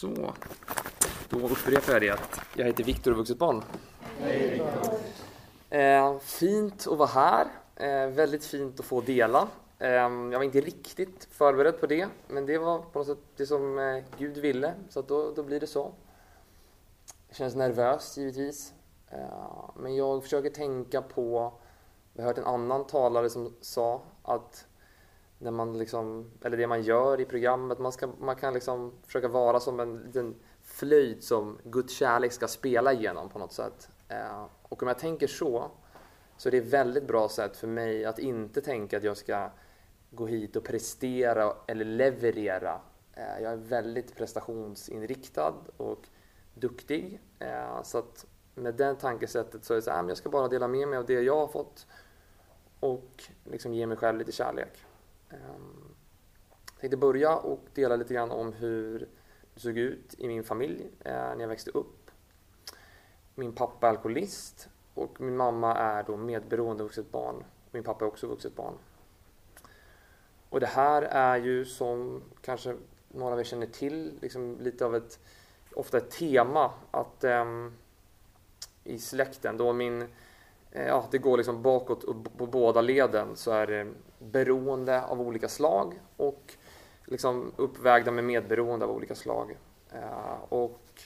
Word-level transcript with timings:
Så, 0.00 0.34
då 1.28 1.38
upprepar 1.38 1.92
jag 1.92 2.02
det 2.02 2.10
att 2.10 2.40
jag 2.56 2.64
heter 2.64 2.84
Viktor 2.84 3.10
och 3.10 3.16
vuxet 3.16 3.38
barn. 3.38 3.62
Hej 4.20 4.50
Viktor. 4.50 4.98
Eh, 5.70 6.18
fint 6.18 6.86
att 6.86 6.98
vara 6.98 7.08
här. 7.08 7.46
Eh, 7.76 8.10
väldigt 8.10 8.44
fint 8.44 8.80
att 8.80 8.86
få 8.86 9.00
dela. 9.00 9.48
Eh, 9.78 9.88
jag 9.90 10.30
var 10.30 10.42
inte 10.42 10.60
riktigt 10.60 11.28
förberedd 11.30 11.80
på 11.80 11.86
det, 11.86 12.08
men 12.28 12.46
det 12.46 12.58
var 12.58 12.78
på 12.78 12.98
något 12.98 13.08
sätt 13.08 13.18
det 13.36 13.46
som 13.46 13.78
eh, 13.78 14.04
Gud 14.18 14.38
ville, 14.38 14.74
så 14.88 15.02
då, 15.02 15.32
då 15.36 15.42
blir 15.42 15.60
det 15.60 15.66
så. 15.66 15.92
Det 17.28 17.34
känns 17.34 17.54
nervöst 17.54 18.16
givetvis, 18.16 18.72
eh, 19.10 19.70
men 19.76 19.96
jag 19.96 20.22
försöker 20.22 20.50
tänka 20.50 21.02
på, 21.02 21.52
jag 22.14 22.22
har 22.22 22.28
hört 22.28 22.38
en 22.38 22.44
annan 22.44 22.86
talare 22.86 23.30
som 23.30 23.54
sa 23.60 24.02
att 24.22 24.66
när 25.42 25.50
man 25.50 25.78
liksom, 25.78 26.30
eller 26.44 26.56
det 26.56 26.66
man 26.66 26.82
gör 26.82 27.20
i 27.20 27.24
programmet, 27.24 27.78
man, 27.78 27.92
ska, 27.92 28.08
man 28.20 28.36
kan 28.36 28.54
liksom 28.54 28.92
försöka 29.06 29.28
vara 29.28 29.60
som 29.60 29.80
en 29.80 29.98
liten 29.98 30.34
flöjt 30.62 31.24
som 31.24 31.58
Guds 31.64 31.94
kärlek 31.94 32.32
ska 32.32 32.48
spela 32.48 32.92
igenom 32.92 33.28
på 33.28 33.38
något 33.38 33.52
sätt. 33.52 33.88
Eh, 34.08 34.46
och 34.62 34.82
om 34.82 34.88
jag 34.88 34.98
tänker 34.98 35.26
så, 35.26 35.70
så 36.36 36.48
är 36.48 36.50
det 36.50 36.58
ett 36.58 36.72
väldigt 36.72 37.06
bra 37.06 37.28
sätt 37.28 37.56
för 37.56 37.66
mig 37.66 38.04
att 38.04 38.18
inte 38.18 38.60
tänka 38.60 38.96
att 38.96 39.04
jag 39.04 39.16
ska 39.16 39.50
gå 40.10 40.26
hit 40.26 40.56
och 40.56 40.64
prestera 40.64 41.52
eller 41.66 41.84
leverera. 41.84 42.80
Eh, 43.14 43.42
jag 43.42 43.52
är 43.52 43.56
väldigt 43.56 44.16
prestationsinriktad 44.16 45.54
och 45.76 46.08
duktig. 46.54 47.20
Eh, 47.38 47.82
så 47.82 47.98
att 47.98 48.26
med 48.54 48.74
det 48.74 48.94
tankesättet 48.94 49.64
så 49.64 49.72
är 49.72 49.76
det 49.76 49.82
så 49.82 49.90
här, 49.90 50.04
ah, 50.04 50.08
jag 50.08 50.16
ska 50.16 50.28
bara 50.28 50.48
dela 50.48 50.68
med 50.68 50.88
mig 50.88 50.98
av 50.98 51.06
det 51.06 51.22
jag 51.22 51.36
har 51.36 51.48
fått 51.48 51.86
och 52.80 53.24
liksom 53.44 53.74
ge 53.74 53.86
mig 53.86 53.96
själv 53.96 54.18
lite 54.18 54.32
kärlek. 54.32 54.84
Jag 55.30 56.80
tänkte 56.80 56.96
börja 56.96 57.36
och 57.36 57.60
dela 57.74 57.96
lite 57.96 58.14
grann 58.14 58.30
om 58.30 58.52
hur 58.52 59.08
det 59.54 59.60
såg 59.60 59.78
ut 59.78 60.14
i 60.18 60.28
min 60.28 60.44
familj 60.44 60.90
eh, 61.04 61.12
när 61.12 61.40
jag 61.40 61.48
växte 61.48 61.70
upp. 61.70 62.10
Min 63.34 63.52
pappa 63.52 63.86
är 63.86 63.90
alkoholist 63.90 64.68
och 64.94 65.20
min 65.20 65.36
mamma 65.36 65.76
är 65.76 66.02
då 66.02 66.16
medberoende 66.16 66.82
vuxet 66.82 67.12
barn. 67.12 67.44
Min 67.70 67.82
pappa 67.82 68.04
är 68.04 68.08
också 68.08 68.26
vuxet 68.26 68.56
barn. 68.56 68.74
Och 70.48 70.60
det 70.60 70.66
här 70.66 71.02
är 71.02 71.36
ju 71.36 71.64
som 71.64 72.22
kanske 72.42 72.76
några 73.08 73.32
av 73.32 73.40
er 73.40 73.44
känner 73.44 73.66
till, 73.66 74.18
liksom 74.20 74.58
lite 74.60 74.86
av 74.86 74.96
ett, 74.96 75.18
ofta 75.74 75.98
ett 75.98 76.10
tema 76.10 76.70
att 76.90 77.24
äm, 77.24 77.72
i 78.84 78.98
släkten 78.98 79.56
då 79.56 79.72
min 79.72 80.02
eh, 80.70 80.86
ja, 80.86 81.08
det 81.10 81.18
går 81.18 81.36
liksom 81.36 81.62
bakåt 81.62 82.04
på 82.36 82.46
båda 82.46 82.80
leden 82.80 83.36
så 83.36 83.50
är 83.50 83.66
det 83.66 83.92
beroende 84.20 85.02
av 85.02 85.20
olika 85.20 85.48
slag 85.48 86.00
och 86.16 86.54
liksom 87.04 87.52
uppvägda 87.56 88.10
med 88.10 88.24
medberoende 88.24 88.84
av 88.84 88.90
olika 88.90 89.14
slag. 89.14 89.56
Eh, 89.92 90.42
och 90.48 91.02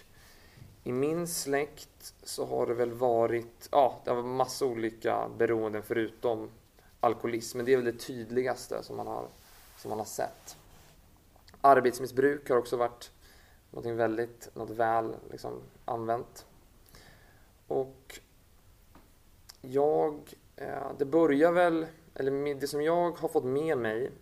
i 0.85 0.93
min 0.93 1.27
släkt 1.27 2.15
så 2.23 2.47
har 2.47 2.67
det 2.67 2.75
väl 2.75 2.93
varit, 2.93 3.69
ja, 3.73 4.01
det 4.05 4.11
har 4.11 4.17
varit 4.17 4.37
massa 4.37 4.65
olika 4.65 5.29
beroenden 5.39 5.83
förutom 5.83 6.51
alkoholism, 7.01 7.59
men 7.59 7.67
det 7.67 7.73
är 7.73 7.77
väl 7.77 7.85
det 7.85 7.99
tydligaste 7.99 8.83
som 8.83 8.97
man 8.97 9.07
har, 9.07 9.29
som 9.79 9.89
man 9.89 9.99
har 9.99 10.07
sett. 10.07 10.57
Arbetsmissbruk 11.61 12.51
har 12.51 12.57
också 12.57 12.77
varit 12.77 13.11
något 13.71 13.87
väldigt, 13.87 14.51
något 14.55 14.71
väl 14.71 15.15
liksom, 15.31 15.61
använt. 15.85 16.47
Och 17.67 18.21
jag, 19.61 20.35
eh, 20.57 20.93
det 20.99 21.05
börjar 21.05 21.53
väl, 21.53 21.87
eller 22.15 22.55
det 22.55 22.67
som 22.67 22.83
jag 22.83 23.11
har 23.11 23.29
fått 23.29 23.45
med 23.45 23.79
mig 23.79 24.13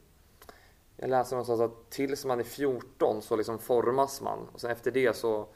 jag 0.96 1.10
läste 1.10 1.34
någonstans 1.34 1.60
att 1.60 1.90
tills 1.90 2.24
man 2.24 2.40
är 2.40 2.44
14 2.44 3.22
så 3.22 3.36
liksom 3.36 3.58
formas 3.58 4.20
man 4.20 4.48
och 4.52 4.60
sen 4.60 4.70
efter 4.70 4.90
det 4.90 5.16
så 5.16 5.48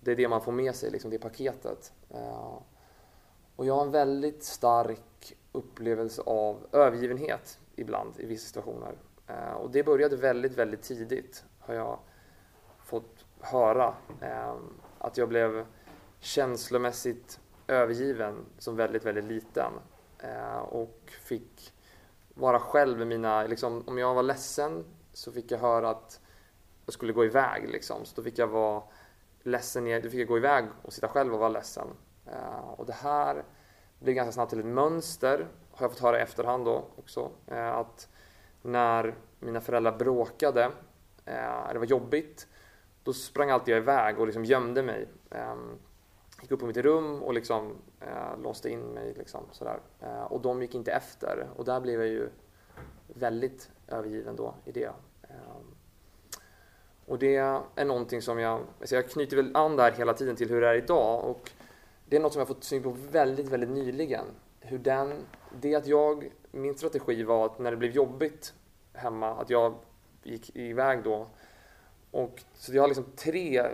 det 0.00 0.10
är 0.10 0.16
det 0.16 0.28
man 0.28 0.40
får 0.40 0.52
med 0.52 0.74
sig, 0.74 0.90
liksom 0.90 1.10
det 1.10 1.18
paketet. 1.18 1.92
Eh, 2.10 2.58
och 3.56 3.66
jag 3.66 3.74
har 3.74 3.82
en 3.82 3.90
väldigt 3.90 4.44
stark 4.44 5.36
upplevelse 5.52 6.22
av 6.22 6.66
övergivenhet 6.72 7.58
ibland 7.76 8.20
i 8.20 8.26
vissa 8.26 8.46
situationer. 8.46 8.94
Eh, 9.26 9.52
och 9.52 9.70
det 9.70 9.82
började 9.82 10.16
väldigt, 10.16 10.58
väldigt 10.58 10.82
tidigt 10.82 11.44
har 11.58 11.74
jag 11.74 11.98
fått 12.84 13.24
höra. 13.40 13.94
Eh, 14.20 14.54
att 14.98 15.16
jag 15.16 15.28
blev 15.28 15.66
känslomässigt 16.18 17.40
övergiven 17.66 18.46
som 18.58 18.76
väldigt, 18.76 19.04
väldigt 19.04 19.24
liten. 19.24 19.72
Och 20.68 21.12
fick 21.20 21.72
vara 22.34 22.58
själv 22.58 22.98
med 22.98 23.06
mina, 23.06 23.42
liksom, 23.42 23.84
om 23.86 23.98
jag 23.98 24.14
var 24.14 24.22
ledsen 24.22 24.84
så 25.12 25.32
fick 25.32 25.50
jag 25.50 25.58
höra 25.58 25.90
att 25.90 26.20
jag 26.84 26.94
skulle 26.94 27.12
gå 27.12 27.24
iväg 27.24 27.68
liksom. 27.68 28.04
Så 28.04 28.16
då 28.16 28.22
fick 28.22 28.38
jag 28.38 28.46
vara 28.46 28.82
ledsen, 29.42 29.84
då 29.84 30.10
fick 30.10 30.20
jag 30.20 30.28
gå 30.28 30.36
iväg 30.36 30.64
och 30.82 30.92
sitta 30.92 31.08
själv 31.08 31.34
och 31.34 31.40
vara 31.40 31.48
ledsen. 31.48 31.88
Uh, 32.26 32.70
och 32.76 32.86
det 32.86 32.92
här 32.92 33.44
blev 33.98 34.14
ganska 34.14 34.32
snabbt 34.32 34.50
till 34.50 34.58
ett 34.58 34.66
mönster, 34.66 35.48
har 35.70 35.84
jag 35.84 35.90
fått 35.90 36.02
höra 36.02 36.18
i 36.18 36.22
efterhand 36.22 36.64
då 36.64 36.84
också. 36.96 37.30
Uh, 37.52 37.68
att 37.68 38.08
när 38.62 39.14
mina 39.38 39.60
föräldrar 39.60 39.98
bråkade, 39.98 40.66
uh, 40.66 41.72
det 41.72 41.78
var 41.78 41.86
jobbigt, 41.86 42.46
då 43.04 43.12
sprang 43.12 43.50
alltid 43.50 43.74
jag 43.74 43.82
iväg 43.82 44.18
och 44.18 44.26
liksom 44.26 44.44
gömde 44.44 44.82
mig. 44.82 45.08
Um, 45.30 45.78
gick 46.42 46.50
upp 46.50 46.60
på 46.60 46.66
mitt 46.66 46.76
rum 46.76 47.22
och 47.22 47.34
liksom 47.34 47.76
eh, 48.00 48.42
låste 48.42 48.70
in 48.70 48.80
mig. 48.80 49.14
Liksom, 49.18 49.44
sådär. 49.52 49.80
Eh, 50.00 50.22
och 50.22 50.40
de 50.40 50.62
gick 50.62 50.74
inte 50.74 50.92
efter 50.92 51.48
och 51.56 51.64
där 51.64 51.80
blev 51.80 52.00
jag 52.00 52.08
ju 52.08 52.28
väldigt 53.06 53.70
övergiven 53.88 54.36
då 54.36 54.54
i 54.64 54.72
det. 54.72 54.90
Eh, 55.22 55.60
och 57.06 57.18
det 57.18 57.36
är 57.36 57.84
någonting 57.84 58.22
som 58.22 58.38
jag, 58.38 58.60
alltså 58.80 58.94
jag 58.94 59.08
knyter 59.08 59.36
väl 59.36 59.56
an 59.56 59.76
där 59.76 59.92
hela 59.92 60.14
tiden 60.14 60.36
till 60.36 60.48
hur 60.48 60.60
det 60.60 60.68
är 60.68 60.74
idag 60.74 61.24
och 61.24 61.50
det 62.06 62.16
är 62.16 62.20
något 62.20 62.32
som 62.32 62.40
jag 62.40 62.48
fått 62.48 62.64
syn 62.64 62.82
på 62.82 62.96
väldigt, 63.10 63.48
väldigt 63.48 63.70
nyligen. 63.70 64.24
Hur 64.60 64.78
den, 64.78 65.14
det 65.60 65.74
att 65.74 65.86
jag, 65.86 66.30
min 66.50 66.74
strategi 66.74 67.22
var 67.22 67.46
att 67.46 67.58
när 67.58 67.70
det 67.70 67.76
blev 67.76 67.90
jobbigt 67.90 68.54
hemma, 68.92 69.30
att 69.30 69.50
jag 69.50 69.74
gick 70.22 70.56
iväg 70.56 71.02
då 71.02 71.26
och, 72.10 72.42
så 72.54 72.74
jag 72.74 72.82
har 72.82 72.88
liksom 72.88 73.06
tre 73.16 73.66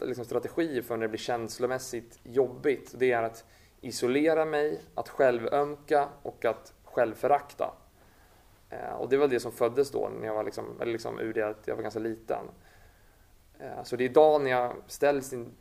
liksom, 0.00 0.24
strategier 0.24 0.82
för 0.82 0.96
när 0.96 1.02
det 1.02 1.08
blir 1.08 1.18
känslomässigt 1.18 2.18
jobbigt. 2.22 2.94
Det 2.96 3.12
är 3.12 3.22
att 3.22 3.44
isolera 3.86 4.44
mig, 4.44 4.80
att 4.94 5.08
självömka 5.08 6.08
och 6.22 6.44
att 6.44 6.74
självförakta. 6.84 7.74
Eh, 8.70 8.94
och 8.94 9.08
det 9.08 9.16
var 9.16 9.28
det 9.28 9.40
som 9.40 9.52
föddes 9.52 9.90
då, 9.90 10.10
när 10.20 10.26
jag 10.26 10.34
var 10.34 10.44
liksom, 10.44 10.80
eller 10.80 10.92
liksom 10.92 11.20
ur 11.20 11.34
det 11.34 11.48
att 11.48 11.68
jag 11.68 11.76
var 11.76 11.82
ganska 11.82 12.00
liten. 12.00 12.44
Eh, 13.58 13.82
så 13.84 13.96
det 13.96 14.04
är 14.04 14.08
idag 14.08 14.42
när 14.42 14.50
jag 14.50 14.76
ställs 14.86 15.32
i 15.32 15.36
en 15.36 15.52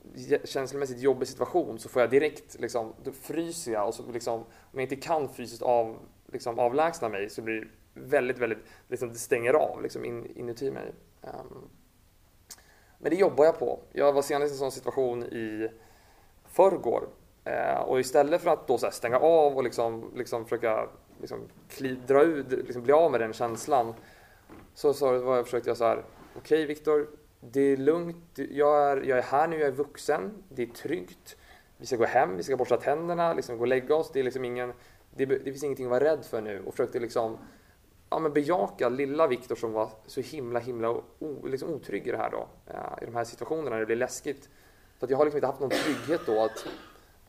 känslomässigt 0.43 0.99
jobbig 0.99 1.27
situation 1.27 1.79
så 1.79 1.89
får 1.89 2.01
jag 2.01 2.11
direkt, 2.11 2.59
liksom, 2.59 2.93
då 3.03 3.11
fryser 3.11 3.71
jag 3.71 3.87
och 3.87 3.93
så 3.93 4.11
liksom, 4.11 4.39
om 4.41 4.45
jag 4.73 4.83
inte 4.83 4.95
kan 4.95 5.29
fysiskt 5.29 5.61
av, 5.61 5.99
liksom, 6.31 6.59
avlägsna 6.59 7.09
mig 7.09 7.29
så 7.29 7.41
blir 7.41 7.61
det 7.61 7.67
väldigt, 7.93 8.37
väldigt, 8.37 8.59
liksom, 8.87 9.09
det 9.09 9.19
stänger 9.19 9.53
av 9.53 9.81
liksom, 9.83 10.05
in, 10.05 10.25
inuti 10.35 10.71
mig. 10.71 10.93
Ehm, 11.21 11.69
men 12.97 13.09
det 13.09 13.15
jobbar 13.15 13.45
jag 13.45 13.59
på. 13.59 13.79
Jag 13.91 14.13
var 14.13 14.21
senast 14.21 14.51
i 14.51 14.53
en 14.53 14.57
sån 14.57 14.71
situation 14.71 15.23
i 15.23 15.69
förrgår. 16.43 17.07
Eh, 17.45 17.79
och 17.79 17.99
istället 17.99 18.41
för 18.41 18.51
att 18.51 18.67
då 18.67 18.77
så 18.77 18.91
stänga 18.91 19.17
av 19.17 19.57
och 19.57 19.63
liksom, 19.63 20.11
liksom 20.15 20.43
försöka 20.43 20.87
liksom, 21.21 21.39
kli, 21.69 21.95
dra 22.07 22.23
ut, 22.23 22.51
liksom 22.51 22.83
bli 22.83 22.93
av 22.93 23.11
med 23.11 23.19
den 23.19 23.33
känslan. 23.33 23.93
Så, 24.73 24.93
så 24.93 25.19
var 25.19 25.35
jag, 25.35 25.45
försökte 25.45 25.69
jag 25.69 25.77
så 25.77 25.85
här, 25.85 25.97
okej 25.97 26.39
okay, 26.39 26.65
Viktor, 26.65 27.07
det 27.39 27.61
är 27.61 27.77
lugnt, 27.77 28.39
jag 28.49 28.91
är, 28.91 29.01
jag 29.01 29.17
är 29.17 29.23
här 29.23 29.47
nu, 29.47 29.59
jag 29.59 29.67
är 29.67 29.71
vuxen, 29.71 30.43
det 30.49 30.63
är 30.63 30.67
tryggt. 30.67 31.37
Vi 31.77 31.85
ska 31.85 31.95
gå 31.95 32.05
hem, 32.05 32.37
vi 32.37 32.43
ska 32.43 32.57
borsta 32.57 32.77
tänderna, 32.77 33.33
liksom 33.33 33.57
gå 33.57 33.61
och 33.61 33.67
lägga 33.67 33.95
oss. 33.95 34.11
Det, 34.13 34.19
är 34.19 34.23
liksom 34.23 34.45
ingen, 34.45 34.73
det, 35.15 35.25
det 35.25 35.43
finns 35.43 35.63
ingenting 35.63 35.85
att 35.85 35.91
vara 35.91 36.03
rädd 36.03 36.25
för 36.25 36.41
nu. 36.41 36.63
Och 36.65 36.73
försökte 36.73 36.99
liksom 36.99 37.37
ja, 38.09 38.19
men 38.19 38.33
bejaka 38.33 38.89
lilla 38.89 39.27
Viktor 39.27 39.55
som 39.55 39.71
var 39.71 39.89
så 40.05 40.21
himla 40.21 40.59
himla 40.59 40.89
o, 40.89 41.03
liksom 41.43 41.69
otrygg 41.69 42.07
i 42.07 42.11
det 42.11 42.17
här 42.17 42.31
då. 42.31 42.47
Eh, 42.67 43.03
I 43.03 43.05
de 43.05 43.15
här 43.15 43.23
situationerna 43.23 43.69
när 43.69 43.79
det 43.79 43.85
blir 43.85 43.95
läskigt. 43.95 44.49
Så 44.99 45.05
att 45.05 45.11
jag 45.11 45.17
har 45.17 45.25
liksom 45.25 45.37
inte 45.37 45.47
haft 45.47 45.59
någon 45.59 45.69
trygghet 45.69 46.21
då 46.25 46.43
att 46.43 46.67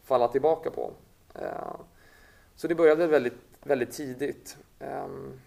falla 0.07 0.29
tillbaka 0.29 0.71
på. 0.71 0.93
Eh, 1.35 1.77
så 2.55 2.69
det 2.69 2.75
började 2.75 3.07
väldigt, 3.07 3.39
väldigt 3.63 3.93
tidigt 3.93 4.57
ehm, 4.81 5.41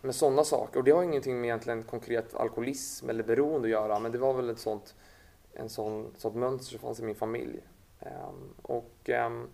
med 0.00 0.14
sådana 0.14 0.44
saker. 0.44 0.78
Och 0.78 0.84
det 0.84 0.90
har 0.90 1.02
ingenting 1.02 1.40
med 1.40 1.48
egentligen 1.48 1.82
konkret 1.82 2.34
alkoholism 2.34 3.10
eller 3.10 3.24
beroende 3.24 3.66
att 3.66 3.72
göra. 3.72 3.98
Men 3.98 4.12
det 4.12 4.18
var 4.18 4.34
väl 4.34 4.50
ett 4.50 4.58
sånt, 4.58 4.94
en 5.52 5.68
sån, 5.68 6.14
sånt 6.16 6.36
mönster 6.36 6.70
som 6.70 6.80
fanns 6.80 7.00
i 7.00 7.02
min 7.02 7.14
familj. 7.14 7.60
Ehm, 8.00 8.54
ehm, 9.04 9.48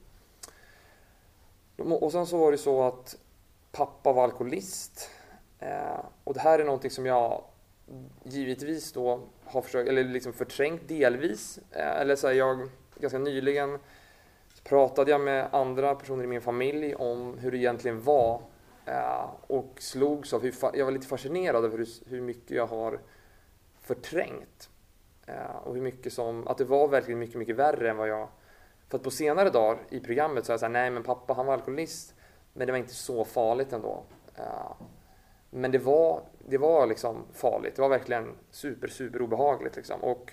och, 1.77 2.03
och 2.03 2.13
sen 2.13 2.27
så 2.27 2.39
var 2.39 2.53
det 2.53 2.59
så 2.59 2.83
att 2.83 3.17
pappa 3.73 4.13
var 4.13 4.25
alkoholist. 4.25 5.11
Eh, 5.59 6.05
och 6.25 6.35
det 6.35 6.41
här 6.41 6.59
är 6.59 6.65
någonting 6.65 6.91
som 6.91 7.07
jag 7.07 7.45
givetvis 8.23 8.93
då 8.93 9.21
har 9.45 9.63
försökt, 9.63 9.89
eller 9.89 10.05
liksom 10.05 10.33
förträngt 10.33 10.89
delvis. 10.89 11.59
Eh, 11.71 12.01
eller 12.01 12.17
så 12.17 12.27
här, 12.27 12.35
jag, 12.35 12.69
ganska 13.01 13.19
nyligen 13.19 13.79
pratade 14.65 15.11
jag 15.11 15.21
med 15.21 15.49
andra 15.53 15.95
personer 15.95 16.25
i 16.25 16.27
min 16.27 16.41
familj 16.41 16.95
om 16.95 17.39
hur 17.39 17.51
det 17.51 17.57
egentligen 17.57 18.03
var 18.03 18.43
eh, 18.87 19.31
och 19.47 19.75
slogs 19.79 20.33
av 20.33 20.43
hur, 20.43 20.55
jag 20.75 20.85
var 20.85 20.93
lite 20.93 21.07
fascinerad 21.07 21.65
över 21.65 21.79
hur, 21.79 21.89
hur 22.07 22.21
mycket 22.21 22.51
jag 22.51 22.67
har 22.67 23.01
förträngt. 23.81 24.71
Eh, 25.27 25.57
och 25.65 25.75
hur 25.75 25.83
mycket 25.83 26.13
som, 26.13 26.49
att 26.49 26.59
det 26.59 26.65
var 26.65 26.89
verkligen 26.89 27.19
mycket, 27.19 27.37
mycket 27.37 27.57
värre 27.57 27.91
än 27.91 27.97
vad 27.97 28.09
jag... 28.09 28.29
För 28.89 28.99
att 28.99 29.05
på 29.05 29.11
senare 29.11 29.51
dagar 29.51 29.79
i 29.89 30.01
programmet 30.01 30.47
så 30.47 30.53
är 30.53 30.55
jag 30.55 30.61
såhär, 30.61 30.73
nej 30.73 30.91
men 30.91 31.03
pappa 31.03 31.35
han 31.35 31.47
var 31.47 31.55
alkoholist, 31.55 32.15
men 32.53 32.67
det 32.67 32.73
var 32.73 32.79
inte 32.79 32.95
så 32.95 33.25
farligt 33.25 33.73
ändå. 33.73 34.03
Eh, 34.37 34.73
men 35.51 35.71
det 35.71 35.79
var, 35.79 36.23
det 36.39 36.59
var 36.59 36.87
liksom 36.87 37.25
farligt. 37.33 37.77
Det 37.77 37.83
var 37.83 37.89
verkligen 37.89 38.35
super, 38.51 38.89
super 38.89 39.23
obehagligt 39.23 39.77
liksom. 39.77 40.05
Och, 40.05 40.33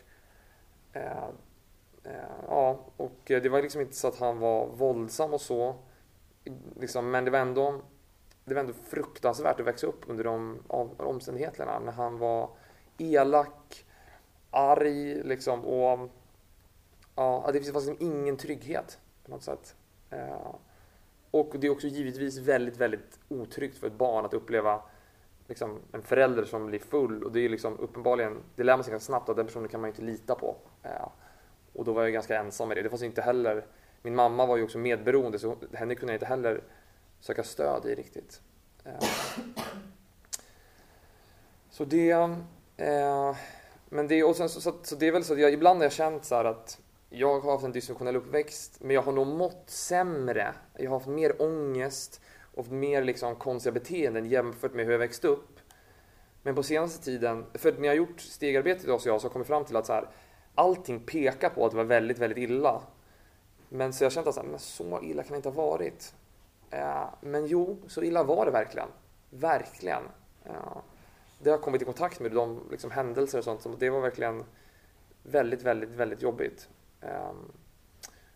Eh, 2.04 2.12
ja, 2.48 2.80
och 2.98 3.32
eh, 3.32 3.42
det 3.42 3.50
var 3.50 3.62
liksom 3.62 3.82
inte 3.82 3.96
så 3.96 4.08
att 4.08 4.20
han 4.20 4.40
var 4.40 4.68
våldsam 4.68 5.34
och 5.34 5.42
så. 5.42 5.76
Liksom, 6.76 7.12
men 7.12 7.26
det 7.26 7.32
var 7.32 7.40
ändå 7.40 7.82
det 8.46 8.54
var 8.54 8.62
ändå 8.62 8.74
fruktansvärt 8.74 9.60
att 9.60 9.66
växa 9.66 9.88
upp 9.88 10.04
under 10.08 10.24
de 10.24 10.60
omständigheterna. 10.98 11.80
När 11.80 11.92
han 11.92 12.18
var 12.18 12.50
elak, 12.98 13.86
arg 14.52 15.24
liksom 15.24 15.66
och 15.66 16.10
ja, 17.16 17.50
det 17.54 17.64
fanns 17.64 17.86
liksom 17.86 17.98
ingen 18.00 18.38
trygghet 18.38 19.00
på 19.26 19.32
något 19.32 19.44
sätt. 19.44 19.76
Eh, 20.10 20.56
och 21.32 21.56
det 21.60 21.68
är 21.68 21.72
också 21.72 21.88
givetvis 21.88 22.38
väldigt, 22.38 22.78
väldigt 22.78 23.20
otryggt 23.30 23.78
för 23.78 23.88
ett 23.88 23.94
barn 23.94 24.26
att 24.26 24.34
uppleva 24.34 24.82
liksom, 25.48 25.80
en 25.92 26.02
förälder 26.02 26.46
som 26.46 26.68
blir 26.68 26.80
full 26.80 27.24
och 27.24 27.32
det 27.32 27.40
är 27.40 27.50
liksom 27.50 27.80
uppenbarligen, 27.80 28.38
det 28.56 28.64
lär 28.64 28.78
man 28.78 28.84
sig 28.84 28.92
ganska 28.92 29.06
snabbt 29.06 29.30
att 29.30 29.36
den 29.36 29.46
personen 29.46 29.70
kan 29.70 29.82
man 29.82 29.88
ju 29.88 29.92
inte 29.92 30.02
lita 30.02 30.36
på. 30.36 30.56
Och 31.74 31.86
då 31.86 31.94
var 31.94 32.04
jag 32.04 32.14
ganska 32.14 32.40
ensam 32.40 32.68
med 32.68 32.78
det. 32.78 32.82
Det 32.82 32.90
fanns 32.90 33.04
inte 33.04 33.22
heller, 33.22 33.66
min 34.02 34.16
mamma 34.16 34.46
var 34.46 34.58
ju 34.58 34.64
också 34.64 34.78
medberoende 34.78 35.40
så 35.40 35.58
henne 35.74 35.96
kunde 35.96 36.14
jag 36.14 36.16
inte 36.16 36.26
heller 36.26 36.62
söka 37.20 37.44
stöd 37.44 37.86
i 37.86 37.96
riktigt. 37.96 38.42
Eh. 38.86 39.08
Så 41.70 41.86
det, 41.86 42.12
eh, 42.78 43.36
men 43.90 44.08
det, 44.08 44.24
och 44.24 44.36
sen, 44.36 44.50
så, 44.50 44.62
så, 44.62 44.74
så, 44.84 44.96
det 44.96 45.08
är 45.08 45.12
väl 45.12 45.24
så 45.24 45.34
att 45.34 45.40
jag, 45.40 45.54
ibland 45.54 45.80
har 45.80 45.86
jag 45.86 45.92
känt 45.92 46.26
så 46.26 46.36
att 46.36 46.80
jag 47.10 47.40
har 47.40 47.52
haft 47.52 47.66
en 47.66 47.72
dysfunktionell 47.72 48.16
uppväxt, 48.16 48.78
men 48.80 48.96
jag 48.96 49.02
har 49.02 49.12
nog 49.12 49.28
mått 49.28 49.64
sämre. 49.66 50.54
Jag 50.78 50.90
har 50.90 50.98
haft 50.98 51.08
mer 51.08 51.42
ångest 51.42 52.22
och 52.56 52.68
mer 52.68 53.04
liksom 53.04 53.36
konstiga 53.36 53.74
beteenden 53.74 54.26
jämfört 54.26 54.74
med 54.74 54.86
hur 54.86 54.92
jag 54.92 55.00
växte 55.00 55.28
upp. 55.28 55.60
Men 56.44 56.56
på 56.56 56.64
senaste 56.64 57.04
tiden, 57.06 57.46
för 57.54 57.72
när 57.72 57.84
jag 57.84 57.92
har 57.92 57.96
gjort 57.96 58.22
stegarbetet 58.22 58.84
idag 58.84 58.94
jag 58.94 59.02
så 59.02 59.10
har 59.10 59.20
jag 59.22 59.32
kommit 59.32 59.48
fram 59.48 59.66
till 59.66 59.76
att 59.76 59.86
så 59.86 59.94
här, 59.94 60.10
allting 60.56 61.00
pekar 61.00 61.50
på 61.50 61.66
att 61.66 61.72
det 61.72 61.78
var 61.78 61.84
väldigt, 61.84 62.20
väldigt 62.20 62.50
illa. 62.50 62.82
Men 63.70 63.94
så 63.94 64.04
jag 64.04 64.12
kände 64.12 64.30
att 64.30 64.36
så, 64.36 64.42
här, 64.42 64.48
men 64.48 64.60
så 64.60 65.02
illa 65.02 65.24
kan 65.24 65.32
det 65.32 65.36
inte 65.36 65.50
ha 65.50 65.68
varit. 65.68 66.14
Eh, 66.70 67.06
men 67.22 67.46
jo, 67.46 67.78
så 67.88 68.04
illa 68.04 68.24
var 68.24 68.46
det 68.46 68.52
verkligen. 68.52 68.88
Verkligen. 69.30 70.04
Eh, 70.46 70.78
det 71.40 71.50
har 71.50 71.58
kommit 71.58 71.82
i 71.82 71.86
kontakt 71.86 72.20
med 72.20 72.32
de 72.32 72.60
liksom, 72.72 72.92
händelser 72.92 73.38
och 73.38 73.44
sånt. 73.44 73.80
Det 73.80 73.90
var 73.90 74.02
verkligen 74.02 74.44
väldigt, 75.24 75.64
väldigt, 75.64 75.90
väldigt 75.90 76.22
jobbigt. 76.22 76.70
Eh, 77.02 77.32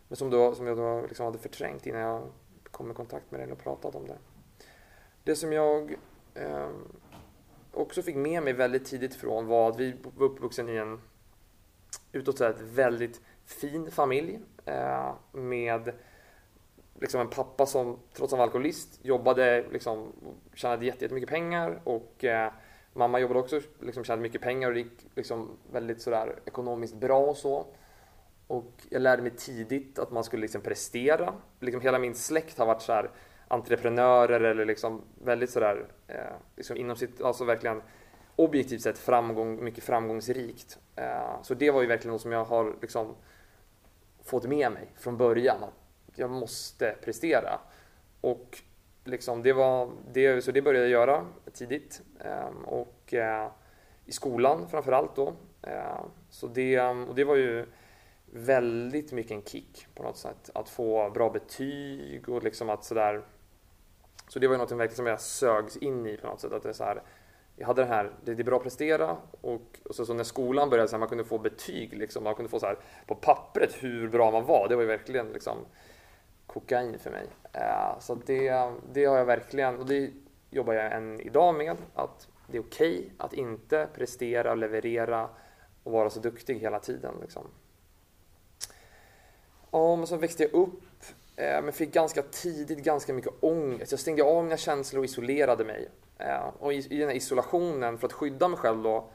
men 0.07 0.15
som, 0.15 0.29
då, 0.29 0.55
som 0.55 0.67
jag 0.67 0.77
då 0.77 1.01
liksom 1.07 1.25
hade 1.25 1.37
förträngt 1.37 1.85
innan 1.85 2.01
jag 2.01 2.23
kom 2.71 2.91
i 2.91 2.93
kontakt 2.93 3.31
med 3.31 3.39
den 3.39 3.51
och 3.51 3.59
pratat 3.59 3.95
om 3.95 4.07
det. 4.07 4.17
Det 5.23 5.35
som 5.35 5.53
jag 5.53 5.95
eh, 6.33 6.69
också 7.71 8.01
fick 8.01 8.15
med 8.15 8.43
mig 8.43 8.53
väldigt 8.53 8.85
tidigt 8.85 9.15
från 9.15 9.47
var 9.47 9.69
att 9.69 9.79
vi 9.79 9.95
var 10.15 10.25
uppvuxen 10.25 10.69
i 10.69 10.75
en 10.75 11.01
utåt 12.15 12.37
sett 12.37 12.61
väldigt 12.61 13.21
fin 13.45 13.91
familj 13.91 14.39
eh, 14.65 15.13
med 15.31 15.91
liksom 16.99 17.21
en 17.21 17.29
pappa 17.29 17.65
som 17.65 17.99
trots 18.13 18.21
att 18.21 18.31
han 18.31 18.39
var 18.39 18.45
alkoholist 18.45 18.99
jobbade, 19.01 19.65
liksom, 19.71 20.11
tjänade 20.53 20.85
jättemycket 20.85 21.29
pengar 21.29 21.81
och 21.83 22.23
eh, 22.23 22.51
mamma 22.93 23.19
jobbade 23.19 23.39
också, 23.39 23.61
liksom, 23.79 24.03
tjänade 24.03 24.21
mycket 24.21 24.41
pengar 24.41 24.67
och 24.67 24.73
det 24.73 24.79
gick 24.79 25.07
liksom, 25.15 25.57
väldigt 25.71 26.01
sådär 26.01 26.39
ekonomiskt 26.45 26.95
bra 26.95 27.19
och 27.19 27.37
så. 27.37 27.65
Och 28.47 28.71
jag 28.89 29.01
lärde 29.01 29.21
mig 29.21 29.31
tidigt 29.31 29.99
att 29.99 30.11
man 30.11 30.23
skulle 30.23 30.41
liksom 30.41 30.61
prestera. 30.61 31.33
Liksom 31.59 31.81
hela 31.81 31.99
min 31.99 32.15
släkt 32.15 32.57
har 32.57 32.65
varit 32.65 32.81
så 32.81 32.93
här 32.93 33.09
entreprenörer 33.47 34.41
eller 34.41 34.65
liksom 34.65 35.01
väldigt 35.23 35.49
sådär 35.49 35.85
eh, 36.07 36.35
liksom 36.55 36.77
inom 36.77 36.95
sitt, 36.95 37.21
alltså 37.21 37.45
verkligen 37.45 37.81
objektivt 38.35 38.81
sett 38.81 38.97
framgång, 38.97 39.63
mycket 39.63 39.83
framgångsrikt. 39.83 40.79
Eh, 40.95 41.41
så 41.41 41.53
det 41.53 41.71
var 41.71 41.81
ju 41.81 41.87
verkligen 41.87 42.11
något 42.11 42.21
som 42.21 42.31
jag 42.31 42.45
har 42.45 42.75
liksom 42.81 43.15
fått 44.23 44.47
med 44.47 44.71
mig 44.71 44.91
från 44.95 45.17
början. 45.17 45.63
Att 45.63 46.17
jag 46.17 46.29
måste 46.29 46.95
prestera. 47.03 47.59
Och 48.21 48.61
liksom 49.03 49.43
det 49.43 49.53
var, 49.53 49.91
det, 50.13 50.43
så 50.43 50.51
det 50.51 50.61
började 50.61 50.87
jag 50.87 51.01
göra 51.01 51.25
tidigt. 51.53 52.01
Ehm, 52.19 52.65
och 52.65 53.13
eh, 53.13 53.51
i 54.05 54.11
skolan 54.11 54.67
framförallt 54.69 55.15
då. 55.15 55.33
Eh, 55.61 56.05
så 56.29 56.47
det, 56.47 56.79
och 56.79 57.15
det 57.15 57.23
var 57.23 57.35
ju 57.35 57.65
väldigt 58.25 59.11
mycket 59.11 59.31
en 59.31 59.43
kick 59.43 59.87
på 59.95 60.03
något 60.03 60.17
sätt. 60.17 60.49
Att 60.53 60.69
få 60.69 61.09
bra 61.09 61.29
betyg 61.29 62.29
och 62.29 62.43
liksom 62.43 62.69
att 62.69 62.83
sådär. 62.83 63.21
Så 64.27 64.39
det 64.39 64.47
var 64.47 64.55
ju 64.55 64.75
något 64.75 64.95
som 64.95 65.05
jag 65.05 65.21
sögs 65.21 65.77
in 65.77 66.05
i 66.05 66.17
på 66.17 66.27
något 66.27 66.41
sätt. 66.41 66.53
Att 66.53 66.63
det 66.63 66.69
är 66.69 66.73
så 66.73 66.83
här, 66.83 67.01
jag 67.55 67.67
hade 67.67 67.81
det 67.81 67.87
här, 67.87 68.11
det 68.23 68.31
är 68.31 68.43
bra 68.43 68.57
att 68.57 68.63
prestera 68.63 69.17
och, 69.41 69.79
och 69.83 69.95
så, 69.95 70.05
så, 70.05 70.13
när 70.13 70.23
skolan 70.23 70.69
började 70.69 70.89
så 70.89 70.95
här, 70.95 70.99
man 70.99 71.09
kunde 71.09 71.23
få 71.23 71.37
betyg 71.37 71.97
liksom, 71.97 72.23
man 72.23 72.35
kunde 72.35 72.49
få 72.49 72.59
så 72.59 72.65
här 72.65 72.77
på 73.05 73.15
pappret 73.15 73.83
hur 73.83 74.09
bra 74.09 74.31
man 74.31 74.45
var. 74.45 74.67
Det 74.69 74.75
var 74.75 74.81
ju 74.81 74.87
verkligen 74.87 75.29
liksom 75.29 75.57
kokain 76.47 76.99
för 76.99 77.11
mig. 77.11 77.25
Eh, 77.53 77.99
så 77.99 78.15
det, 78.15 78.71
det 78.93 79.05
har 79.05 79.17
jag 79.17 79.25
verkligen, 79.25 79.77
och 79.77 79.85
det 79.85 80.11
jobbar 80.49 80.73
jag 80.73 80.93
än 80.93 81.21
idag 81.21 81.55
med, 81.55 81.77
att 81.93 82.27
det 82.47 82.57
är 82.57 82.61
okej 82.61 82.97
okay 82.97 83.09
att 83.17 83.33
inte 83.33 83.87
prestera, 83.95 84.55
leverera 84.55 85.29
och 85.83 85.91
vara 85.91 86.09
så 86.09 86.19
duktig 86.19 86.59
hela 86.59 86.79
tiden. 86.79 87.15
Liksom. 87.21 87.47
Ja, 89.71 89.95
men 89.95 90.07
så 90.07 90.17
växte 90.17 90.43
jag 90.43 90.53
upp, 90.53 91.03
eh, 91.35 91.61
men 91.63 91.73
fick 91.73 91.93
ganska 91.93 92.21
tidigt 92.21 92.83
ganska 92.83 93.13
mycket 93.13 93.33
ångest. 93.39 93.91
Jag 93.91 93.99
stängde 93.99 94.23
av 94.23 94.43
mina 94.43 94.57
känslor 94.57 94.99
och 94.99 95.05
isolerade 95.05 95.65
mig. 95.65 95.89
Eh, 96.17 96.47
och 96.59 96.73
i, 96.73 96.77
i 96.77 96.97
den 96.97 97.07
här 97.07 97.15
isolationen, 97.15 97.97
för 97.97 98.07
att 98.07 98.13
skydda 98.13 98.47
mig 98.47 98.59
själv 98.59 98.83
då, 98.83 99.09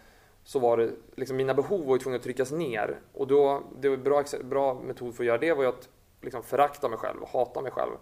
så 0.45 0.59
var 0.59 0.77
det 0.77 0.91
liksom 1.15 1.37
mina 1.37 1.55
behov 1.55 1.87
var 1.87 1.95
ju 1.95 1.99
tvungna 1.99 2.17
att 2.17 2.23
tryckas 2.23 2.53
ner. 2.53 3.01
Och 3.13 3.27
då, 3.27 3.63
det 3.79 3.89
var 3.89 3.97
en 3.97 4.03
bra, 4.03 4.25
bra 4.43 4.75
metod 4.75 5.15
för 5.15 5.23
att 5.23 5.27
göra 5.27 5.39
det 5.39 5.53
var 5.53 5.63
ju 5.63 5.69
att 5.69 5.89
liksom 6.21 6.43
förakta 6.43 6.89
mig 6.89 6.99
själv 6.99 7.23
och 7.23 7.29
hata 7.29 7.61
mig 7.61 7.73
själv. 7.73 7.93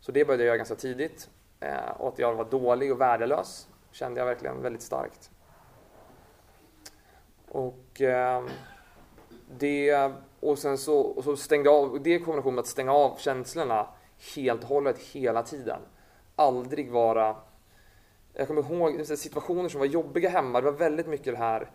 Så 0.00 0.12
det 0.12 0.24
började 0.24 0.42
jag 0.42 0.46
göra 0.46 0.56
ganska 0.56 0.74
tidigt. 0.74 1.30
Eh, 1.60 1.90
och 1.98 2.08
att 2.08 2.18
jag 2.18 2.34
var 2.34 2.44
dålig 2.44 2.92
och 2.92 3.00
värdelös 3.00 3.68
kände 3.90 4.20
jag 4.20 4.26
verkligen 4.26 4.62
väldigt 4.62 4.82
starkt. 4.82 5.30
Och 7.48 8.00
eh, 8.00 8.44
det 9.58 10.12
och 10.40 10.58
sen 10.58 10.78
så, 10.78 11.00
och 11.00 11.24
så 11.24 11.36
stängde 11.36 11.70
jag 11.70 11.76
av, 11.76 12.02
det 12.02 12.14
i 12.14 12.18
kombination 12.18 12.54
med 12.54 12.62
att 12.62 12.66
stänga 12.66 12.92
av 12.92 13.16
känslorna 13.18 13.86
helt 14.34 14.62
och 14.62 14.68
hållet 14.68 14.98
hela 14.98 15.42
tiden. 15.42 15.80
Aldrig 16.36 16.90
vara 16.90 17.36
jag 18.34 18.48
kommer 18.48 18.72
ihåg 18.72 19.06
situationer 19.06 19.68
som 19.68 19.78
var 19.78 19.86
jobbiga 19.86 20.28
hemma. 20.28 20.60
Det 20.60 20.70
var 20.70 20.78
väldigt 20.78 21.06
mycket 21.06 21.32
det 21.32 21.38
här 21.38 21.70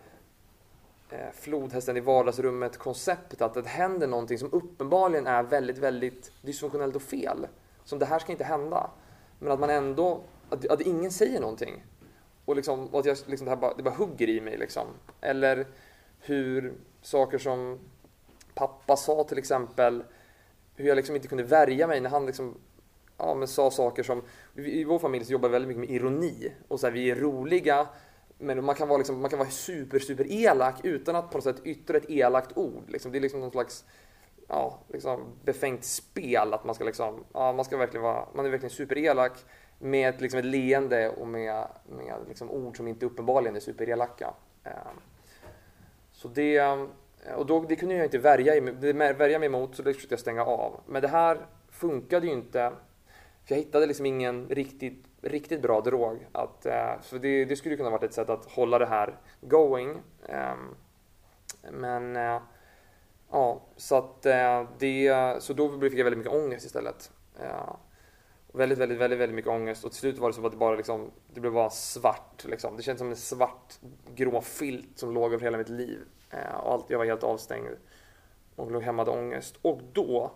eh, 1.10 1.30
flodhästen 1.34 1.96
i 1.96 2.00
vardagsrummet 2.00 2.76
konceptet 2.76 3.42
att 3.42 3.54
det 3.54 3.66
händer 3.68 4.06
någonting 4.06 4.38
som 4.38 4.52
uppenbarligen 4.52 5.26
är 5.26 5.42
väldigt, 5.42 5.78
väldigt 5.78 6.32
dysfunktionellt 6.42 6.96
och 6.96 7.02
fel. 7.02 7.46
Som 7.84 7.98
det 7.98 8.06
här 8.06 8.18
ska 8.18 8.32
inte 8.32 8.44
hända. 8.44 8.90
Men 9.38 9.52
att 9.52 9.60
man 9.60 9.70
ändå, 9.70 10.20
att, 10.50 10.66
att 10.66 10.80
ingen 10.80 11.10
säger 11.10 11.40
någonting. 11.40 11.84
Och, 12.44 12.56
liksom, 12.56 12.86
och 12.86 13.00
att 13.00 13.06
jag, 13.06 13.18
liksom, 13.26 13.44
det, 13.44 13.50
här 13.50 13.56
bara, 13.56 13.74
det 13.74 13.82
bara 13.82 13.94
hugger 13.94 14.28
i 14.28 14.40
mig 14.40 14.56
liksom. 14.58 14.86
Eller 15.20 15.66
hur 16.20 16.74
saker 17.02 17.38
som 17.38 17.78
pappa 18.54 18.96
sa 18.96 19.24
till 19.24 19.38
exempel, 19.38 20.04
hur 20.74 20.88
jag 20.88 20.96
liksom 20.96 21.16
inte 21.16 21.28
kunde 21.28 21.44
värja 21.44 21.86
mig 21.86 22.00
när 22.00 22.10
han 22.10 22.26
liksom 22.26 22.54
ja, 23.18 23.34
men 23.34 23.48
sa 23.48 23.70
saker 23.70 24.02
som... 24.02 24.22
I 24.54 24.84
vår 24.84 24.98
familj 24.98 25.24
så 25.24 25.32
jobbar 25.32 25.48
vi 25.48 25.52
väldigt 25.52 25.68
mycket 25.68 25.90
med 25.90 26.00
ironi. 26.00 26.52
Och 26.68 26.80
så 26.80 26.86
här, 26.86 26.94
vi 26.94 27.10
är 27.10 27.16
roliga, 27.16 27.88
men 28.38 28.64
man 28.64 28.74
kan 28.74 28.88
vara, 28.88 28.98
liksom, 28.98 29.20
man 29.20 29.30
kan 29.30 29.38
vara 29.38 29.50
super, 29.50 29.98
super 29.98 30.32
elak 30.32 30.84
utan 30.84 31.16
att 31.16 31.30
på 31.30 31.36
något 31.36 31.44
sätt 31.44 31.60
yttra 31.64 31.96
ett 31.96 32.10
elakt 32.10 32.56
ord. 32.56 32.90
Liksom, 32.90 33.12
det 33.12 33.18
är 33.18 33.20
liksom 33.20 33.40
någon 33.40 33.50
slags 33.50 33.84
ja, 34.48 34.78
liksom 34.88 35.24
befängt 35.44 35.84
spel 35.84 36.54
att 36.54 36.64
man 36.64 36.74
ska 36.74 36.84
liksom, 36.84 37.24
ja, 37.32 37.52
man 37.52 37.64
ska 37.64 37.76
verkligen 37.76 38.02
vara, 38.02 38.28
man 38.34 38.46
är 38.46 38.50
verkligen 38.50 38.70
superelak 38.70 39.44
med 39.78 40.08
ett, 40.08 40.20
liksom 40.20 40.38
ett 40.38 40.46
leende 40.46 41.10
och 41.10 41.28
med, 41.28 41.66
med 41.88 42.14
liksom 42.28 42.50
ord 42.50 42.76
som 42.76 42.88
inte 42.88 43.06
uppenbarligen 43.06 43.56
är 43.56 43.60
superelaka. 43.60 44.34
Ehm, 44.64 45.00
så 46.12 46.28
det, 46.28 46.60
och 47.36 47.46
då, 47.46 47.64
det 47.68 47.76
kunde 47.76 47.94
jag 47.94 48.06
inte 48.06 48.18
värja, 48.18 48.60
värja 49.12 49.38
mig 49.38 49.46
emot 49.46 49.76
så 49.76 49.82
det 49.82 49.94
försökte 49.94 50.12
jag 50.12 50.20
stänga 50.20 50.44
av. 50.44 50.80
Men 50.86 51.02
det 51.02 51.08
här 51.08 51.46
funkade 51.70 52.26
ju 52.26 52.32
inte 52.32 52.72
jag 53.48 53.56
hittade 53.56 53.86
liksom 53.86 54.06
ingen 54.06 54.48
riktigt, 54.48 55.04
riktigt 55.20 55.62
bra 55.62 55.80
drog. 55.80 56.26
Att, 56.32 56.66
eh, 56.66 57.00
så 57.02 57.18
det, 57.18 57.44
det 57.44 57.56
skulle 57.56 57.76
kunna 57.76 57.90
varit 57.90 58.02
ett 58.02 58.14
sätt 58.14 58.30
att 58.30 58.50
hålla 58.50 58.78
det 58.78 58.86
här 58.86 59.16
going. 59.40 60.02
Eh, 60.28 60.54
men 61.72 62.16
eh, 62.16 62.40
ja, 63.30 63.60
så 63.76 63.96
att 63.96 64.26
eh, 64.26 64.68
det, 64.78 65.36
så 65.42 65.52
då 65.52 65.80
fick 65.80 65.98
jag 65.98 66.04
väldigt 66.04 66.18
mycket 66.18 66.32
ångest 66.32 66.66
istället. 66.66 67.10
Eh, 67.40 67.74
väldigt, 68.52 68.78
väldigt, 68.78 68.98
väldigt, 68.98 69.18
väldigt 69.18 69.36
mycket 69.36 69.50
ångest 69.50 69.84
och 69.84 69.90
till 69.90 70.00
slut 70.00 70.18
var 70.18 70.28
det 70.28 70.34
som 70.34 70.44
att 70.44 70.52
det 70.52 70.58
bara 70.58 70.76
liksom, 70.76 71.10
det 71.34 71.40
blev 71.40 71.52
bara 71.52 71.70
svart 71.70 72.44
liksom. 72.48 72.76
Det 72.76 72.82
kändes 72.82 72.98
som 72.98 73.10
en 73.10 73.16
svart 73.16 73.74
grå 74.14 74.40
filt 74.40 74.98
som 74.98 75.14
låg 75.14 75.32
över 75.32 75.44
hela 75.44 75.58
mitt 75.58 75.68
liv. 75.68 75.98
Eh, 76.30 76.54
och 76.54 76.72
allt, 76.72 76.90
jag 76.90 76.98
var 76.98 77.04
helt 77.04 77.24
avstängd 77.24 77.68
och 78.56 78.70
låg 78.70 78.82
hemma 78.82 79.02
hade 79.02 79.10
ångest. 79.18 79.58
Och 79.62 79.80
då 79.92 80.30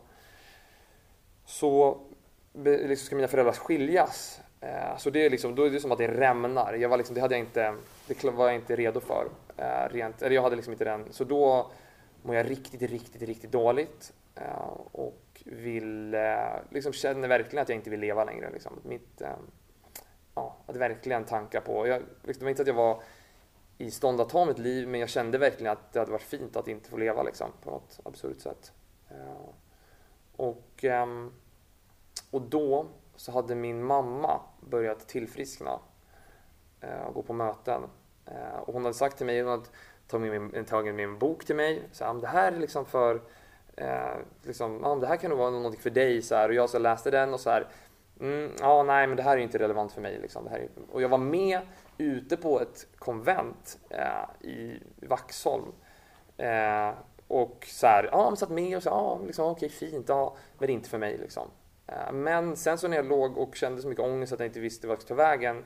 så 1.45 2.01
liksom 2.55 3.07
ska 3.07 3.17
mina 3.17 3.29
föräldrar 3.29 3.53
skiljas. 3.53 4.41
Eh, 4.61 4.97
så 4.97 5.11
det 5.11 5.27
är 5.27 5.31
liksom, 5.31 5.55
då 5.55 5.65
är 5.65 5.71
det 5.71 5.81
som 5.81 5.93
att 5.93 5.99
det 5.99 6.09
rämnar. 6.09 6.75
Jag 6.75 6.89
var 6.89 6.97
liksom, 6.97 7.15
det 7.15 7.21
hade 7.21 7.35
jag 7.35 7.41
inte, 7.41 7.75
det 8.07 8.25
var 8.25 8.47
jag 8.47 8.55
inte 8.55 8.77
redo 8.77 9.01
för. 9.01 9.29
Eh, 9.57 9.89
rent, 9.91 10.23
eller 10.23 10.35
jag 10.35 10.43
hade 10.43 10.57
liksom 10.57 10.73
inte 10.73 10.85
den. 10.85 11.13
Så 11.13 11.25
då 11.25 11.71
mår 12.23 12.37
jag 12.37 12.51
riktigt, 12.51 12.83
riktigt, 12.83 13.23
riktigt 13.23 13.53
dåligt. 13.53 14.13
Eh, 14.35 14.71
och 14.93 15.43
vill, 15.45 16.15
eh, 16.15 16.21
liksom 16.71 16.93
känner 16.93 17.29
verkligen 17.29 17.63
att 17.63 17.69
jag 17.69 17.79
inte 17.79 17.91
vill 17.91 18.01
leva 18.01 18.25
längre. 18.25 18.51
Liksom. 18.51 18.81
Mitt, 18.83 19.21
eh, 19.21 19.37
ja, 20.35 20.57
att 20.67 20.77
verkligen 20.77 21.25
tankar 21.25 21.61
på, 21.61 21.87
jag, 21.87 22.03
liksom, 22.23 22.39
det 22.39 22.45
var 22.45 22.51
inte 22.51 22.63
att 22.63 22.69
jag 22.69 22.75
var 22.75 23.03
i 23.79 23.91
stånd 23.91 24.21
att 24.21 24.29
ta 24.29 24.45
mitt 24.45 24.59
liv, 24.59 24.89
men 24.89 25.01
jag 25.01 25.09
kände 25.09 25.39
verkligen 25.39 25.73
att 25.73 25.93
det 25.93 25.99
hade 25.99 26.13
varit 26.13 26.23
fint 26.23 26.57
att 26.57 26.69
inte 26.69 26.91
få 26.91 26.97
leva 26.97 27.23
liksom, 27.23 27.51
på 27.63 27.71
något 27.71 28.01
absurt 28.05 28.41
sätt. 28.41 28.73
Eh, 29.11 29.49
och, 30.37 30.85
ehm, 30.85 31.33
och 32.33 32.43
då 32.43 32.87
så 33.17 33.33
hade 33.33 33.55
min 33.55 33.85
mamma 33.85 34.41
börjat 34.61 35.09
tillfriskna 35.09 35.79
eh, 36.81 37.03
och 37.07 37.15
gå 37.15 37.23
på 37.23 37.33
möten. 37.33 37.83
Eh, 38.27 38.59
och 38.61 38.75
hon 38.75 38.83
hade 38.83 38.95
sagt 38.95 39.17
till 39.17 39.27
mig, 39.27 39.41
hon 39.43 39.51
hade 39.51 39.67
tagit 40.07 40.43
med, 40.43 40.67
tagit 40.67 40.95
med 40.95 41.05
en 41.05 41.19
bok 41.19 41.45
till 41.45 41.57
mig. 41.57 41.83
Så 41.93 42.05
här, 42.05 42.11
ah, 42.11 42.15
det 42.15 42.27
här 42.27 42.53
är 42.53 42.57
liksom 42.57 42.87
för, 42.87 43.21
eh, 43.77 44.17
liksom, 44.43 44.81
ja, 44.83 44.95
det 44.95 45.07
här 45.07 45.17
kan 45.17 45.31
nog 45.31 45.39
vara 45.39 45.51
någonting 45.51 45.81
för 45.81 45.91
dig. 45.91 46.23
Så 46.23 46.35
här, 46.35 46.49
och 46.49 46.55
jag 46.55 46.71
så 46.71 46.79
läste 46.79 47.11
den 47.11 47.35
och 47.35 47.41
så 47.41 47.51
här, 47.51 47.69
mm, 48.21 48.53
ja 48.61 48.83
nej 48.83 49.07
men 49.07 49.17
det 49.17 49.23
här 49.23 49.37
är 49.37 49.41
inte 49.41 49.59
relevant 49.59 49.93
för 49.93 50.01
mig. 50.01 50.19
Liksom, 50.23 50.45
det 50.45 50.51
här 50.51 50.59
är, 50.59 50.69
och 50.93 51.03
jag 51.03 51.09
var 51.09 51.19
med 51.19 51.61
ute 51.99 52.37
på 52.37 52.61
ett 52.61 52.87
konvent 52.99 53.79
eh, 53.91 54.49
i 54.49 54.83
Vaxholm. 54.97 55.73
Eh, 56.37 56.91
och 57.29 57.67
så 57.69 57.87
här, 57.87 58.09
ja, 58.13 58.37
satt 58.37 58.51
med 58.51 58.77
och 58.77 58.83
sa, 58.83 58.91
ja, 58.91 59.27
liksom, 59.27 59.47
okej 59.47 59.69
fint, 59.69 60.09
ja, 60.09 60.37
men 60.59 60.71
inte 60.71 60.89
för 60.89 60.99
mig 60.99 61.19
liksom. 61.19 61.49
Eh, 61.87 62.13
men 62.13 62.57
sen 62.57 62.79
så 62.79 62.89
när 62.89 62.97
jag 62.97 63.07
låg 63.07 63.39
och 63.39 63.57
kände 63.57 63.83
så 63.83 63.89
mycket 63.89 64.05
ångest 64.05 64.33
att 64.33 64.41
jag 64.41 64.49
inte 64.49 64.61
visste 64.61 64.87
vart 64.87 64.97
jag 64.97 65.03
skulle 65.03 65.17
ta 65.17 65.29
vägen 65.29 65.65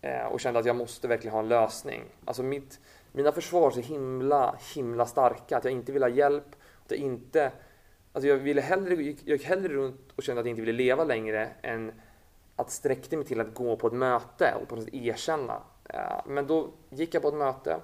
eh, 0.00 0.24
och 0.24 0.40
kände 0.40 0.60
att 0.60 0.66
jag 0.66 0.76
måste 0.76 1.08
verkligen 1.08 1.32
ha 1.32 1.40
en 1.40 1.48
lösning. 1.48 2.04
Alltså 2.24 2.42
mitt, 2.42 2.80
mina 3.12 3.32
försvar 3.32 3.66
är 3.66 3.70
så 3.70 3.80
himla, 3.80 4.56
himla 4.74 5.06
starka 5.06 5.56
att 5.56 5.64
jag 5.64 5.72
inte 5.72 5.92
vill 5.92 6.02
ha 6.02 6.10
hjälp. 6.10 6.56
Att 6.84 6.90
jag 6.90 7.00
inte, 7.00 7.52
alltså 8.12 8.28
jag, 8.28 8.36
ville 8.36 8.60
hellre, 8.60 8.94
jag 8.94 9.02
gick 9.02 9.44
hellre 9.44 9.68
runt 9.68 10.12
och 10.16 10.22
kände 10.22 10.40
att 10.40 10.46
jag 10.46 10.52
inte 10.52 10.62
ville 10.62 10.78
leva 10.78 11.04
längre 11.04 11.48
än 11.62 11.92
att 12.56 12.70
sträckte 12.70 13.16
mig 13.16 13.26
till 13.26 13.40
att 13.40 13.54
gå 13.54 13.76
på 13.76 13.86
ett 13.86 13.92
möte 13.92 14.54
och 14.62 14.68
på 14.68 14.76
något 14.76 14.84
sätt 14.84 14.94
erkänna. 14.94 15.62
Eh, 15.84 16.20
men 16.26 16.46
då 16.46 16.70
gick 16.90 17.14
jag 17.14 17.22
på 17.22 17.28
ett 17.28 17.34
möte 17.34 17.80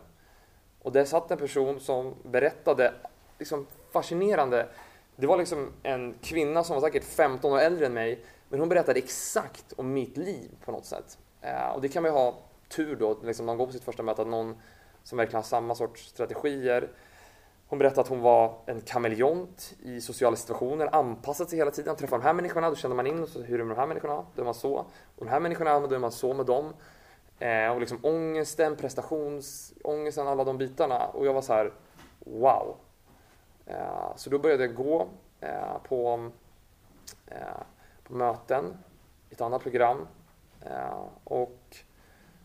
och 0.82 0.92
där 0.92 1.04
satt 1.04 1.30
en 1.30 1.38
person 1.38 1.80
som 1.80 2.14
berättade 2.22 2.94
liksom 3.38 3.66
fascinerande 3.92 4.68
det 5.20 5.26
var 5.26 5.36
liksom 5.36 5.72
en 5.82 6.14
kvinna 6.22 6.64
som 6.64 6.74
var 6.74 6.80
säkert 6.80 7.04
15 7.04 7.52
år 7.52 7.58
äldre 7.58 7.86
än 7.86 7.94
mig, 7.94 8.24
men 8.48 8.60
hon 8.60 8.68
berättade 8.68 8.98
exakt 8.98 9.72
om 9.76 9.92
mitt 9.92 10.16
liv 10.16 10.50
på 10.64 10.72
något 10.72 10.86
sätt. 10.86 11.18
Eh, 11.40 11.68
och 11.74 11.80
det 11.80 11.88
kan 11.88 12.02
man 12.02 12.12
ju 12.12 12.18
ha 12.18 12.38
tur 12.68 12.96
då, 12.96 13.18
liksom 13.24 13.46
man 13.46 13.58
går 13.58 13.66
på 13.66 13.72
sitt 13.72 13.84
första 13.84 14.02
möte, 14.02 14.22
att 14.22 14.28
någon 14.28 14.56
som 15.02 15.18
verkligen 15.18 15.36
har 15.36 15.42
samma 15.42 15.74
sorts 15.74 16.08
strategier. 16.08 16.88
Hon 17.66 17.78
berättade 17.78 18.00
att 18.00 18.08
hon 18.08 18.20
var 18.20 18.58
en 18.66 18.80
kameleont 18.80 19.74
i 19.82 20.00
sociala 20.00 20.36
situationer, 20.36 20.94
anpassat 20.94 21.50
sig 21.50 21.58
hela 21.58 21.70
tiden. 21.70 21.96
Träffar 21.96 22.18
de 22.18 22.24
här 22.24 22.32
människorna, 22.32 22.70
då 22.70 22.76
känner 22.76 22.96
man 22.96 23.06
in 23.06 23.26
hur 23.34 23.54
är 23.54 23.58
det 23.58 23.64
med 23.64 23.76
de 23.76 23.80
här 23.80 23.86
människorna, 23.86 24.26
då 24.34 24.42
är 24.42 24.44
man 24.44 24.54
så. 24.54 24.74
Och 25.16 25.24
de 25.24 25.28
här 25.28 25.40
människorna, 25.40 25.80
då 25.80 25.94
är 25.94 25.98
man 25.98 26.12
så 26.12 26.34
med 26.34 26.46
dem. 26.46 26.72
Eh, 27.38 27.68
och 27.68 27.80
liksom 27.80 27.98
ångesten, 28.02 28.76
prestationsångesten, 28.76 30.28
alla 30.28 30.44
de 30.44 30.58
bitarna. 30.58 31.06
Och 31.06 31.26
jag 31.26 31.34
var 31.34 31.42
så 31.42 31.52
här, 31.52 31.72
wow. 32.18 32.76
Eh, 33.70 34.16
så 34.16 34.30
då 34.30 34.38
började 34.38 34.64
jag 34.64 34.74
gå 34.74 35.08
eh, 35.40 35.78
på, 35.88 36.30
eh, 37.26 37.62
på 38.04 38.14
möten 38.14 38.76
i 39.30 39.34
ett 39.34 39.40
annat 39.40 39.62
program. 39.62 40.06
Eh, 40.60 41.04
och 41.24 41.76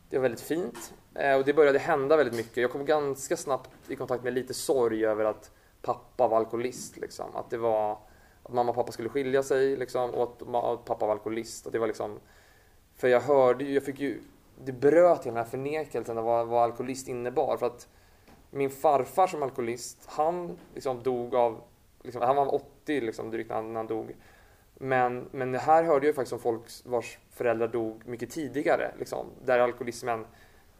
det 0.09 0.17
var 0.17 0.21
väldigt 0.21 0.41
fint. 0.41 0.93
Eh, 1.15 1.35
och 1.35 1.45
det 1.45 1.53
började 1.53 1.79
hända 1.79 2.17
väldigt 2.17 2.35
mycket. 2.35 2.57
Jag 2.57 2.71
kom 2.71 2.85
ganska 2.85 3.37
snabbt 3.37 3.69
i 3.87 3.95
kontakt 3.95 4.23
med 4.23 4.33
lite 4.33 4.53
sorg 4.53 5.05
över 5.05 5.25
att 5.25 5.51
pappa 5.81 6.27
var 6.27 6.37
alkoholist. 6.37 6.97
Liksom. 6.97 7.35
Att 7.35 7.49
det 7.49 7.57
var 7.57 7.97
att 8.43 8.53
mamma 8.53 8.69
och 8.69 8.75
pappa 8.75 8.91
skulle 8.91 9.09
skilja 9.09 9.43
sig 9.43 9.77
liksom, 9.77 10.09
och 10.09 10.23
att 10.23 10.85
pappa 10.85 11.05
var 11.05 11.13
alkoholist. 11.13 11.65
Och 11.65 11.71
det 11.71 11.79
var 11.79 11.87
liksom, 11.87 12.19
för 12.95 13.07
jag 13.07 13.21
hörde 13.21 13.63
ju, 13.63 13.73
jag 13.73 13.83
fick 13.83 13.99
ju, 13.99 14.21
det 14.63 14.71
bröt 14.71 15.25
hela 15.25 15.35
den 15.35 15.43
här 15.43 15.51
förnekelsen 15.51 16.17
av 16.17 16.23
vad, 16.23 16.47
vad 16.47 16.63
alkoholist 16.63 17.07
innebar. 17.07 17.57
För 17.57 17.65
att 17.65 17.87
min 18.55 18.69
farfar 18.69 19.27
som 19.27 19.43
alkoholist, 19.43 20.05
han 20.05 20.57
liksom 20.73 21.03
dog 21.03 21.35
av, 21.35 21.61
liksom, 22.03 22.21
han 22.21 22.35
var 22.35 22.55
80 22.55 23.01
liksom, 23.01 23.31
drygt 23.31 23.49
när 23.49 23.73
han, 23.73 23.87
dog. 23.87 24.15
Men, 24.73 25.29
men 25.31 25.51
det 25.51 25.59
här 25.59 25.83
hörde 25.83 26.05
jag 26.05 26.15
faktiskt 26.15 26.33
om 26.33 26.39
folk 26.39 26.61
vars 26.83 27.17
föräldrar 27.29 27.67
dog 27.67 28.07
mycket 28.07 28.29
tidigare, 28.29 28.91
liksom, 28.99 29.27
där 29.45 29.59
alkoholismen 29.59 30.25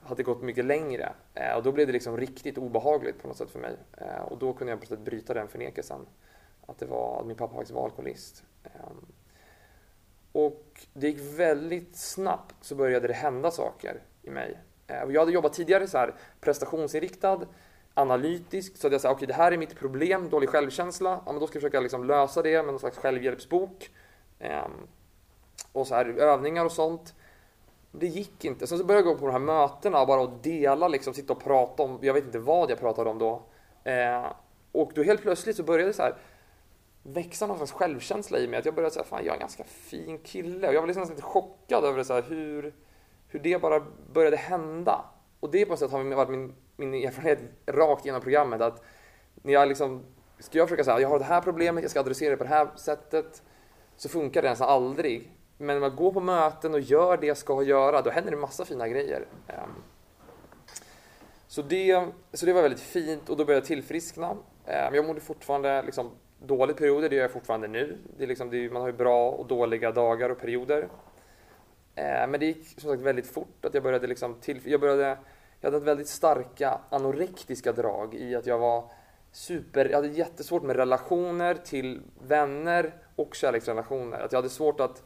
hade 0.02 0.24
gått 0.24 0.42
mycket 0.42 0.66
längre. 0.66 1.14
Eh, 1.34 1.58
och 1.58 1.64
då 1.64 1.72
blev 1.72 1.88
det 1.88 1.94
liksom 1.94 2.18
riktigt 2.18 2.58
obehagligt 2.58 3.22
på 3.22 3.28
något 3.28 3.38
sätt 3.38 3.50
för 3.50 3.60
mig. 3.60 3.76
Eh, 3.98 4.22
och 4.22 4.38
då 4.38 4.54
kunde 4.54 4.72
jag 4.72 4.80
på 4.80 4.86
sätt 4.86 5.00
bryta 5.00 5.34
den 5.34 5.48
förnekelsen. 5.48 6.06
Att, 6.66 6.80
det 6.80 6.86
var, 6.86 7.20
att 7.20 7.28
min 7.28 7.38
pappa 7.38 7.54
faktiskt 7.54 7.76
var 7.76 7.84
alkoholist. 7.84 8.44
Eh, 8.64 8.72
och 10.32 10.86
det 10.94 11.08
gick 11.08 11.40
väldigt 11.40 11.96
snabbt 11.96 12.56
så 12.62 12.76
började 12.76 13.08
det 13.08 13.14
hända 13.14 13.52
saker 13.52 14.02
i 14.22 14.30
mig. 14.30 14.60
Eh, 14.88 15.04
jag 15.10 15.22
hade 15.22 15.32
jobbat 15.32 15.54
tidigare 15.54 15.88
så 15.88 15.98
här 15.98 16.14
prestationsinriktad, 16.40 17.40
analytisk, 17.96 18.78
så 18.78 18.88
att 18.88 18.94
jag 18.94 19.02
sa 19.02 19.10
okej 19.10 19.16
okay, 19.16 19.28
det 19.28 19.34
här 19.34 19.52
är 19.52 19.58
mitt 19.58 19.80
problem, 19.80 20.30
dålig 20.30 20.50
självkänsla, 20.50 21.22
ja, 21.26 21.32
men 21.32 21.40
då 21.40 21.48
ska 21.48 21.56
jag 21.56 21.62
försöka 21.62 21.80
liksom 21.80 22.04
lösa 22.04 22.42
det 22.42 22.56
med 22.64 22.66
någon 22.66 22.80
slags 22.80 22.98
självhjälpsbok. 22.98 23.90
Eh, 24.40 24.68
och 25.72 25.88
så 25.88 25.96
här 25.96 26.06
övningar 26.06 26.66
och 26.66 26.72
sånt. 26.72 27.16
Det 27.92 28.08
gick 28.08 28.46
inte. 28.46 28.68
Sen 28.68 28.78
så 28.78 28.84
började 28.84 29.08
jag 29.08 29.16
gå 29.16 29.20
på 29.20 29.26
de 29.26 29.32
här 29.32 29.40
mötena 29.40 30.02
och 30.02 30.08
bara 30.08 30.28
dela, 30.28 30.88
liksom, 30.88 31.14
sitta 31.14 31.34
och 31.34 31.44
prata 31.44 31.84
om, 31.84 32.00
jag 32.02 32.14
vet 32.14 32.26
inte 32.26 32.40
vad 32.40 32.72
jag 32.72 32.80
pratade 32.80 33.10
om 33.10 33.20
då. 33.20 33.42
Eh, 33.84 34.26
och 34.72 34.92
då 34.96 35.04
helt 35.04 35.22
plötsligt 35.22 35.56
så 35.56 35.64
började 35.64 35.90
det 35.90 35.94
så 35.94 36.02
här 36.02 36.16
växa 37.04 37.48
någon 37.48 37.58
slags 37.58 37.72
självkänsla 37.72 38.40
i 38.40 38.48
mig. 38.48 38.60
Att 38.60 38.66
jag 38.66 38.76
började 38.76 38.94
säga, 38.94 39.04
fan 39.04 39.20
jag 39.26 39.30
är 39.30 39.34
en 39.34 39.40
ganska 39.40 39.64
fin 39.64 40.20
kille. 40.20 40.68
Och 40.68 40.74
jag 40.74 40.82
var 40.82 40.88
liksom 40.88 41.10
lite 41.10 41.22
chockad 41.22 41.84
över 41.84 41.98
det, 41.98 42.06
så 42.06 42.14
här, 42.14 42.22
hur, 42.22 42.74
hur 43.28 43.40
det 43.40 43.62
bara 43.62 43.86
började 44.14 44.38
hända. 44.38 45.06
Och 45.46 45.52
det 45.52 45.66
på 45.66 45.72
något 45.72 45.80
sätt 45.80 45.92
har 45.92 46.04
varit 46.04 46.30
min, 46.30 46.54
min 46.76 46.94
erfarenhet 46.94 47.40
rakt 47.66 48.06
genom 48.06 48.22
programmet. 48.22 48.62
Att 48.62 48.84
när 49.34 49.54
jag 49.54 49.68
liksom, 49.68 50.04
ska 50.40 50.58
jag 50.58 50.68
försöka 50.68 50.84
säga 50.84 51.00
jag 51.00 51.10
har 51.10 51.20
det 51.20 51.26
här 51.26 51.42
problemet, 51.42 51.82
jag 51.84 51.92
ska 51.92 52.00
adressera 52.00 52.30
det 52.30 52.38
på 52.38 52.44
det 52.44 52.50
här 52.50 52.68
sättet. 52.76 53.44
Så 53.96 54.10
funkar 54.10 54.42
det 54.42 54.50
nästan 54.50 54.70
aldrig. 54.70 55.32
Men 55.58 55.78
om 55.78 55.84
jag 55.84 55.96
går 55.96 56.12
på 56.12 56.20
möten 56.20 56.74
och 56.74 56.80
gör 56.80 57.18
det 57.18 57.28
jag 57.28 57.38
ska 57.38 57.64
göra, 57.64 58.02
då 58.02 58.10
händer 58.10 58.32
det 58.32 58.38
massa 58.38 58.66
fina 58.66 58.88
grejer. 58.88 59.26
Ehm, 59.48 59.70
så 61.48 61.62
det, 61.62 62.08
så 62.34 62.46
det 62.46 62.54
var 62.54 62.62
väldigt 62.62 62.82
fint 62.82 63.30
och 63.30 63.38
då 63.38 63.46
började 63.46 63.62
jag 63.62 63.68
tillfriskna. 63.68 64.38
Ehm, 64.66 64.96
jag 64.96 65.06
mådde 65.06 65.22
fortfarande 65.22 65.82
liksom 65.82 66.12
dåligt 66.40 66.78
perioder, 66.78 67.10
det 67.10 67.16
gör 67.16 67.24
jag 67.24 67.32
fortfarande 67.32 67.68
nu. 67.68 67.98
Det 68.18 68.24
är 68.24 68.28
liksom, 68.28 68.50
det 68.50 68.66
är, 68.66 68.70
man 68.70 68.82
har 68.82 68.90
ju 68.90 68.98
bra 68.98 69.32
och 69.32 69.48
dåliga 69.48 69.92
dagar 69.92 70.30
och 70.30 70.40
perioder. 70.40 70.88
Ehm, 71.96 72.32
men 72.32 72.40
det 72.40 72.46
gick 72.46 72.80
som 72.80 72.92
sagt 72.92 73.02
väldigt 73.02 73.28
fort 73.28 73.66
att 73.66 73.74
jag 73.74 73.84
började 73.84 74.08
liksom 74.08 74.36
till, 74.42 74.62
jag 74.66 74.82
började, 74.82 75.18
jag 75.66 75.72
hade 75.72 75.86
väldigt 75.86 76.08
starka 76.08 76.80
anorektiska 76.90 77.72
drag 77.72 78.16
i 78.16 78.36
att 78.36 78.46
jag 78.46 78.60
var 78.60 78.92
super, 79.32 79.86
jag 79.86 79.96
hade 79.96 80.08
jättesvårt 80.08 80.64
med 80.64 80.76
relationer 80.76 81.56
till 81.56 82.02
vänner 82.22 82.94
och 83.16 83.36
kärleksrelationer. 83.36 84.20
Att 84.20 84.32
jag 84.32 84.38
hade 84.38 84.50
svårt 84.50 84.80
att, 84.80 85.04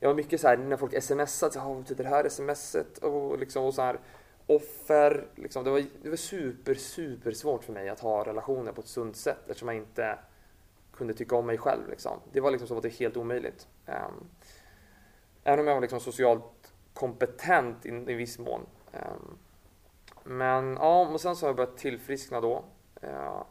jag 0.00 0.08
var 0.08 0.14
mycket 0.14 0.40
så 0.40 0.48
här 0.48 0.56
när 0.56 0.76
folk 0.76 1.02
smsade, 1.02 1.52
så, 1.52 1.60
ah, 1.60 1.68
vad 1.68 1.78
betyder 1.78 2.04
det 2.04 2.10
här 2.10 2.28
smset? 2.28 2.98
Och 2.98 3.38
liksom 3.38 3.64
och 3.64 3.74
så 3.74 3.82
här 3.82 4.00
offer, 4.46 5.26
liksom, 5.34 5.64
det, 5.64 5.70
var, 5.70 5.84
det 6.02 6.08
var 6.08 6.16
super, 6.16 6.74
super 6.74 7.32
svårt 7.32 7.64
för 7.64 7.72
mig 7.72 7.88
att 7.88 8.00
ha 8.00 8.24
relationer 8.24 8.72
på 8.72 8.80
ett 8.80 8.88
sunt 8.88 9.16
sätt 9.16 9.40
eftersom 9.46 9.68
jag 9.68 9.76
inte 9.76 10.18
kunde 10.92 11.14
tycka 11.14 11.36
om 11.36 11.46
mig 11.46 11.58
själv. 11.58 11.88
Liksom. 11.90 12.20
Det 12.32 12.40
var 12.40 12.50
liksom 12.50 12.68
så 12.68 12.76
att 12.76 12.82
det 12.82 12.88
var 12.88 12.96
helt 12.96 13.16
omöjligt. 13.16 13.68
Um, 13.86 14.28
Även 15.44 15.60
om 15.60 15.66
jag 15.66 15.74
var 15.74 15.80
liksom 15.80 16.00
socialt 16.00 16.72
kompetent 16.94 17.86
i, 17.86 17.88
i 17.88 18.14
viss 18.14 18.38
mån. 18.38 18.66
Um, 18.92 19.38
men 20.28 20.76
ja, 20.80 21.00
och 21.00 21.20
sen 21.20 21.36
så 21.36 21.46
har 21.46 21.48
jag 21.48 21.56
börjat 21.56 21.76
tillfriskna 21.76 22.40
då. 22.40 22.64
Eh, 23.00 23.42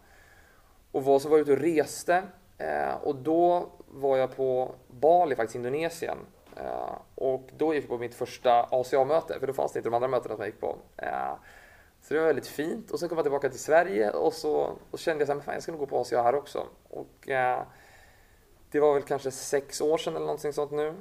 och 0.92 1.04
var 1.04 1.20
så 1.20 1.30
var 1.30 1.38
jag 1.38 1.42
ute 1.42 1.52
och 1.52 1.58
reste. 1.58 2.24
Eh, 2.58 2.96
och 3.04 3.16
då 3.16 3.70
var 3.88 4.18
jag 4.18 4.36
på 4.36 4.76
Bali, 4.88 5.36
faktiskt 5.36 5.56
Indonesien. 5.56 6.18
Eh, 6.58 6.98
och 7.16 7.50
då 7.58 7.74
gick 7.74 7.84
jag 7.84 7.90
på 7.90 7.98
mitt 7.98 8.16
första 8.16 8.64
ACA-möte, 8.64 9.40
för 9.40 9.48
då 9.48 9.54
fanns 9.54 9.72
det 9.72 9.80
inte 9.80 9.90
de 9.90 9.94
andra 9.96 10.08
mötena 10.08 10.36
som 10.36 10.42
jag 10.42 10.48
gick 10.48 10.62
på. 10.62 10.76
så 12.02 12.14
det 12.14 12.20
var 12.20 12.28
väldigt 12.28 12.48
fint. 12.48 12.92
Och 12.92 13.00
sen 13.00 13.10
kom 13.10 13.18
jag 13.18 13.26
tillbaka 13.26 13.50
till 13.50 13.60
Sverige 13.60 14.12
och 14.12 14.34
så 14.34 14.78
och 14.92 15.00
kände 15.00 15.26
jag 15.26 15.38
att 15.38 15.48
jag 15.48 15.64
ska 15.64 15.72
nog 15.72 15.82
gå 15.82 15.88
på 15.88 16.00
ACA 16.00 16.24
här 16.24 16.36
också. 16.36 16.68
Och 16.90 17.30
det 18.72 18.80
var 18.80 18.94
väl 18.94 19.04
kanske 19.04 19.32
sex 19.32 19.82
år 19.82 19.98
sedan 19.98 20.16
eller 20.16 20.26
någonting 20.26 20.54
sånt 20.54 20.72
nu. 20.72 20.94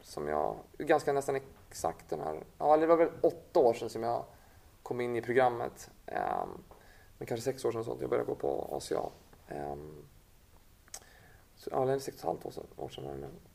som 0.00 0.28
jag, 0.28 0.56
ganska 0.78 1.12
nästan 1.12 1.40
exakt 1.70 2.10
den 2.10 2.20
här, 2.20 2.44
ja 2.58 2.76
det 2.76 2.86
var 2.86 2.96
väl 2.96 3.10
åtta 3.20 3.60
år 3.60 3.74
sedan 3.74 3.90
som 3.90 4.02
jag 4.02 4.24
kom 4.84 5.00
in 5.00 5.16
i 5.16 5.22
programmet. 5.22 5.90
Ehm, 6.06 6.48
men 7.18 7.26
kanske 7.26 7.44
sex 7.44 7.64
år 7.64 7.72
sedan 7.72 7.84
sånt 7.84 8.00
jag 8.00 8.10
började 8.10 8.26
gå 8.26 8.34
på 8.34 8.68
ACA. 8.76 9.10
Ehm, 9.48 10.04
så, 11.56 11.70
ja, 11.72 11.84
det 11.84 11.92
är 11.92 11.98
sex 11.98 12.16
och 12.16 12.20
ett 12.20 12.26
halvt 12.26 12.46
år 12.46 12.50
sedan, 12.50 12.66
år 12.76 12.88
sedan 12.88 13.04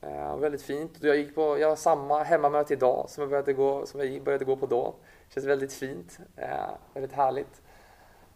nu. 0.01 0.07
Eh, 0.09 0.37
väldigt 0.37 0.61
fint. 0.61 0.91
Jag 1.01 1.17
gick 1.17 1.35
på, 1.35 1.59
jag 1.59 1.69
har 1.69 1.75
samma 1.75 2.23
hemmamöte 2.23 2.73
idag 2.73 3.05
som 3.09 3.21
jag 3.21 3.29
började 3.29 3.53
gå, 3.53 3.85
som 3.85 3.99
jag 3.99 4.23
började 4.23 4.45
gå 4.45 4.55
på 4.55 4.65
då. 4.65 4.95
Känns 5.33 5.45
väldigt 5.45 5.73
fint. 5.73 6.19
Eh, 6.35 6.69
väldigt 6.93 7.11
härligt. 7.11 7.61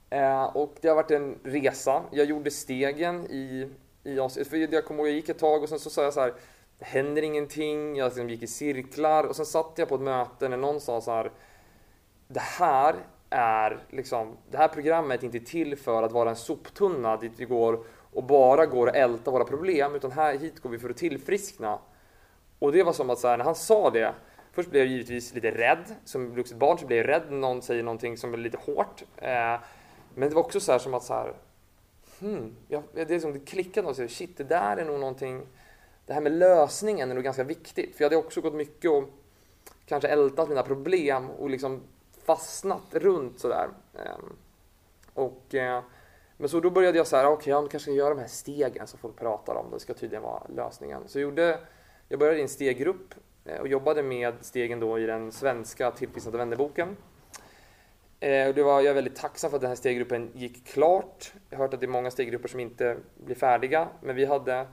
Eh, 0.09 0.43
och 0.43 0.75
det 0.81 0.87
har 0.87 0.95
varit 0.95 1.11
en 1.11 1.39
resa. 1.43 2.03
Jag 2.11 2.25
gjorde 2.25 2.51
stegen 2.51 3.25
i, 3.31 3.69
i 4.03 4.15
för 4.45 4.73
jag 4.73 4.85
kommer 4.85 4.99
ihåg, 4.99 5.07
jag 5.07 5.15
gick 5.15 5.29
ett 5.29 5.39
tag 5.39 5.63
och 5.63 5.69
sen 5.69 5.79
så 5.79 5.89
sa 5.89 6.03
jag 6.03 6.13
så 6.13 6.21
här, 6.21 6.33
det 6.79 6.85
händer 6.85 7.21
ingenting, 7.21 7.95
jag 7.95 8.05
liksom 8.05 8.29
gick 8.29 8.43
i 8.43 8.47
cirklar 8.47 9.23
och 9.23 9.35
sen 9.35 9.45
satt 9.45 9.73
jag 9.75 9.89
på 9.89 9.95
ett 9.95 10.01
möte 10.01 10.49
när 10.49 10.57
någon 10.57 10.81
sa 10.81 11.01
så 11.01 11.11
här, 11.11 11.31
det 12.33 12.39
här 12.39 12.95
är 13.29 13.79
liksom, 13.89 14.37
det 14.51 14.57
här 14.57 14.67
programmet 14.67 15.21
är 15.21 15.25
inte 15.25 15.39
till 15.39 15.77
för 15.77 16.03
att 16.03 16.11
vara 16.11 16.29
en 16.29 16.35
soptunna 16.35 17.17
dit 17.17 17.31
vi 17.37 17.45
går 17.45 17.83
och 18.13 18.23
bara 18.23 18.65
går 18.65 18.87
och 18.87 18.95
älta 18.95 19.31
våra 19.31 19.43
problem 19.43 19.95
utan 19.95 20.11
här 20.11 20.37
hit 20.37 20.59
går 20.59 20.69
vi 20.69 20.79
för 20.79 20.89
att 20.89 20.97
tillfriskna. 20.97 21.79
Och 22.59 22.71
det 22.71 22.83
var 22.83 22.93
som 22.93 23.09
att 23.09 23.19
så 23.19 23.27
här, 23.27 23.37
när 23.37 23.45
han 23.45 23.55
sa 23.55 23.89
det 23.89 24.13
Först 24.53 24.69
blev 24.69 24.83
jag 24.83 24.91
givetvis 24.91 25.33
lite 25.33 25.51
rädd. 25.51 25.95
Som 26.05 26.35
vuxet 26.35 26.57
barn 26.57 26.77
så 26.77 26.85
blev 26.85 26.99
jag 26.99 27.07
rädd 27.07 27.23
när 27.29 27.37
någon 27.37 27.61
säger 27.61 27.83
någonting 27.83 28.17
som 28.17 28.33
är 28.33 28.37
lite 28.37 28.57
hårt. 28.57 29.03
Eh, 29.17 29.59
men 30.15 30.29
det 30.29 30.35
var 30.35 30.43
också 30.43 30.59
så 30.59 30.71
här 30.71 30.79
som 30.79 30.93
att 30.93 31.03
så 31.03 31.13
här, 31.13 31.33
hmm, 32.19 32.55
jag, 32.67 32.83
det, 32.93 33.11
är 33.11 33.19
som 33.19 33.33
det 33.33 33.39
klickade 33.39 33.87
och 33.87 33.95
så 33.95 34.07
shit, 34.07 34.37
det 34.37 34.43
där 34.43 34.77
är 34.77 34.85
nog 34.85 34.99
någonting. 34.99 35.47
Det 36.05 36.13
här 36.13 36.21
med 36.21 36.31
lösningen 36.31 37.11
är 37.11 37.15
nog 37.15 37.23
ganska 37.23 37.43
viktigt. 37.43 37.95
För 37.95 38.03
jag 38.03 38.09
hade 38.09 38.25
också 38.25 38.41
gått 38.41 38.53
mycket 38.53 38.91
och 38.91 39.03
kanske 39.85 40.07
ältat 40.07 40.49
mina 40.49 40.63
problem 40.63 41.29
och 41.29 41.49
liksom 41.49 41.81
fastnat 42.25 42.81
runt 42.91 43.39
sådär. 43.39 43.69
Ehm, 43.93 44.35
och 45.13 45.55
eh, 45.55 45.83
men 46.37 46.49
så 46.49 46.59
då 46.59 46.69
började 46.69 46.97
jag 46.97 47.07
så 47.07 47.15
här, 47.15 47.25
okej, 47.25 47.35
okay, 47.35 47.51
jag 47.51 47.71
kanske 47.71 47.79
ska 47.79 47.91
göra 47.91 48.09
de 48.09 48.19
här 48.19 48.27
stegen 48.27 48.87
som 48.87 48.99
folk 48.99 49.15
pratar 49.15 49.55
om. 49.55 49.71
Det 49.71 49.79
ska 49.79 49.93
tydligen 49.93 50.23
vara 50.23 50.43
lösningen. 50.55 51.01
Så 51.07 51.19
jag, 51.19 51.23
gjorde, 51.23 51.59
jag 52.09 52.19
började 52.19 52.39
i 52.39 52.41
en 52.41 52.49
steggrupp 52.49 53.15
eh, 53.45 53.59
och 53.59 53.67
jobbade 53.67 54.03
med 54.03 54.33
stegen 54.41 54.79
då 54.79 54.99
i 54.99 55.05
den 55.05 55.31
svenska 55.31 55.91
tillfrisknande 55.91 56.37
vännerboken. 56.37 56.97
Eh, 58.19 58.47
och 58.47 58.53
det 58.53 58.63
var, 58.63 58.81
jag 58.81 58.89
är 58.89 58.93
väldigt 58.93 59.15
tacksam 59.15 59.49
för 59.49 59.57
att 59.57 59.61
den 59.61 59.71
här 59.71 59.75
steggruppen 59.75 60.31
gick 60.33 60.67
klart. 60.67 61.33
Jag 61.49 61.57
har 61.57 61.63
hört 61.63 61.73
att 61.73 61.79
det 61.79 61.85
är 61.85 61.87
många 61.87 62.11
steggrupper 62.11 62.47
som 62.47 62.59
inte 62.59 62.97
blir 63.25 63.35
färdiga, 63.35 63.87
men 64.01 64.15
vi 64.15 64.25
hade, 64.25 64.67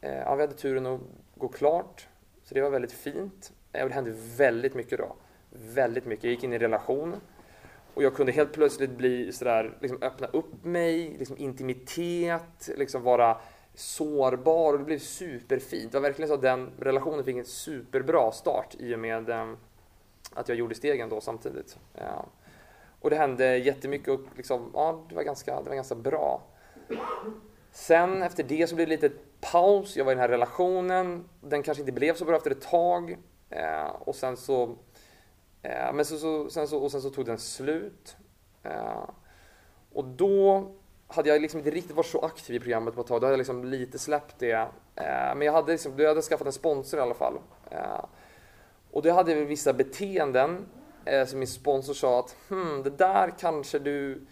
ja, 0.00 0.34
vi 0.34 0.40
hade 0.40 0.54
turen 0.54 0.86
att 0.86 1.00
gå 1.34 1.48
klart. 1.48 2.08
Så 2.44 2.54
det 2.54 2.60
var 2.60 2.70
väldigt 2.70 2.92
fint. 2.92 3.52
Och 3.72 3.88
det 3.88 3.94
hände 3.94 4.14
väldigt 4.36 4.74
mycket 4.74 4.98
då. 4.98 5.16
Väldigt 5.52 6.06
mycket. 6.06 6.24
Jag 6.24 6.30
gick 6.30 6.44
in 6.44 6.52
i 6.52 6.58
relation 6.58 7.14
och 7.94 8.02
jag 8.02 8.14
kunde 8.14 8.32
helt 8.32 8.52
plötsligt 8.52 8.90
bli 8.90 9.32
sådär, 9.32 9.78
liksom 9.80 9.98
öppna 10.02 10.26
upp 10.26 10.64
mig, 10.64 11.16
liksom 11.18 11.38
intimitet, 11.38 12.70
liksom 12.76 13.02
vara 13.02 13.36
sårbar 13.74 14.72
och 14.72 14.78
det 14.78 14.84
blev 14.84 14.98
superfint. 14.98 15.92
Det 15.92 15.98
var 15.98 16.08
verkligen 16.08 16.28
så 16.28 16.34
att 16.34 16.42
den 16.42 16.70
relationen 16.78 17.24
fick 17.24 17.36
en 17.36 17.44
superbra 17.44 18.32
start 18.32 18.74
i 18.78 18.94
och 18.94 18.98
med 18.98 19.30
eh, 19.30 19.52
att 20.34 20.48
jag 20.48 20.58
gjorde 20.58 20.74
stegen 20.74 21.08
då 21.08 21.20
samtidigt. 21.20 21.78
Ja. 21.94 22.26
Och 23.00 23.10
det 23.10 23.16
hände 23.16 23.56
jättemycket 23.56 24.08
och 24.08 24.20
liksom, 24.36 24.70
ja, 24.74 25.04
det, 25.08 25.14
var 25.14 25.22
ganska, 25.22 25.62
det 25.62 25.68
var 25.68 25.76
ganska 25.76 25.94
bra. 25.94 26.42
Sen 27.72 28.22
efter 28.22 28.42
det 28.42 28.66
så 28.66 28.74
blev 28.74 28.88
det 28.88 28.94
lite 28.94 29.16
paus. 29.40 29.96
Jag 29.96 30.04
var 30.04 30.12
i 30.12 30.14
den 30.14 30.20
här 30.22 30.28
relationen. 30.28 31.28
Den 31.40 31.62
kanske 31.62 31.82
inte 31.82 31.92
blev 31.92 32.14
så 32.14 32.24
bra 32.24 32.36
efter 32.36 32.50
ett 32.50 32.60
tag. 32.60 33.18
Eh, 33.50 33.86
och 34.00 34.14
sen 34.14 34.36
så 34.36 34.76
Eh, 35.62 35.92
men 35.92 36.04
så, 36.04 36.16
så, 36.18 36.50
sen 36.50 36.68
så, 36.68 36.78
och 36.78 36.90
sen 36.90 37.02
så 37.02 37.10
tog 37.10 37.26
den 37.26 37.38
slut. 37.38 38.16
Eh, 38.62 39.04
och 39.92 40.04
då 40.04 40.70
hade 41.06 41.28
jag 41.28 41.42
liksom 41.42 41.58
inte 41.58 41.70
riktigt 41.70 41.96
varit 41.96 42.06
så 42.06 42.20
aktiv 42.20 42.56
i 42.56 42.60
programmet 42.60 42.94
på 42.94 43.00
ett 43.00 43.06
tag. 43.06 43.20
Då 43.20 43.26
hade 43.26 43.32
jag 43.32 43.38
liksom 43.38 43.64
lite 43.64 43.98
släppt 43.98 44.38
det. 44.38 44.68
Eh, 44.96 45.34
men 45.36 45.42
jag 45.42 45.52
hade, 45.52 45.72
liksom, 45.72 45.92
jag 45.96 46.08
hade 46.08 46.22
skaffat 46.22 46.46
en 46.46 46.52
sponsor 46.52 46.98
i 46.98 47.02
alla 47.02 47.14
fall. 47.14 47.38
Eh, 47.70 48.04
och 48.90 49.02
då 49.02 49.12
hade 49.12 49.32
jag 49.32 49.46
vissa 49.46 49.72
beteenden 49.72 50.66
eh, 51.04 51.26
som 51.26 51.38
min 51.38 51.48
sponsor 51.48 51.94
sa 51.94 52.18
att 52.18 52.36
hmm, 52.48 52.82
det 52.82 52.90
där 52.90 53.34
kanske 53.38 53.78
du 53.78 54.26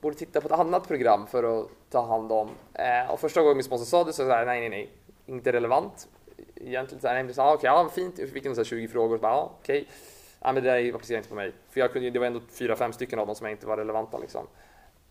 borde 0.00 0.16
titta 0.16 0.40
på 0.40 0.46
ett 0.46 0.60
annat 0.60 0.88
program 0.88 1.26
för 1.26 1.60
att 1.60 1.68
ta 1.90 2.06
hand 2.06 2.32
om. 2.32 2.48
Eh, 2.74 3.10
och 3.10 3.20
första 3.20 3.40
gången 3.40 3.56
min 3.56 3.64
sponsor 3.64 3.84
sa 3.86 4.04
det 4.04 4.12
så 4.12 4.26
sa 4.26 4.38
jag 4.38 4.46
nej, 4.46 4.60
nej, 4.60 4.68
nej, 4.68 4.90
inte 5.26 5.52
relevant. 5.52 6.08
Egentligen 6.56 7.00
så 7.00 7.08
här, 7.08 7.22
nej, 7.22 7.34
så, 7.34 7.42
ah, 7.42 7.54
okej, 7.54 7.70
okay, 7.70 7.82
ja, 7.84 7.88
fint. 7.88 8.18
Jag 8.18 8.28
fick 8.28 8.46
en 8.46 8.64
20 8.64 8.88
frågor. 8.88 9.16
Så 9.16 9.22
bara, 9.22 9.32
ah, 9.32 9.52
okej. 9.60 9.80
Okay 9.80 9.94
ja, 10.40 10.52
men 10.52 10.54
det 10.54 10.70
där 10.70 10.94
applicerar 10.94 11.18
inte 11.18 11.28
på 11.28 11.34
mig. 11.34 11.52
För 11.70 11.80
jag 11.80 11.92
kunde, 11.92 12.10
det 12.10 12.18
var 12.18 12.26
ändå 12.26 12.40
fyra, 12.48 12.76
fem 12.76 12.92
stycken 12.92 13.18
av 13.18 13.26
dem 13.26 13.36
som 13.36 13.46
inte 13.46 13.66
var 13.66 13.76
relevanta. 13.76 14.18
Liksom. 14.18 14.46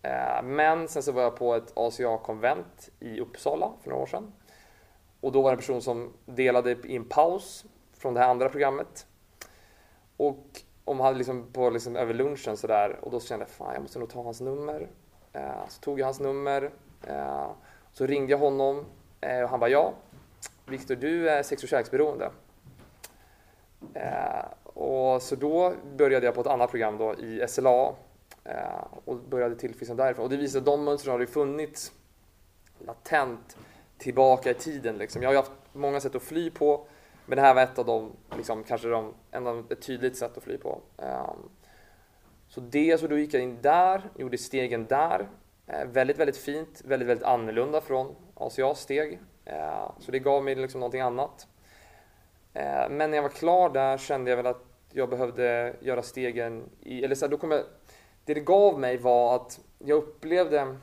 Eh, 0.02 0.42
men 0.42 0.88
sen 0.88 1.02
så 1.02 1.12
var 1.12 1.22
jag 1.22 1.36
på 1.36 1.54
ett 1.54 1.72
ACA-konvent 1.76 2.90
i 3.00 3.20
Uppsala 3.20 3.72
för 3.82 3.90
några 3.90 4.02
år 4.02 4.06
sedan. 4.06 4.32
Och 5.20 5.32
då 5.32 5.42
var 5.42 5.50
det 5.50 5.54
en 5.54 5.58
person 5.58 5.82
som 5.82 6.12
delade 6.26 6.70
i 6.70 6.96
en 6.96 7.04
paus 7.04 7.64
från 7.92 8.14
det 8.14 8.20
här 8.20 8.28
andra 8.28 8.48
programmet. 8.48 9.06
Och 10.16 10.46
om 10.84 11.00
hade 11.00 11.18
liksom 11.18 11.52
på 11.52 11.70
liksom 11.70 11.96
över 11.96 12.14
lunchen 12.14 12.56
sådär 12.56 12.98
och 13.02 13.10
då 13.10 13.20
kände 13.20 13.44
jag 13.44 13.50
fan 13.50 13.74
jag 13.74 13.82
måste 13.82 13.98
nog 13.98 14.10
ta 14.10 14.22
hans 14.22 14.40
nummer. 14.40 14.88
Eh, 15.32 15.68
så 15.68 15.80
tog 15.80 16.00
jag 16.00 16.06
hans 16.06 16.20
nummer. 16.20 16.70
Eh, 17.06 17.50
så 17.92 18.06
ringde 18.06 18.32
jag 18.32 18.38
honom 18.38 18.86
eh, 19.20 19.42
och 19.42 19.48
han 19.48 19.60
bara 19.60 19.70
ja. 19.70 19.92
Viktor 20.66 20.96
du 20.96 21.30
är 21.30 21.42
sex 21.42 21.62
och 21.62 21.68
kärleksberoende. 21.68 22.30
Eh, 23.94 24.44
och 24.74 25.22
så 25.22 25.36
då 25.36 25.72
började 25.96 26.26
jag 26.26 26.34
på 26.34 26.40
ett 26.40 26.46
annat 26.46 26.70
program 26.70 26.98
då 26.98 27.14
i 27.14 27.44
SLA 27.48 27.94
eh, 28.44 28.84
och 29.04 29.16
började 29.16 29.54
tillfriskna 29.54 29.94
därifrån. 29.94 30.24
Och 30.24 30.30
det 30.30 30.36
visade 30.36 30.58
att 30.58 30.66
de 30.66 30.84
mönstren 30.84 31.12
har 31.12 31.20
ju 31.20 31.26
funnits 31.26 31.92
latent 32.78 33.56
tillbaka 33.98 34.50
i 34.50 34.54
tiden. 34.54 34.96
Liksom. 34.96 35.22
Jag 35.22 35.28
har 35.28 35.34
ju 35.34 35.38
haft 35.38 35.52
många 35.72 36.00
sätt 36.00 36.14
att 36.14 36.22
fly 36.22 36.50
på, 36.50 36.86
men 37.26 37.36
det 37.36 37.42
här 37.42 37.54
var 37.54 37.62
ett 37.62 37.78
av 37.78 37.86
dem, 37.86 38.12
liksom, 38.36 38.64
kanske 38.64 38.88
de, 38.88 39.14
en 39.30 39.46
av 39.46 39.72
ett 39.72 39.82
tydligt 39.82 40.16
sätt 40.16 40.36
att 40.36 40.42
fly 40.42 40.58
på. 40.58 40.80
Ehm, 40.98 41.48
så 42.48 42.60
det, 42.60 43.00
så 43.00 43.06
då 43.06 43.18
gick 43.18 43.34
jag 43.34 43.42
in 43.42 43.58
där, 43.62 44.10
gjorde 44.16 44.38
stegen 44.38 44.86
där. 44.86 45.28
Eh, 45.66 45.86
väldigt, 45.86 46.18
väldigt 46.18 46.36
fint, 46.36 46.82
väldigt, 46.84 47.08
väldigt 47.08 47.26
annorlunda 47.26 47.80
från 47.80 48.14
ACAs 48.34 48.80
steg. 48.80 49.20
Ehm, 49.44 49.92
så 49.98 50.10
det 50.12 50.18
gav 50.18 50.44
mig 50.44 50.54
liksom 50.54 50.80
någonting 50.80 51.00
annat. 51.00 51.46
Eh, 52.54 52.88
men 52.90 53.10
när 53.10 53.14
jag 53.14 53.22
var 53.22 53.30
klar 53.30 53.70
där 53.70 53.98
kände 53.98 54.30
jag 54.30 54.36
väl 54.36 54.46
att 54.46 54.64
jag 54.92 55.08
behövde 55.08 55.76
göra 55.80 56.02
stegen 56.02 56.70
i, 56.80 57.04
eller 57.04 57.14
så 57.14 57.24
här, 57.24 57.30
då 57.30 57.36
kom 57.36 57.50
jag, 57.50 57.60
det 58.24 58.34
det 58.34 58.40
gav 58.40 58.80
mig 58.80 58.96
var 58.96 59.36
att 59.36 59.60
jag 59.78 59.96
upplevde, 59.96 60.76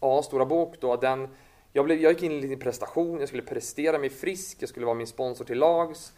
ja, 0.00 0.22
Stora 0.22 0.44
Bok 0.44 0.74
då, 0.80 0.96
den, 0.96 1.28
jag, 1.72 1.84
blev, 1.84 1.98
jag 1.98 2.12
gick 2.12 2.22
in 2.22 2.44
i 2.44 2.52
en 2.52 2.58
prestation, 2.58 3.20
jag 3.20 3.28
skulle 3.28 3.42
prestera 3.42 3.98
mig 3.98 4.10
frisk, 4.10 4.56
jag 4.60 4.68
skulle 4.68 4.86
vara 4.86 4.96
min 4.96 5.06
sponsor 5.06 5.44
till 5.44 5.58
lags. 5.58 6.12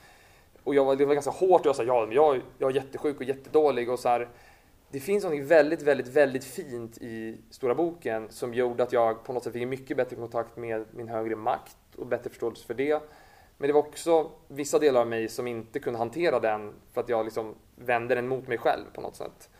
Och 0.64 0.74
jag 0.74 0.84
var, 0.84 0.96
det 0.96 1.06
var 1.06 1.14
ganska 1.14 1.30
hårt 1.30 1.60
och 1.60 1.66
jag 1.66 1.76
sa 1.76 1.82
ja, 1.82 2.08
jag, 2.10 2.40
jag 2.58 2.70
är 2.70 2.74
jättesjuk 2.74 3.16
och 3.16 3.24
jättedålig 3.24 3.90
och 3.90 3.98
så 3.98 4.08
här, 4.08 4.28
Det 4.90 5.00
finns 5.00 5.24
något 5.24 5.40
väldigt, 5.40 5.82
väldigt, 5.82 6.08
väldigt 6.08 6.44
fint 6.44 6.98
i 6.98 7.40
Stora 7.50 7.74
Boken 7.74 8.28
som 8.30 8.54
gjorde 8.54 8.82
att 8.82 8.92
jag 8.92 9.24
på 9.24 9.32
något 9.32 9.44
sätt 9.44 9.52
fick 9.52 9.68
mycket 9.68 9.96
bättre 9.96 10.16
kontakt 10.16 10.56
med 10.56 10.84
min 10.90 11.08
högre 11.08 11.36
makt 11.36 11.76
och 11.96 12.06
bättre 12.06 12.30
förståelse 12.30 12.66
för 12.66 12.74
det. 12.74 13.02
Men 13.58 13.66
det 13.66 13.72
var 13.72 13.80
också 13.80 14.30
vissa 14.48 14.78
delar 14.78 15.00
av 15.00 15.06
mig 15.06 15.28
som 15.28 15.46
inte 15.46 15.78
kunde 15.78 15.98
hantera 15.98 16.40
den 16.40 16.72
för 16.92 17.00
att 17.00 17.08
jag 17.08 17.24
liksom 17.24 17.54
vände 17.76 18.14
den 18.14 18.28
mot 18.28 18.48
mig 18.48 18.58
själv 18.58 18.84
på 18.94 19.00
något 19.00 19.16
sätt. 19.16 19.50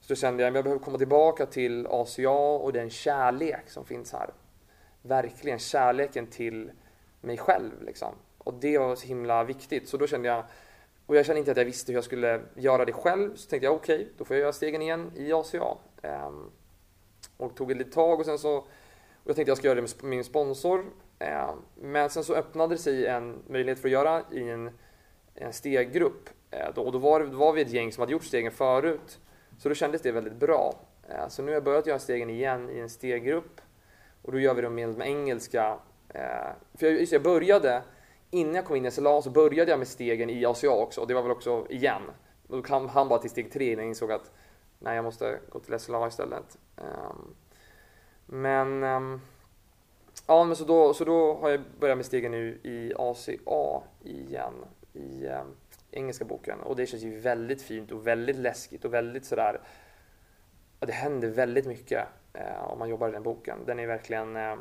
Så 0.00 0.08
då 0.08 0.14
kände 0.16 0.42
jag 0.42 0.50
att 0.50 0.54
jag 0.54 0.64
behöver 0.64 0.84
komma 0.84 0.98
tillbaka 0.98 1.46
till 1.46 1.86
ACA 1.86 2.30
och 2.30 2.72
den 2.72 2.90
kärlek 2.90 3.70
som 3.70 3.84
finns 3.84 4.12
här. 4.12 4.30
Verkligen 5.02 5.58
kärleken 5.58 6.26
till 6.26 6.70
mig 7.20 7.36
själv 7.36 7.82
liksom. 7.82 8.14
Och 8.38 8.54
det 8.54 8.78
var 8.78 8.96
så 8.96 9.06
himla 9.06 9.44
viktigt. 9.44 9.88
Så 9.88 9.96
då 9.96 10.06
kände 10.06 10.28
jag, 10.28 10.44
och 11.06 11.16
jag 11.16 11.26
kände 11.26 11.38
inte 11.38 11.50
att 11.50 11.56
jag 11.56 11.64
visste 11.64 11.92
hur 11.92 11.96
jag 11.96 12.04
skulle 12.04 12.40
göra 12.54 12.84
det 12.84 12.92
själv. 12.92 13.36
Så 13.36 13.50
tänkte 13.50 13.66
jag 13.66 13.74
okej, 13.74 13.96
okay, 13.96 14.08
då 14.18 14.24
får 14.24 14.36
jag 14.36 14.40
göra 14.42 14.52
stegen 14.52 14.82
igen 14.82 15.12
i 15.16 15.32
ACA. 15.32 15.76
Ehm, 16.02 16.50
och 17.36 17.56
tog 17.56 17.70
ett 17.70 17.76
litet 17.76 17.92
tag 17.92 18.20
och 18.20 18.26
sen 18.26 18.38
så, 18.38 18.56
och 18.56 18.66
jag 19.24 19.36
tänkte 19.36 19.42
att 19.42 19.48
jag 19.48 19.58
ska 19.58 19.66
göra 19.66 19.80
det 19.80 20.02
med 20.02 20.10
min 20.10 20.24
sponsor 20.24 20.84
Eh, 21.24 21.54
men 21.80 22.10
sen 22.10 22.24
så 22.24 22.34
öppnade 22.34 22.74
det 22.74 22.78
sig 22.78 23.06
en 23.06 23.42
möjlighet 23.48 23.78
för 23.78 23.88
att 23.88 23.92
göra 23.92 24.22
i 24.30 24.50
en, 24.50 24.70
en 25.34 25.52
steggrupp. 25.52 26.30
Eh, 26.50 26.78
och 26.78 26.92
då 26.92 26.98
var, 26.98 27.20
då 27.20 27.36
var 27.36 27.52
vi 27.52 27.62
ett 27.62 27.70
gäng 27.70 27.92
som 27.92 28.00
hade 28.00 28.12
gjort 28.12 28.24
stegen 28.24 28.52
förut. 28.52 29.18
Så 29.58 29.68
då 29.68 29.74
kändes 29.74 30.02
det 30.02 30.12
väldigt 30.12 30.36
bra. 30.36 30.74
Eh, 31.08 31.28
så 31.28 31.42
nu 31.42 31.48
har 31.48 31.54
jag 31.54 31.64
börjat 31.64 31.86
göra 31.86 31.98
stegen 31.98 32.30
igen 32.30 32.70
i 32.70 32.78
en 32.80 32.88
steggrupp. 32.88 33.60
Och 34.22 34.32
då 34.32 34.40
gör 34.40 34.54
vi 34.54 34.62
dem 34.62 34.74
med 34.74 35.00
engelska. 35.00 35.78
För 36.74 36.86
jag, 36.86 37.02
jag 37.02 37.22
började, 37.22 37.82
innan 38.30 38.54
jag 38.54 38.64
kom 38.64 38.76
in 38.76 38.86
i 38.86 38.90
SLA 38.90 39.22
så 39.22 39.30
började 39.30 39.70
jag 39.70 39.78
med 39.78 39.88
stegen 39.88 40.30
i 40.30 40.46
ACA 40.46 40.70
också. 40.70 41.00
Och 41.00 41.06
det 41.06 41.14
var 41.14 41.22
väl 41.22 41.30
också 41.30 41.66
igen. 41.70 42.02
Då 42.48 42.62
kom 42.62 42.88
han 42.88 43.08
bara 43.08 43.18
till 43.18 43.30
steg 43.30 43.52
tre 43.52 43.72
innan 43.72 43.84
jag 43.84 43.88
insåg 43.88 44.12
att 44.12 44.30
nej, 44.78 44.96
jag 44.96 45.04
måste 45.04 45.38
gå 45.48 45.58
till 45.58 45.78
SLA 45.78 46.08
istället. 46.08 46.58
Ehm, 46.76 47.34
men 48.26 48.84
ehm, 48.84 49.20
ja, 50.26 50.44
men 50.44 50.56
så 50.56 50.64
då, 50.64 50.94
så 50.94 51.04
då 51.04 51.34
har 51.34 51.50
jag 51.50 51.60
börjat 51.80 51.96
med 51.96 52.06
stegen 52.06 52.32
nu 52.32 52.60
i 52.62 52.92
ACA 52.96 53.82
igen. 54.02 54.54
I 54.92 55.26
eh, 55.26 55.42
engelska 55.90 56.24
boken. 56.24 56.60
Och 56.60 56.76
det 56.76 56.86
känns 56.86 57.02
ju 57.02 57.18
väldigt 57.18 57.62
fint 57.62 57.92
och 57.92 58.06
väldigt 58.06 58.36
läskigt 58.36 58.84
och 58.84 58.94
väldigt 58.94 59.24
sådär... 59.24 59.60
Ja, 60.80 60.86
det 60.86 60.92
händer 60.92 61.28
väldigt 61.28 61.66
mycket 61.66 62.08
eh, 62.32 62.64
om 62.64 62.78
man 62.78 62.88
jobbar 62.88 63.08
i 63.08 63.12
den 63.12 63.22
boken. 63.22 63.58
Den 63.66 63.78
är 63.78 63.86
verkligen... 63.86 64.36
Eh, 64.36 64.56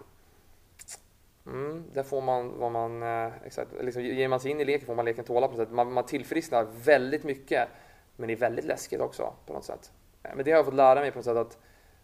mm, 1.45 1.83
där 1.93 2.03
får 2.03 2.21
man 2.21 2.59
vad 2.59 2.71
man... 2.71 3.03
Eh, 3.03 3.31
exakt, 3.45 3.71
liksom, 3.81 4.03
ger 4.03 4.27
man 4.27 4.39
sig 4.39 4.51
in 4.51 4.59
i 4.59 4.65
leken 4.65 4.85
får 4.85 4.95
man 4.95 5.05
leken 5.05 5.25
tåla 5.25 5.47
på 5.47 5.53
något 5.53 5.67
sätt. 5.67 5.75
Man, 5.75 5.93
man 5.93 6.05
tillfrisknar 6.05 6.67
väldigt 6.83 7.23
mycket. 7.23 7.69
Men 8.15 8.27
det 8.27 8.33
är 8.33 8.37
väldigt 8.37 8.65
läskigt 8.65 9.01
också 9.01 9.33
på 9.45 9.53
något 9.53 9.65
sätt. 9.65 9.91
Eh, 10.23 10.31
men 10.35 10.45
det 10.45 10.51
har 10.51 10.57
jag 10.57 10.65
fått 10.65 10.73
lära 10.73 10.99
mig 10.99 11.11
på 11.11 11.17
något 11.17 11.25
sätt 11.25 11.37
att 11.37 11.57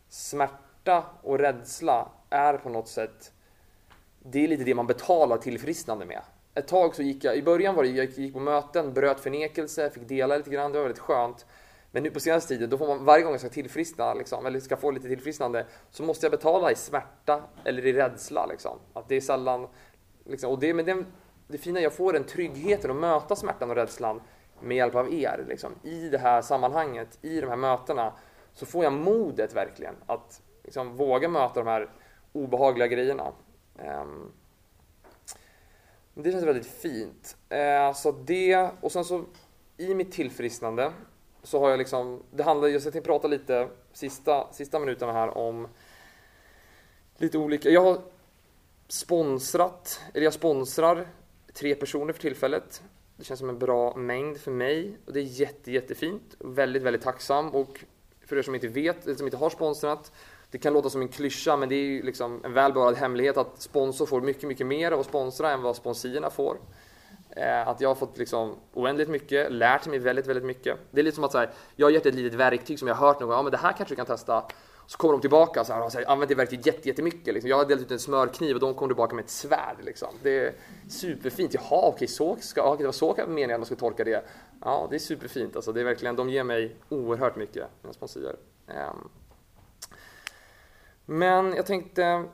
smärta 0.08 1.06
och 1.22 1.40
rädsla 1.40 2.12
är 2.30 2.58
på 2.58 2.70
något 2.70 2.88
sätt 2.88 3.34
det 4.20 4.44
är 4.44 4.48
lite 4.48 4.64
det 4.64 4.76
man 4.76 4.88
betalar 4.88 5.38
tillfrisknande 5.38 6.06
med. 6.06 6.22
Ett 6.56 6.68
tag 6.68 6.96
så 6.96 7.04
gick 7.04 7.24
jag, 7.24 7.38
i 7.38 7.44
början 7.44 7.76
var 7.76 7.84
det, 7.84 7.90
jag 7.90 8.10
gick 8.10 8.34
på 8.34 8.40
möten, 8.40 8.94
bröt 8.94 9.20
förnekelse, 9.20 9.90
fick 9.90 10.08
dela 10.08 10.38
lite 10.38 10.50
grann, 10.50 10.72
det 10.72 10.78
var 10.78 10.86
väldigt 10.86 11.02
skönt. 11.02 11.46
Men 11.92 12.04
nu 12.04 12.12
på 12.12 12.20
senaste 12.20 12.48
tiden, 12.48 12.70
då 12.70 12.78
får 12.78 12.88
man 12.88 13.06
varje 13.06 13.24
gång 13.24 13.32
jag 13.32 13.40
ska 13.40 13.50
tillfriskna, 13.50 14.14
liksom, 14.14 14.46
eller 14.46 14.60
ska 14.60 14.78
få 14.78 14.92
lite 14.92 15.08
tillfrisknande, 15.08 15.66
så 15.92 16.04
måste 16.04 16.26
jag 16.26 16.32
betala 16.32 16.72
i 16.72 16.76
smärta 16.76 17.44
eller 17.64 17.86
i 17.86 17.94
rädsla. 17.94 18.46
Liksom. 18.46 18.80
Att 18.94 19.10
det 19.10 19.16
är 19.16 19.22
sällan, 19.22 19.68
liksom, 20.26 20.52
och 20.52 20.60
det, 20.60 20.74
men 20.74 20.86
det, 20.86 21.04
det 21.48 21.58
fina, 21.58 21.80
jag 21.80 21.94
får 21.94 22.14
den 22.14 22.24
tryggheten 22.24 22.92
att 22.92 22.98
möta 22.98 23.36
smärtan 23.36 23.70
och 23.70 23.76
rädslan 23.76 24.22
med 24.62 24.78
hjälp 24.78 24.96
av 24.96 25.14
er. 25.14 25.46
Liksom. 25.48 25.72
I 25.84 26.10
det 26.10 26.18
här 26.18 26.42
sammanhanget, 26.42 27.20
i 27.22 27.42
de 27.42 27.48
här 27.48 27.56
mötena, 27.56 28.14
så 28.54 28.66
får 28.66 28.84
jag 28.84 28.94
modet 28.94 29.56
verkligen 29.56 29.96
att 30.06 30.42
liksom, 30.64 30.98
våga 30.98 31.30
möta 31.30 31.60
de 31.60 31.68
här 31.68 31.90
obehagliga 32.34 32.88
grejerna. 32.88 33.32
Um, 33.88 34.32
det 36.14 36.32
känns 36.32 36.44
väldigt 36.44 36.68
fint. 36.68 37.38
Uh, 37.54 37.94
så 37.94 38.12
det, 38.12 38.70
och 38.82 38.92
sen 38.92 39.06
så 39.06 39.26
i 39.78 39.96
mitt 39.96 40.12
tillfrisknande 40.12 40.92
så 41.44 41.60
har 41.60 41.70
jag 41.70 41.78
liksom, 41.78 42.24
det 42.32 42.44
handlar, 42.44 42.68
jag 42.68 42.82
ska 42.82 43.02
prata 43.02 43.28
lite 43.28 43.70
sista, 43.94 44.54
sista 44.54 44.80
minuterna 44.80 45.14
här 45.14 45.38
om 45.38 45.68
lite 47.18 47.38
olika, 47.38 47.70
jag 47.70 47.82
har 47.82 48.02
sponsrat, 48.88 50.02
eller 50.14 50.24
jag 50.24 50.34
sponsrar 50.34 51.08
tre 51.54 51.76
personer 51.76 52.14
för 52.14 52.22
tillfället. 52.22 52.84
Det 53.16 53.24
känns 53.24 53.40
som 53.40 53.50
en 53.50 53.60
bra 53.60 53.96
mängd 53.96 54.38
för 54.38 54.52
mig 54.52 54.98
och 55.06 55.14
det 55.14 55.20
är 55.20 55.24
jätte, 55.24 55.72
jättefint. 55.72 56.36
Väldigt, 56.40 56.84
väldigt 56.84 57.02
tacksam 57.02 57.50
och 57.50 57.86
för 58.26 58.38
er 58.38 58.42
som 58.42 58.56
inte 58.56 58.68
vet, 58.68 59.06
eller 59.06 59.16
som 59.16 59.28
inte 59.28 59.38
har 59.38 59.50
sponsrat 59.50 60.12
det 60.52 60.58
kan 60.58 60.74
låta 60.74 60.90
som 60.90 61.02
en 61.02 61.08
klyscha 61.08 61.58
men 61.58 61.70
det 61.70 61.76
är 61.76 61.86
ju 61.86 62.04
liksom 62.04 62.42
en 62.44 62.54
välbevarad 62.54 62.96
hemlighet 62.96 63.38
att 63.38 63.62
sponsor 63.62 64.06
får 64.06 64.22
mycket, 64.22 64.44
mycket 64.44 64.68
mer 64.68 64.92
av 64.92 65.00
att 65.00 65.06
sponsra 65.06 65.52
än 65.52 65.62
vad 65.62 65.76
sponsorerna 65.76 66.30
får. 66.30 66.58
Eh, 67.30 67.68
att 67.68 67.82
jag 67.82 67.90
har 67.90 67.96
fått 67.96 68.18
liksom 68.18 68.56
oändligt 68.74 69.10
mycket, 69.10 69.52
lärt 69.52 69.88
mig 69.88 70.00
väldigt, 70.00 70.28
väldigt 70.28 70.46
mycket. 70.46 70.78
Det 70.92 71.00
är 71.00 71.04
lite 71.04 71.16
som 71.16 71.24
att 71.24 71.32
så 71.32 71.38
här, 71.38 71.50
jag 71.76 71.88
har 71.88 71.92
gett 71.92 72.06
ett 72.06 72.16
litet 72.16 72.40
verktyg 72.40 72.80
som 72.80 72.88
jag 72.88 72.96
har 72.96 73.08
hört 73.08 73.20
någon 73.20 73.30
gång, 73.30 73.38
ja 73.38 73.44
men 73.44 73.52
det 73.52 73.58
här 73.58 73.72
kanske 73.72 73.92
du 73.92 73.96
kan 73.96 74.06
testa. 74.06 74.44
Så 74.88 74.98
kommer 74.98 75.12
de 75.12 75.22
tillbaka 75.22 75.64
så 75.64 75.74
här, 75.74 75.82
och 75.82 75.94
har 75.94 76.04
använt 76.08 76.30
det 76.30 76.36
verktyget 76.36 76.66
jätte, 76.66 76.88
jättemycket. 76.88 77.34
Liksom. 77.34 77.50
Jag 77.50 77.58
har 77.58 77.66
delat 77.66 77.82
ut 77.82 77.92
en 77.92 78.00
smörkniv 78.00 78.56
och 78.56 78.60
de 78.60 78.74
kom 78.74 78.90
tillbaka 78.90 79.16
med 79.16 79.24
ett 79.24 79.30
svärd. 79.30 79.76
Liksom. 79.84 80.08
Det 80.24 80.40
är 80.40 80.54
superfint. 80.90 81.54
Jaha, 81.54 81.88
okej, 81.88 82.08
så 82.08 82.38
ska, 82.40 82.64
okej, 82.64 82.78
det 82.78 82.86
var 82.86 82.92
så 82.92 83.16
meningen 83.28 83.52
att 83.52 83.60
man 83.60 83.66
skulle 83.66 83.80
tolka 83.80 84.04
det. 84.04 84.26
Ja, 84.62 84.88
det 84.90 84.96
är 84.96 85.00
superfint. 85.00 85.56
Alltså, 85.56 85.72
det 85.72 85.80
är 85.80 85.84
verkligen, 85.84 86.16
de 86.16 86.30
ger 86.30 86.44
mig 86.44 86.76
oerhört 86.90 87.36
mycket, 87.36 87.68
mina 87.82 87.94
sponsorer. 87.94 88.36
Um, 88.68 89.10
men 91.10 91.54
jag 91.56 91.66
tänkte 91.66 92.26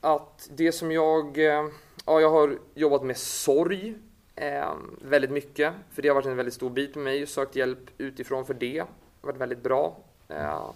att 0.00 0.48
det 0.52 0.72
som 0.72 0.92
jag... 0.92 1.38
Eh, 1.38 1.68
ja, 2.06 2.20
jag 2.20 2.30
har 2.30 2.58
jobbat 2.74 3.02
med 3.02 3.16
sorg 3.16 3.94
eh, 4.34 4.72
väldigt 5.02 5.30
mycket. 5.30 5.72
För 5.90 6.02
det 6.02 6.08
har 6.08 6.14
varit 6.14 6.26
en 6.26 6.36
väldigt 6.36 6.54
stor 6.54 6.70
bit 6.70 6.94
med 6.94 7.04
mig 7.04 7.22
och 7.22 7.28
sökt 7.28 7.56
hjälp 7.56 7.78
utifrån 7.98 8.44
för 8.44 8.54
det. 8.54 8.72
Det 8.72 8.80
har 9.20 9.26
varit 9.26 9.40
väldigt 9.40 9.62
bra. 9.62 9.96
Eh, 10.28 10.70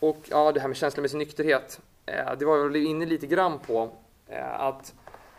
och 0.00 0.16
ja, 0.30 0.52
det 0.52 0.60
här 0.60 0.68
med 0.68 0.76
känslomässig 0.76 1.18
nykterhet. 1.18 1.80
Eh, 2.06 2.32
det 2.38 2.44
var 2.44 2.56
jag 2.56 2.76
inne 2.76 3.06
lite 3.06 3.26
grann 3.26 3.58
på. 3.58 3.90
Eh, 4.28 4.60
att 4.60 4.94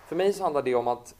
för 0.08 0.16
mig 0.16 0.34
så 0.34 0.44
handlar 0.44 0.62
det 0.62 0.76
om 0.76 0.88
att 0.88 1.16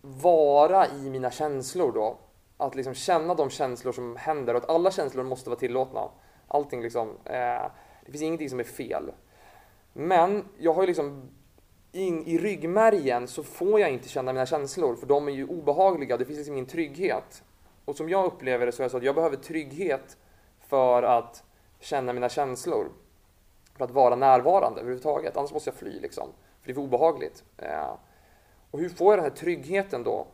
vara 0.00 0.86
i 0.86 1.10
mina 1.10 1.30
känslor 1.30 1.92
då. 1.92 2.18
Att 2.56 2.74
liksom 2.74 2.94
känna 2.94 3.34
de 3.34 3.50
känslor 3.50 3.92
som 3.92 4.16
händer 4.16 4.54
och 4.54 4.62
att 4.62 4.70
alla 4.70 4.90
känslor 4.90 5.24
måste 5.24 5.50
vara 5.50 5.60
tillåtna. 5.60 6.08
Allting 6.48 6.82
liksom. 6.82 7.16
Eh, 7.24 7.66
det 8.08 8.12
finns 8.12 8.22
ingenting 8.22 8.50
som 8.50 8.60
är 8.60 8.64
fel. 8.64 9.12
Men 9.92 10.44
jag 10.58 10.74
har 10.74 10.82
ju 10.82 10.86
liksom 10.86 11.30
in 11.92 12.26
i 12.26 12.38
ryggmärgen 12.38 13.28
så 13.28 13.42
får 13.42 13.80
jag 13.80 13.90
inte 13.90 14.08
känna 14.08 14.32
mina 14.32 14.46
känslor 14.46 14.96
för 14.96 15.06
de 15.06 15.28
är 15.28 15.32
ju 15.32 15.46
obehagliga. 15.46 16.16
Det 16.16 16.24
finns 16.24 16.36
liksom 16.36 16.54
ingen 16.54 16.66
trygghet. 16.66 17.42
Och 17.84 17.96
som 17.96 18.08
jag 18.08 18.24
upplever 18.24 18.66
det 18.66 18.72
så 18.72 18.82
är 18.82 18.84
det 18.84 18.90
så 18.90 18.96
att 18.96 19.02
jag 19.02 19.14
behöver 19.14 19.36
trygghet 19.36 20.16
för 20.68 21.02
att 21.02 21.44
känna 21.80 22.12
mina 22.12 22.28
känslor. 22.28 22.88
För 23.76 23.84
att 23.84 23.90
vara 23.90 24.16
närvarande 24.16 24.80
överhuvudtaget. 24.80 25.36
Annars 25.36 25.52
måste 25.52 25.70
jag 25.70 25.76
fly 25.76 26.00
liksom. 26.00 26.28
För 26.60 26.66
det 26.66 26.72
är 26.72 26.74
för 26.74 26.82
obehagligt. 26.82 27.44
Eh, 27.56 27.94
och 28.70 28.78
hur 28.78 28.88
får 28.88 29.12
jag 29.12 29.18
den 29.18 29.30
här 29.30 29.36
tryggheten 29.36 30.02
då? 30.02 30.26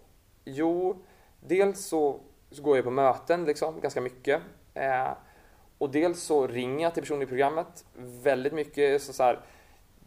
Jo, 0.45 1.03
dels 1.41 1.87
så, 1.87 2.21
så 2.51 2.63
går 2.63 2.77
jag 2.77 2.85
på 2.85 2.91
möten 2.91 3.45
liksom 3.45 3.81
ganska 3.81 4.01
mycket. 4.01 4.43
Eh, 4.75 5.11
och 5.85 5.91
dels 5.91 6.23
så 6.23 6.47
ringer 6.47 6.83
jag 6.83 6.95
till 6.95 7.03
personer 7.03 7.23
i 7.23 7.27
programmet 7.27 7.85
väldigt 8.23 8.53
mycket. 8.53 9.03
Så, 9.03 9.13
så 9.13 9.23
här, 9.23 9.41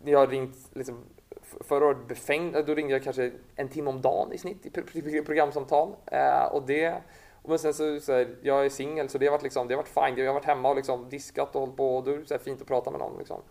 jag 0.06 0.20
har 0.20 0.28
ringt 0.28 0.58
liksom, 0.74 1.04
förra 1.42 1.86
året 1.86 2.08
befängd, 2.08 2.66
då 2.66 2.76
ringde 2.76 2.94
jag 2.94 3.04
kanske 3.04 3.32
en 3.56 3.70
timme 3.70 3.90
om 3.90 4.02
dagen 4.02 4.34
i 4.34 4.38
snitt 4.38 4.66
i 4.66 5.22
programsamtal. 5.22 5.96
Eh, 6.06 6.46
och 6.46 6.66
det, 6.68 7.02
men 7.44 7.60
sen 7.60 7.74
så, 7.74 8.00
så 8.00 8.14
här, 8.14 8.36
jag 8.42 8.66
är 8.66 8.70
singel 8.70 9.10
så 9.10 9.18
det 9.18 9.26
har 9.26 9.32
varit 9.32 9.44
liksom, 9.44 9.68
det 9.68 9.74
har 9.74 9.84
varit 9.84 10.14
fine. 10.14 10.24
Jag 10.24 10.30
har 10.30 10.34
varit 10.34 10.46
hemma 10.46 10.70
och 10.70 10.76
liksom 10.76 11.10
diskat 11.10 11.56
och 11.56 11.62
hållit 11.62 11.78
på 11.78 11.98
och 11.98 12.04
då 12.04 12.12
är 12.12 12.18
det 12.18 12.26
så 12.26 12.38
fint 12.38 12.62
att 12.62 12.68
prata 12.68 12.92
med 12.92 13.00
någon 13.00 13.18
liksom. 13.18 13.42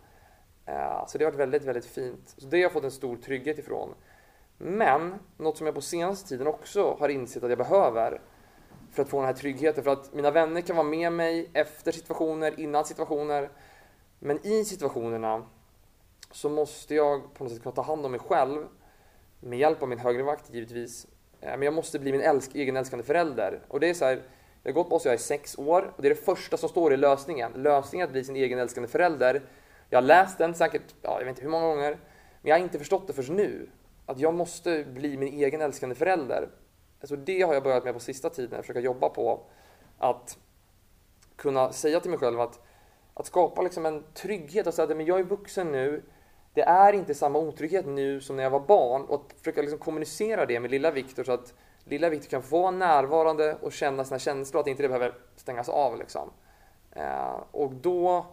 Eh, 0.67 1.07
så 1.07 1.19
det 1.19 1.25
har 1.25 1.33
varit 1.33 1.41
väldigt, 1.41 1.65
väldigt 1.65 1.87
fint. 1.87 2.35
Så 2.37 2.47
det 2.47 2.57
har 2.57 2.63
jag 2.63 2.73
fått 2.73 2.85
en 2.85 2.91
stor 2.91 3.17
trygghet 3.17 3.59
ifrån. 3.59 3.95
Men 4.59 5.15
något 5.37 5.57
som 5.57 5.67
jag 5.67 5.75
på 5.75 5.81
senaste 5.81 6.29
tiden 6.29 6.47
också 6.47 6.97
har 7.01 7.09
insett 7.09 7.43
att 7.43 7.51
jag 7.51 7.59
behöver 7.59 8.21
för 8.97 9.03
att 9.03 9.09
få 9.09 9.17
den 9.17 9.27
här 9.27 9.35
tryggheten. 9.35 9.85
För 9.85 9.91
att 9.91 10.15
mina 10.15 10.31
vänner 10.31 10.61
kan 10.61 10.77
vara 10.77 10.87
med 10.87 11.13
mig 11.13 11.51
efter 11.53 11.93
situationer, 11.93 12.61
innan 12.61 12.85
situationer. 12.85 13.51
Men 14.19 14.47
i 14.47 14.65
situationerna 14.65 15.47
så 16.31 16.49
måste 16.49 16.95
jag 16.95 17.35
på 17.35 17.45
något 17.45 17.53
sätt 17.53 17.63
kunna 17.63 17.75
ta 17.75 17.83
hand 17.83 18.05
om 18.05 18.11
mig 18.11 18.21
själv 18.21 18.67
med 19.41 19.59
hjälp 19.59 19.83
av 19.83 19.89
min 19.89 19.99
högre 19.99 20.23
vakt 20.23 20.55
givetvis. 20.55 21.07
Eh, 21.41 21.51
men 21.51 21.63
jag 21.63 21.75
måste 21.75 21.99
bli 21.99 22.13
min 22.13 22.21
älsk, 22.21 22.55
egen 22.55 22.77
älskande 22.77 23.05
förälder. 23.05 23.61
Och 23.69 23.81
det 23.81 23.89
är 23.89 23.95
så 23.95 24.05
här, 24.05 24.23
jag 24.63 24.73
har 24.73 24.75
gått 24.75 24.89
på 24.89 24.97
oss, 24.97 25.05
jag 25.05 25.15
är 25.15 25.19
sex 25.19 25.59
år 25.59 25.93
och 25.97 26.03
det 26.03 26.09
är 26.09 26.15
det 26.15 26.25
första 26.25 26.57
som 26.57 26.69
står 26.69 26.93
i 26.93 26.97
lösningen. 26.97 27.53
Lösningen 27.53 28.05
att 28.05 28.13
bli 28.13 28.25
sin 28.25 28.37
egen 28.37 28.59
älskande 28.59 28.89
förälder. 28.89 29.43
Jag 29.91 29.97
har 29.97 30.03
läst 30.03 30.39
den 30.39 30.55
säkert, 30.55 30.95
ja, 31.03 31.19
jag 31.19 31.25
vet 31.25 31.29
inte 31.29 31.43
hur 31.43 31.51
många 31.51 31.67
gånger, 31.67 31.91
men 32.43 32.49
jag 32.49 32.57
har 32.57 32.63
inte 32.63 32.79
förstått 32.79 33.07
det 33.07 33.13
förrän 33.13 33.37
nu. 33.37 33.69
Att 34.07 34.19
jag 34.19 34.35
måste 34.35 34.85
bli 34.85 35.17
min 35.17 35.35
egen 35.35 35.61
älskande 35.61 35.95
förälder. 35.95 36.49
Alltså 37.01 37.17
det 37.17 37.43
har 37.43 37.55
jag 37.55 37.63
börjat 37.63 37.85
med 37.85 37.95
på 37.95 38.01
sista 38.01 38.31
tiden, 38.31 38.63
försöka 38.63 38.81
jobba 38.81 39.09
på. 39.09 39.41
Att 39.99 40.39
kunna 41.37 41.73
säga 41.73 42.01
till 42.01 42.11
mig 42.11 42.19
själv 42.19 42.41
att, 42.41 42.61
att 43.15 43.27
skapa 43.27 43.63
liksom 43.63 43.87
en 43.87 44.05
trygghet 44.15 44.67
och 44.67 44.75
säga 44.75 44.89
att 44.89 44.97
men 44.97 45.07
jag 45.07 45.19
är 45.19 45.25
vuxen 45.25 45.73
nu. 45.73 46.03
Det 46.55 46.63
är 46.63 46.93
inte 46.93 47.15
samma 47.15 47.39
otrygghet 47.39 47.87
nu 47.87 48.21
som 48.21 48.37
när 48.37 48.43
jag 48.43 48.51
var 48.51 48.61
barn 48.61 49.03
och 49.03 49.15
att 49.15 49.39
försöka 49.39 49.61
liksom 49.61 49.79
kommunicera 49.79 50.47
det 50.47 50.61
med 50.61 50.71
lilla 50.71 50.91
Viktor 50.91 51.25
så 51.25 51.33
att 51.33 51.55
lilla 51.85 52.09
Viktor 52.09 52.29
kan 52.29 52.43
få 52.43 52.61
vara 52.63 52.71
närvarande 52.71 53.57
och 53.63 53.73
känna 53.73 54.05
sina 54.05 54.19
känslor, 54.19 54.61
att 54.61 54.67
inte 54.67 54.83
det 54.83 54.89
behöver 54.89 55.15
stängas 55.37 55.69
av. 55.69 55.99
Liksom. 55.99 56.31
Eh, 56.93 57.41
och 57.51 57.73
då, 57.73 58.27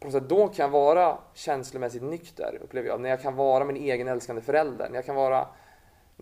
på 0.00 0.06
något 0.06 0.12
sätt, 0.12 0.28
då 0.28 0.48
kan 0.48 0.64
jag 0.64 0.70
vara 0.70 1.18
känslomässigt 1.34 2.02
nykter, 2.02 2.58
upplever 2.62 2.88
jag. 2.88 3.00
När 3.00 3.10
jag 3.10 3.22
kan 3.22 3.36
vara 3.36 3.64
min 3.64 3.76
egen 3.76 4.08
älskande 4.08 4.42
förälder. 4.42 4.88
När 4.88 4.96
jag 4.96 5.06
kan 5.06 5.14
vara 5.16 5.48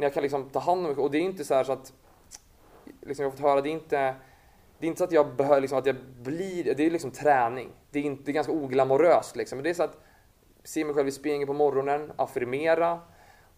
när 0.00 0.06
jag 0.06 0.14
kan 0.14 0.22
liksom 0.22 0.50
ta 0.50 0.58
hand 0.58 0.86
om 0.86 0.92
mig 0.92 1.02
Och 1.02 1.10
det 1.10 1.18
är 1.18 1.22
inte 1.22 1.44
så, 1.44 1.64
så 1.64 1.72
att, 1.72 1.92
liksom 3.00 3.22
jag 3.22 3.30
har 3.30 3.36
fått 3.36 3.46
höra, 3.46 3.60
det 3.60 3.68
är 3.68 3.72
inte, 3.72 4.14
det 4.78 4.86
är 4.86 4.88
inte 4.88 4.98
så 4.98 5.04
att 5.04 5.12
jag 5.12 5.34
behöver, 5.36 5.60
liksom, 5.60 5.78
att 5.78 5.86
jag 5.86 5.96
blir, 6.22 6.74
det 6.74 6.86
är 6.86 6.90
liksom 6.90 7.10
träning. 7.10 7.70
Det 7.90 7.98
är, 7.98 8.02
inte, 8.02 8.22
det 8.24 8.30
är 8.30 8.32
ganska 8.32 8.52
oglamoröst 8.52 9.36
liksom. 9.36 9.56
Men 9.56 9.64
det 9.64 9.70
är 9.70 9.74
så 9.74 9.82
att 9.82 9.98
se 10.64 10.84
mig 10.84 10.94
själv 10.94 11.08
i 11.08 11.12
spegeln 11.12 11.46
på 11.46 11.52
morgonen, 11.52 12.12
affirmera 12.16 13.00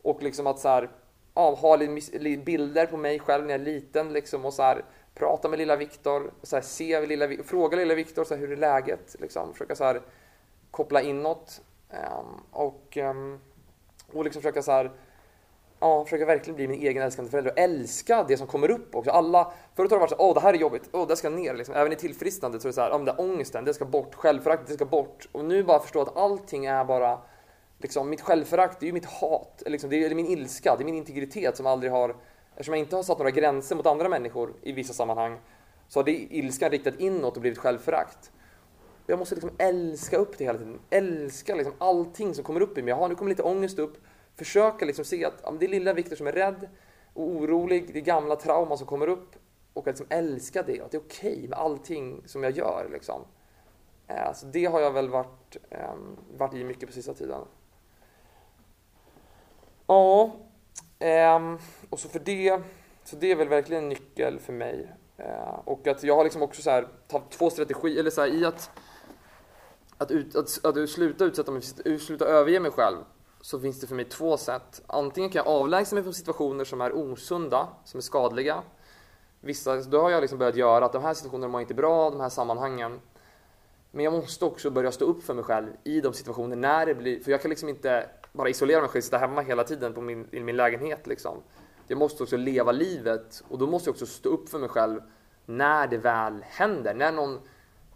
och 0.02 0.22
liksom 0.22 0.46
att 0.46 0.58
så 0.58 0.68
här, 0.68 0.90
ja, 1.34 1.54
ha 1.54 1.76
bilder 2.44 2.86
på 2.86 2.96
mig 2.96 3.18
själv 3.18 3.44
när 3.44 3.50
jag 3.50 3.60
är 3.60 3.64
liten 3.64 4.12
liksom 4.12 4.44
och 4.44 4.54
så 4.54 4.62
här, 4.62 4.84
prata 5.14 5.48
med 5.48 5.58
lilla 5.58 5.76
Viktor, 5.76 6.32
se 6.62 7.06
lilla, 7.06 7.28
fråga 7.44 7.76
lilla 7.76 7.94
Viktor 7.94 8.36
hur 8.36 8.52
är 8.52 8.56
läget, 8.56 9.16
liksom, 9.20 9.52
försöka 9.52 9.74
så 9.74 9.84
här, 9.84 10.02
koppla 10.70 11.02
inåt 11.02 11.62
um, 11.90 12.40
och, 12.50 12.96
um, 12.96 13.40
och 14.12 14.24
liksom 14.24 14.42
försöka 14.42 14.62
så 14.62 14.72
här, 14.72 14.90
ja, 15.82 16.04
försöka 16.04 16.26
verkligen 16.26 16.56
bli 16.56 16.68
min 16.68 16.80
egen 16.80 17.02
älskande 17.02 17.30
förälder 17.30 17.50
och 17.50 17.58
älska 17.58 18.24
det 18.28 18.36
som 18.36 18.46
kommer 18.46 18.70
upp 18.70 18.94
också. 18.94 19.10
Alla, 19.10 19.52
förut 19.74 19.90
har 19.90 19.98
det 19.98 20.00
varit 20.00 20.10
så 20.10 20.16
åh 20.18 20.34
det 20.34 20.40
här 20.40 20.54
är 20.54 20.58
jobbigt, 20.58 20.88
åh 20.92 21.08
det 21.08 21.16
ska 21.16 21.30
ner 21.30 21.54
liksom. 21.54 21.74
Även 21.74 21.92
i 21.92 21.96
tillfrisknandet 21.96 22.62
så 22.62 22.68
är 22.68 22.70
det 22.70 22.74
så 22.74 22.80
här, 22.80 22.90
om 22.90 23.04
det 23.04 23.12
där 23.12 23.20
ångesten, 23.20 23.64
det 23.64 23.74
ska 23.74 23.84
bort, 23.84 24.14
självföraktet, 24.14 24.68
det 24.68 24.74
ska 24.74 24.84
bort. 24.84 25.28
Och 25.32 25.44
nu 25.44 25.62
bara 25.62 25.80
förstå 25.80 26.00
att 26.00 26.16
allting 26.16 26.66
är 26.66 26.84
bara 26.84 27.18
liksom, 27.78 28.10
mitt 28.10 28.20
självförakt, 28.20 28.80
det 28.80 28.84
är 28.84 28.88
ju 28.88 28.92
mitt 28.92 29.06
hat, 29.06 29.62
liksom, 29.66 29.90
det 29.90 30.04
är 30.04 30.14
min 30.14 30.26
ilska, 30.26 30.76
det 30.76 30.82
är 30.82 30.84
min 30.84 30.94
integritet 30.94 31.56
som 31.56 31.66
aldrig 31.66 31.92
har, 31.92 32.16
eftersom 32.50 32.74
jag 32.74 32.78
inte 32.78 32.96
har 32.96 33.02
satt 33.02 33.18
några 33.18 33.30
gränser 33.30 33.76
mot 33.76 33.86
andra 33.86 34.08
människor 34.08 34.54
i 34.62 34.72
vissa 34.72 34.92
sammanhang, 34.92 35.38
så 35.88 35.98
har 35.98 36.04
det 36.04 36.12
ilskan 36.12 36.70
riktat 36.70 37.00
inåt 37.00 37.34
och 37.36 37.40
blivit 37.40 37.58
självförakt. 37.58 38.30
Jag 39.06 39.18
måste 39.18 39.34
liksom 39.34 39.50
älska 39.58 40.16
upp 40.16 40.38
det 40.38 40.44
hela 40.44 40.58
tiden, 40.58 40.80
älska 40.90 41.54
liksom 41.54 41.74
allting 41.78 42.34
som 42.34 42.44
kommer 42.44 42.60
upp 42.60 42.78
i 42.78 42.82
mig. 42.82 42.90
Jaha, 42.90 43.08
nu 43.08 43.14
kommer 43.14 43.28
lite 43.28 43.42
ångest 43.42 43.78
upp, 43.78 43.96
försöka 44.44 44.84
liksom 44.84 45.04
se 45.04 45.24
att 45.24 45.40
ja, 45.42 45.50
det 45.60 45.66
är 45.66 45.68
lilla 45.68 45.92
Viktor 45.92 46.16
som 46.16 46.26
är 46.26 46.32
rädd 46.32 46.68
och 47.14 47.26
orolig, 47.28 47.92
det 47.92 47.98
är 47.98 48.02
gamla 48.02 48.36
trauman 48.36 48.78
som 48.78 48.86
kommer 48.86 49.06
upp 49.06 49.36
och 49.72 49.88
att 49.88 49.98
liksom 49.98 50.06
älska 50.08 50.62
det, 50.62 50.80
att 50.80 50.90
det 50.90 50.96
är 50.96 51.02
okej 51.02 51.32
okay 51.32 51.48
med 51.48 51.58
allting 51.58 52.22
som 52.26 52.42
jag 52.42 52.52
gör. 52.52 52.88
Liksom. 52.92 53.24
Eh, 54.06 54.32
så 54.34 54.46
det 54.46 54.64
har 54.64 54.80
jag 54.80 54.90
väl 54.90 55.08
varit, 55.08 55.56
eh, 55.70 55.94
varit 56.36 56.54
i 56.54 56.64
mycket 56.64 56.88
på 56.88 56.92
sista 56.92 57.14
tiden. 57.14 57.40
Ja, 59.86 60.30
eh, 60.98 61.54
och 61.90 62.00
så 62.00 62.08
för 62.08 62.18
det, 62.18 62.62
så 63.04 63.16
det 63.16 63.30
är 63.30 63.36
väl 63.36 63.48
verkligen 63.48 63.82
en 63.82 63.88
nyckel 63.88 64.38
för 64.38 64.52
mig. 64.52 64.92
Eh, 65.16 65.58
och 65.64 65.86
att 65.86 66.02
jag 66.02 66.16
har 66.16 66.24
liksom 66.24 66.42
också 66.42 66.62
så 66.62 66.70
här, 66.70 66.88
två 67.30 67.50
strategier, 67.50 68.00
eller 68.00 68.10
så 68.10 68.20
här, 68.20 68.28
i 68.28 68.44
att 68.44 68.70
att, 69.98 70.10
ut, 70.10 70.36
att, 70.36 70.64
att 70.64 70.90
sluta 70.90 71.24
utsätta 71.24 71.52
mig, 71.52 71.62
sluta 71.98 72.24
överge 72.24 72.60
mig 72.60 72.70
själv 72.70 72.96
så 73.42 73.60
finns 73.60 73.80
det 73.80 73.86
för 73.86 73.94
mig 73.94 74.04
två 74.04 74.36
sätt. 74.36 74.82
Antingen 74.86 75.30
kan 75.30 75.42
jag 75.44 75.46
avlägsna 75.46 75.94
mig 75.94 76.02
från 76.02 76.14
situationer 76.14 76.64
som 76.64 76.80
är 76.80 76.92
osunda, 76.92 77.68
som 77.84 77.98
är 77.98 78.02
skadliga. 78.02 78.62
Vissa, 79.40 79.76
då 79.76 80.00
har 80.00 80.10
jag 80.10 80.20
liksom 80.20 80.38
börjat 80.38 80.56
göra 80.56 80.84
att 80.84 80.92
de 80.92 81.02
här 81.02 81.14
situationerna 81.14 81.52
mår 81.52 81.60
inte 81.60 81.74
bra, 81.74 82.10
de 82.10 82.20
här 82.20 82.28
sammanhangen. 82.28 83.00
Men 83.90 84.04
jag 84.04 84.12
måste 84.12 84.44
också 84.44 84.70
börja 84.70 84.92
stå 84.92 85.04
upp 85.04 85.22
för 85.22 85.34
mig 85.34 85.44
själv 85.44 85.68
i 85.84 86.00
de 86.00 86.12
situationer 86.12 86.56
när 86.56 86.86
det 86.86 86.94
blir, 86.94 87.20
för 87.20 87.30
jag 87.30 87.42
kan 87.42 87.48
liksom 87.48 87.68
inte 87.68 88.06
bara 88.32 88.48
isolera 88.48 88.80
mig 88.80 88.90
själv, 88.90 89.02
sitta 89.02 89.18
hemma 89.18 89.40
hela 89.40 89.64
tiden 89.64 89.94
på 89.94 90.00
min, 90.00 90.28
i 90.30 90.40
min 90.40 90.56
lägenhet 90.56 91.06
liksom. 91.06 91.36
Jag 91.86 91.98
måste 91.98 92.22
också 92.22 92.36
leva 92.36 92.72
livet 92.72 93.44
och 93.48 93.58
då 93.58 93.66
måste 93.66 93.88
jag 93.88 93.92
också 93.92 94.06
stå 94.06 94.28
upp 94.28 94.48
för 94.48 94.58
mig 94.58 94.68
själv 94.68 95.00
när 95.46 95.86
det 95.86 95.98
väl 95.98 96.44
händer. 96.48 96.94
När 96.94 97.12
någon 97.12 97.40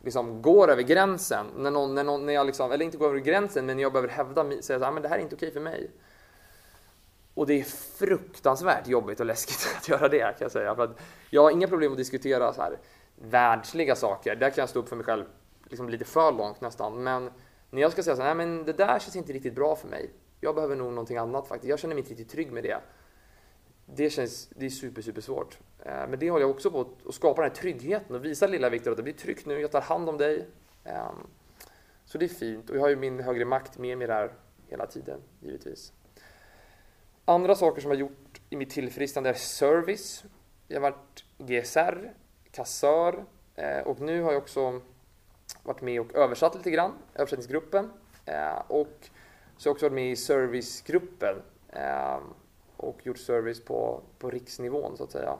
liksom 0.07 0.43
går 0.43 0.71
över 0.71 0.83
gränsen, 0.83 1.47
när, 1.57 1.71
någon, 1.71 1.95
när, 1.95 2.05
någon, 2.05 2.27
när 2.27 2.33
jag 2.33 2.47
liksom, 2.47 2.73
eller 2.73 2.85
inte 2.85 2.97
går 2.97 3.09
över 3.09 3.19
gränsen, 3.19 3.67
men 3.67 3.79
jag 3.79 3.93
behöver 3.93 4.09
hävda, 4.09 4.63
säga 4.63 4.77
att 4.77 4.97
ah, 4.97 5.01
det 5.01 5.09
här 5.09 5.19
är 5.19 5.23
inte 5.23 5.35
okej 5.35 5.53
för 5.53 5.61
mig. 5.61 5.91
Och 7.35 7.47
det 7.47 7.61
är 7.61 7.65
fruktansvärt 7.99 8.89
jobbigt 8.89 9.21
och 9.21 9.27
läskigt 9.27 9.69
att 9.79 9.89
göra 9.89 10.09
det 10.09 10.19
kan 10.19 10.37
jag 10.39 10.53
säga. 10.53 10.75
För 10.75 10.85
att 10.85 11.01
jag 11.31 11.43
har 11.43 11.51
inga 11.51 11.69
problem 11.69 11.93
att 11.93 11.99
diskutera 11.99 12.53
så 12.53 12.63
här 12.63 12.79
världsliga 13.15 13.95
saker. 13.95 14.37
Där 14.37 14.51
kan 14.51 14.63
jag 14.63 14.69
stå 14.69 14.81
upp 14.81 14.89
för 14.89 14.97
mig 14.97 15.05
själv 15.05 15.25
liksom 15.65 15.89
lite 15.89 16.05
för 16.05 16.33
långt 16.33 16.61
nästan. 16.61 17.03
Men 17.03 17.31
när 17.71 17.83
jag 17.83 17.93
ska 17.93 18.03
säga 18.03 18.17
så 18.17 18.23
här, 18.23 18.35
nej 18.35 18.47
men 18.47 18.65
det 18.65 18.73
där 18.73 18.99
känns 18.99 19.17
inte 19.17 19.33
riktigt 19.33 19.55
bra 19.55 19.77
för 19.77 19.89
mig. 19.89 20.11
Jag 20.41 20.55
behöver 20.55 20.77
nog 20.77 20.89
någonting 20.93 21.17
annat 21.17 21.49
faktiskt. 21.49 21.71
Jag 21.71 21.79
känner 21.79 21.95
mig 21.95 22.01
inte 22.01 22.11
riktigt 22.11 22.31
trygg 22.31 22.53
med 22.53 22.63
det. 22.63 22.81
Det 23.87 24.11
känns, 24.11 24.49
det 24.57 24.67
är 24.67 24.71
super, 24.71 25.03
super 25.03 25.21
svårt. 25.21 25.59
Eh, 25.79 26.09
men 26.09 26.19
det 26.19 26.31
håller 26.31 26.43
jag 26.43 26.51
också 26.51 26.71
på 26.71 26.89
att 27.09 27.15
skapa 27.15 27.43
den 27.43 27.51
här 27.51 27.57
tryggheten 27.57 28.17
och 28.17 28.25
visa 28.25 28.47
lilla 28.47 28.71
Viktor 28.71 28.91
att 28.91 28.97
det 28.97 29.03
blir 29.03 29.13
tryggt 29.13 29.47
nu, 29.47 29.61
jag 29.61 29.73
tar 29.73 29.81
hand 29.81 30.09
om 30.09 30.19
dig. 30.19 30.47
Ehm, 30.85 31.27
så 32.05 32.19
det 32.19 32.25
är 32.25 32.29
fint 32.29 32.71
och 32.71 32.77
jag 32.77 32.81
har 32.81 32.89
ju 32.89 32.97
min 32.97 33.21
högre 33.21 33.45
makt 33.45 33.79
med 33.79 33.99
mig 33.99 34.07
där 34.07 34.33
hela 34.69 34.87
tiden, 34.87 35.21
givetvis. 35.41 35.93
Andra 37.25 37.55
saker 37.55 37.83
som 37.83 37.91
jag 37.91 38.01
gjort 38.01 38.41
i 38.51 38.57
mitt 38.57 38.71
tillfrisknande 38.71 39.31
är 39.31 39.35
service. 39.35 40.25
Jag 40.69 40.81
har 40.81 40.91
varit 40.91 41.25
GSR, 41.39 42.13
kassör 42.51 43.25
eh, 43.55 43.81
och 43.81 44.01
nu 44.01 44.23
har 44.23 44.33
jag 44.33 44.43
också 44.43 44.81
varit 45.63 45.83
med 45.83 46.01
och 46.01 46.15
översatt 46.15 46.55
lite 46.55 46.71
grann, 46.71 46.93
översättningsgruppen. 47.15 47.91
Eh, 48.27 48.59
och 48.69 49.09
så 49.57 49.69
har 49.69 49.71
jag 49.71 49.73
också 49.73 49.87
varit 49.87 49.95
med 49.95 50.11
i 50.11 50.17
servicegruppen 50.17 51.43
ehm, 51.73 52.23
och 52.77 53.07
gjort 53.07 53.19
service 53.19 53.65
på, 53.65 54.03
på 54.19 54.31
riksnivån 54.31 54.97
så 54.97 55.05
att 55.05 55.11
säga. 55.11 55.39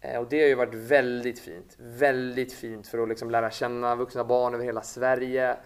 Eh, 0.00 0.20
och 0.20 0.26
det 0.28 0.40
har 0.40 0.48
ju 0.48 0.54
varit 0.54 0.74
väldigt 0.74 1.38
fint. 1.38 1.76
Väldigt 1.78 2.52
fint 2.52 2.86
för 2.86 2.98
att 2.98 3.08
liksom 3.08 3.30
lära 3.30 3.50
känna 3.50 3.94
vuxna 3.94 4.24
barn 4.24 4.54
över 4.54 4.64
hela 4.64 4.82
Sverige 4.82 5.56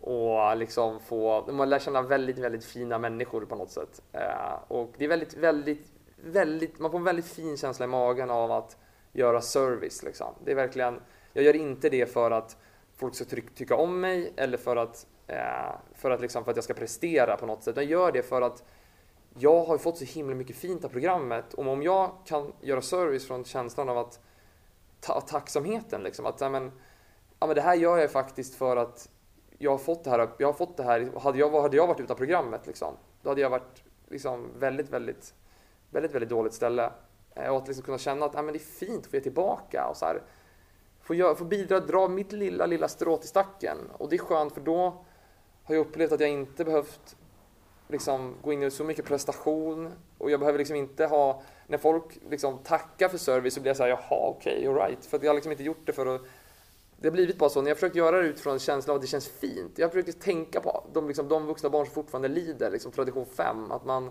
och 0.00 0.56
liksom 0.56 1.00
få, 1.00 1.52
man 1.52 1.70
lär 1.70 1.78
känna 1.78 2.02
väldigt, 2.02 2.38
väldigt 2.38 2.64
fina 2.64 2.98
människor 2.98 3.44
på 3.44 3.54
något 3.54 3.70
sätt. 3.70 4.02
Eh, 4.12 4.54
och 4.68 4.94
det 4.98 5.04
är 5.04 5.08
väldigt, 5.08 5.34
väldigt, 5.34 5.92
väldigt, 6.16 6.78
man 6.78 6.90
får 6.90 6.98
en 6.98 7.04
väldigt 7.04 7.26
fin 7.26 7.56
känsla 7.56 7.84
i 7.84 7.88
magen 7.88 8.30
av 8.30 8.52
att 8.52 8.76
göra 9.12 9.40
service 9.40 10.02
liksom. 10.02 10.34
Det 10.44 10.50
är 10.50 10.54
verkligen, 10.54 11.00
jag 11.32 11.44
gör 11.44 11.56
inte 11.56 11.88
det 11.88 12.12
för 12.12 12.30
att 12.30 12.56
folk 12.96 13.14
ska 13.14 13.24
tycka 13.54 13.76
om 13.76 14.00
mig 14.00 14.32
eller 14.36 14.58
för 14.58 14.76
att, 14.76 15.06
eh, 15.26 15.74
för 15.94 16.10
att, 16.10 16.20
liksom, 16.20 16.44
för 16.44 16.50
att 16.50 16.56
jag 16.56 16.64
ska 16.64 16.74
prestera 16.74 17.36
på 17.36 17.46
något 17.46 17.62
sätt. 17.62 17.76
Jag 17.76 17.84
gör 17.84 18.12
det 18.12 18.22
för 18.22 18.42
att 18.42 18.64
jag 19.38 19.64
har 19.64 19.78
fått 19.78 19.98
så 19.98 20.04
himla 20.04 20.34
mycket 20.34 20.56
fint 20.56 20.84
av 20.84 20.88
programmet 20.88 21.54
och 21.54 21.66
om 21.66 21.82
jag 21.82 22.10
kan 22.24 22.52
göra 22.60 22.82
service 22.82 23.26
från 23.26 23.44
känslan 23.44 23.88
av 23.88 23.98
att 23.98 24.20
ta, 25.00 25.20
tacksamheten 25.20 26.02
liksom 26.02 26.26
att 26.26 26.40
ja, 26.40 26.48
men, 26.48 26.72
ja, 27.40 27.46
men 27.46 27.56
det 27.56 27.62
här 27.62 27.74
gör 27.74 27.98
jag 27.98 28.10
faktiskt 28.10 28.54
för 28.54 28.76
att 28.76 29.08
jag 29.58 29.70
har 29.70 29.78
fått 29.78 30.04
det 30.04 30.10
här. 30.10 30.28
Jag 30.38 30.48
har 30.48 30.52
fått 30.52 30.76
det 30.76 30.82
här. 30.82 31.10
Hade 31.20 31.38
jag, 31.38 31.62
hade 31.62 31.76
jag 31.76 31.86
varit 31.86 32.00
utan 32.00 32.16
programmet 32.16 32.66
liksom, 32.66 32.94
då 33.22 33.28
hade 33.28 33.40
jag 33.40 33.50
varit 33.50 33.84
liksom 34.08 34.50
väldigt, 34.58 34.90
väldigt, 34.90 35.34
väldigt, 35.90 36.14
väldigt 36.14 36.30
dåligt 36.30 36.54
ställe. 36.54 36.90
Eh, 37.34 37.48
och 37.48 37.56
att 37.56 37.68
liksom 37.68 37.84
kunna 37.84 37.98
känna 37.98 38.26
att 38.26 38.34
ja, 38.34 38.42
men 38.42 38.52
det 38.52 38.58
är 38.58 38.86
fint 38.86 39.04
att 39.04 39.10
få 39.10 39.16
ge 39.16 39.22
tillbaka 39.22 39.86
och 39.90 39.96
så 39.96 40.04
här, 40.04 40.22
få, 41.00 41.14
göra, 41.14 41.34
få 41.34 41.44
bidra, 41.44 41.80
dra 41.80 42.08
mitt 42.08 42.32
lilla, 42.32 42.66
lilla 42.66 42.88
strå 42.88 43.16
till 43.16 43.28
stacken. 43.28 43.78
Och 43.92 44.08
det 44.08 44.16
är 44.16 44.18
skönt 44.18 44.52
för 44.52 44.60
då 44.60 45.04
har 45.64 45.74
jag 45.74 45.86
upplevt 45.86 46.12
att 46.12 46.20
jag 46.20 46.30
inte 46.30 46.64
behövt 46.64 47.16
liksom 47.94 48.34
gå 48.42 48.52
in 48.52 48.62
i 48.62 48.70
så 48.70 48.84
mycket 48.84 49.04
prestation 49.04 49.92
och 50.18 50.30
jag 50.30 50.40
behöver 50.40 50.58
liksom 50.58 50.76
inte 50.76 51.06
ha, 51.06 51.42
när 51.66 51.78
folk 51.78 52.18
liksom 52.30 52.58
tackar 52.58 53.08
för 53.08 53.18
service 53.18 53.54
så 53.54 53.60
blir 53.60 53.70
jag 53.70 53.76
såhär, 53.76 53.90
jaha 53.90 54.28
okej, 54.28 54.68
okay, 54.68 54.82
alright. 54.82 55.06
För 55.06 55.16
att 55.16 55.22
jag 55.22 55.30
har 55.30 55.34
liksom 55.34 55.52
inte 55.52 55.64
gjort 55.64 55.86
det 55.86 55.92
för 55.92 56.14
att 56.14 56.20
det 56.96 57.08
har 57.08 57.12
blivit 57.12 57.38
bara 57.38 57.50
så, 57.50 57.62
när 57.62 57.70
jag 57.70 57.76
försökt 57.76 57.96
göra 57.96 58.22
det 58.22 58.28
utifrån 58.28 58.52
en 58.52 58.58
känsla 58.58 58.92
av 58.92 58.96
att 58.96 59.02
det 59.02 59.08
känns 59.08 59.28
fint. 59.28 59.78
Jag 59.78 59.92
försöker 59.92 60.12
tänka 60.12 60.60
på 60.60 60.84
de, 60.92 61.08
liksom, 61.08 61.28
de 61.28 61.46
vuxna 61.46 61.70
barn 61.70 61.86
som 61.86 61.94
fortfarande 61.94 62.28
lider, 62.28 62.70
liksom, 62.70 62.92
tradition 62.92 63.26
5, 63.26 63.72
att 63.72 63.84
man 63.84 64.10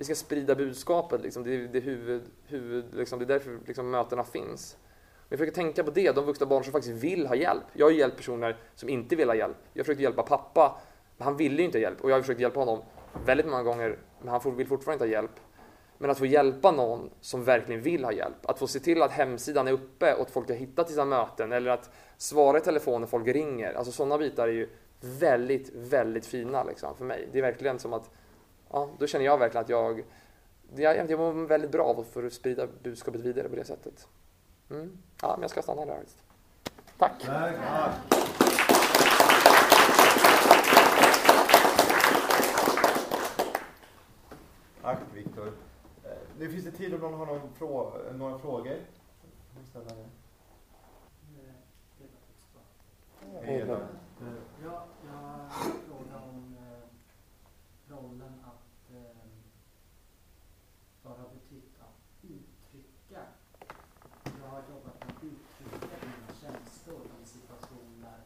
vi 0.00 0.04
ska 0.04 0.14
sprida 0.14 0.54
budskapet, 0.54 1.20
liksom, 1.20 1.44
det, 1.44 1.54
är, 1.54 1.68
det, 1.68 1.80
huvud, 1.80 2.22
huvud, 2.46 2.84
liksom, 2.94 3.18
det 3.18 3.24
är 3.24 3.26
därför 3.26 3.58
liksom, 3.66 3.90
mötena 3.90 4.24
finns. 4.24 4.76
Men 4.80 5.26
jag 5.28 5.38
försöker 5.38 5.54
tänka 5.54 5.84
på 5.84 5.90
det, 5.90 6.12
de 6.12 6.24
vuxna 6.24 6.46
barn 6.46 6.64
som 6.64 6.72
faktiskt 6.72 7.04
vill 7.04 7.26
ha 7.26 7.34
hjälp. 7.34 7.62
Jag 7.72 7.86
har 7.86 7.90
ju 7.90 7.98
hjälpt 7.98 8.16
personer 8.16 8.56
som 8.74 8.88
inte 8.88 9.16
vill 9.16 9.28
ha 9.28 9.34
hjälp. 9.34 9.56
Jag 9.72 9.86
försökte 9.86 10.02
hjälpa 10.02 10.22
pappa, 10.22 10.80
men 11.16 11.24
han 11.24 11.36
ville 11.36 11.56
ju 11.56 11.64
inte 11.64 11.78
ha 11.78 11.82
hjälp 11.82 12.00
och 12.00 12.10
jag 12.10 12.16
har 12.16 12.20
försökt 12.20 12.40
hjälpa 12.40 12.60
honom 12.60 12.82
väldigt 13.24 13.46
många 13.46 13.62
gånger, 13.62 13.98
men 14.20 14.28
han 14.28 14.56
vill 14.56 14.66
fortfarande 14.66 15.04
inte 15.04 15.16
ha 15.16 15.22
hjälp. 15.22 15.40
Men 15.98 16.10
att 16.10 16.18
få 16.18 16.26
hjälpa 16.26 16.70
någon 16.70 17.10
som 17.20 17.44
verkligen 17.44 17.82
vill 17.82 18.04
ha 18.04 18.12
hjälp. 18.12 18.46
Att 18.46 18.58
få 18.58 18.66
se 18.66 18.80
till 18.80 19.02
att 19.02 19.10
hemsidan 19.10 19.68
är 19.68 19.72
uppe 19.72 20.14
och 20.14 20.20
att 20.20 20.30
folk 20.30 20.48
har 20.48 20.56
hittat 20.56 20.86
till 20.86 20.94
sina 20.94 21.04
möten 21.04 21.52
eller 21.52 21.70
att 21.70 21.90
svara 22.16 22.58
i 22.58 22.60
telefon 22.60 23.00
när 23.00 23.08
folk 23.08 23.26
ringer. 23.26 23.74
Alltså 23.74 23.92
sådana 23.92 24.18
bitar 24.18 24.48
är 24.48 24.52
ju 24.52 24.68
väldigt, 25.00 25.70
väldigt 25.74 26.26
fina 26.26 26.64
liksom, 26.64 26.96
för 26.96 27.04
mig. 27.04 27.28
Det 27.32 27.38
är 27.38 27.42
verkligen 27.42 27.78
som 27.78 27.92
att, 27.92 28.10
ja, 28.70 28.88
då 28.98 29.06
känner 29.06 29.24
jag 29.24 29.38
verkligen 29.38 29.64
att 29.64 29.70
jag, 29.70 30.04
jag, 30.76 31.10
jag 31.10 31.18
mår 31.18 31.46
väldigt 31.46 31.70
bra 31.70 31.84
av 31.84 32.04
för 32.12 32.24
att 32.24 32.32
sprida 32.32 32.66
budskapet 32.82 33.20
vidare 33.20 33.48
på 33.48 33.56
det 33.56 33.64
sättet. 33.64 34.08
Mm. 34.70 34.98
Ja, 35.22 35.28
men 35.32 35.42
jag 35.42 35.50
ska 35.50 35.62
stanna 35.62 35.84
där. 35.84 36.02
Tack! 36.98 37.22
Tack. 37.26 38.59
Tack 44.90 45.14
Viktor. 45.14 45.52
Eh, 46.04 46.18
nu 46.38 46.48
finns 46.48 46.64
det 46.64 46.70
tid 46.70 46.94
om 46.94 47.00
någon 47.00 47.18
har 47.18 47.26
någon 47.26 47.52
frå 47.54 47.92
några 48.12 48.38
frågor. 48.38 48.76
Eda. 53.42 53.88
Ja, 54.64 54.86
jag 55.06 55.12
har 55.12 55.40
en 55.44 55.50
fråga 55.88 56.18
om 56.30 56.56
eh, 56.58 57.92
rollen 57.92 58.44
att 58.44 58.94
eh, 58.94 59.16
vara 61.02 61.24
betytt 61.34 61.80
att 61.80 62.24
uttrycka. 62.24 63.22
Jag 64.42 64.48
har 64.48 64.62
jobbat 64.70 65.04
med 65.04 65.16
att 65.16 65.24
uttrycka 65.24 65.96
mina 66.02 66.32
känslor 66.40 67.06
i 67.22 67.26
situationer 67.26 68.18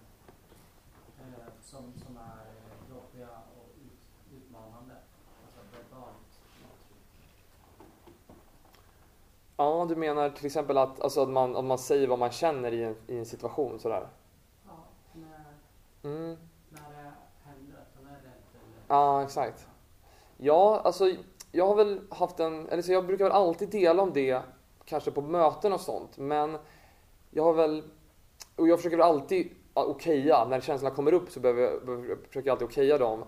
eh, 1.19 1.53
som, 1.61 1.93
som 2.07 2.17
är 2.17 2.47
jobbiga 2.91 3.29
och 3.29 3.69
ut, 3.77 4.37
utmanande. 4.37 4.95
Alltså 5.45 5.61
verbalt. 5.77 6.35
Ja, 9.57 9.87
du 9.89 9.97
menar 9.97 10.31
till 10.31 10.47
exempel 10.47 10.79
att, 10.79 11.01
alltså 11.01 11.23
att, 11.23 11.29
man, 11.29 11.57
att 11.57 11.65
man 11.65 11.79
säger 11.79 12.09
vad 12.09 12.19
man 12.19 12.31
känner 12.31 12.73
i 12.73 12.83
en, 12.85 12.97
i 13.07 13.19
en 13.19 13.27
situation 13.27 13.79
sådär? 13.79 14.07
Ja, 14.67 14.73
när, 15.13 16.11
Mm. 16.11 16.37
när 16.69 16.81
det 16.81 17.13
händer 17.45 17.79
att 17.79 18.03
man 18.03 18.13
är 18.13 18.17
rädd 18.17 18.23
eller... 18.55 18.97
Ja, 18.97 19.23
exakt. 19.23 19.67
Ja, 20.37 20.81
alltså 20.85 21.11
jag 21.53 21.67
har 21.67 21.75
väl 21.75 22.01
haft 22.11 22.41
en, 22.41 22.69
eller 22.69 22.83
så 22.83 22.93
jag 22.93 23.07
brukar 23.07 23.25
väl 23.25 23.33
alltid 23.33 23.69
dela 23.71 24.03
om 24.03 24.13
det, 24.13 24.41
kanske 24.85 25.11
på 25.11 25.21
möten 25.23 25.73
och 25.73 25.81
sånt, 25.81 26.19
men 26.19 26.59
jag 27.31 27.45
har 27.45 27.53
väl, 27.53 27.83
och 28.57 28.69
jag 28.69 28.79
försöker 28.79 28.97
väl 28.97 29.07
alltid 29.07 29.51
okeja, 29.75 30.45
när 30.45 30.61
känslorna 30.61 30.95
kommer 30.95 31.13
upp 31.15 31.31
så 31.31 31.41
behöver 31.41 31.63
jag, 31.63 32.19
försöker 32.29 32.49
jag 32.49 32.53
alltid 32.53 32.69
okeja 32.69 32.99
dem. 32.99 33.25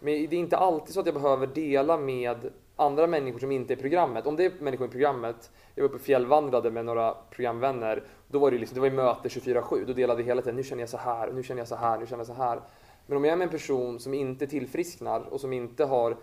Men 0.00 0.12
det 0.14 0.36
är 0.36 0.40
inte 0.40 0.56
alltid 0.56 0.94
så 0.94 1.00
att 1.00 1.06
jag 1.06 1.14
behöver 1.14 1.46
dela 1.46 1.96
med 1.96 2.50
andra 2.76 3.06
människor 3.06 3.38
som 3.38 3.52
inte 3.52 3.72
är 3.72 3.76
i 3.76 3.80
programmet. 3.80 4.26
Om 4.26 4.36
det 4.36 4.44
är 4.44 4.52
människor 4.60 4.86
i 4.86 4.90
programmet, 4.90 5.50
jag 5.74 5.82
var 5.82 5.88
uppe 5.88 5.96
och 5.96 6.02
fjällvandrade 6.02 6.70
med 6.70 6.84
några 6.84 7.14
programvänner, 7.30 8.02
då 8.28 8.38
var 8.38 8.50
det, 8.50 8.58
liksom, 8.58 8.74
det 8.74 8.80
var 8.80 8.90
möte 8.90 9.28
24-7, 9.28 9.84
då 9.86 9.92
delade 9.92 10.22
vi 10.22 10.28
hela 10.28 10.42
tiden, 10.42 10.56
nu 10.56 10.62
känner 10.62 10.82
jag 10.82 10.88
så 10.88 10.96
här, 10.96 11.32
nu 11.32 11.42
känner 11.42 11.60
jag 11.60 11.68
så 11.68 11.76
här, 11.76 11.98
nu 11.98 12.06
känner 12.06 12.20
jag 12.20 12.26
så 12.26 12.42
här. 12.42 12.60
Men 13.06 13.16
om 13.16 13.24
jag 13.24 13.32
är 13.32 13.36
med 13.36 13.44
en 13.44 13.50
person 13.50 14.00
som 14.00 14.14
inte 14.14 14.46
tillfrisknar 14.46 15.20
och 15.20 15.40
som 15.40 15.52
inte 15.52 15.84
har 15.84 16.16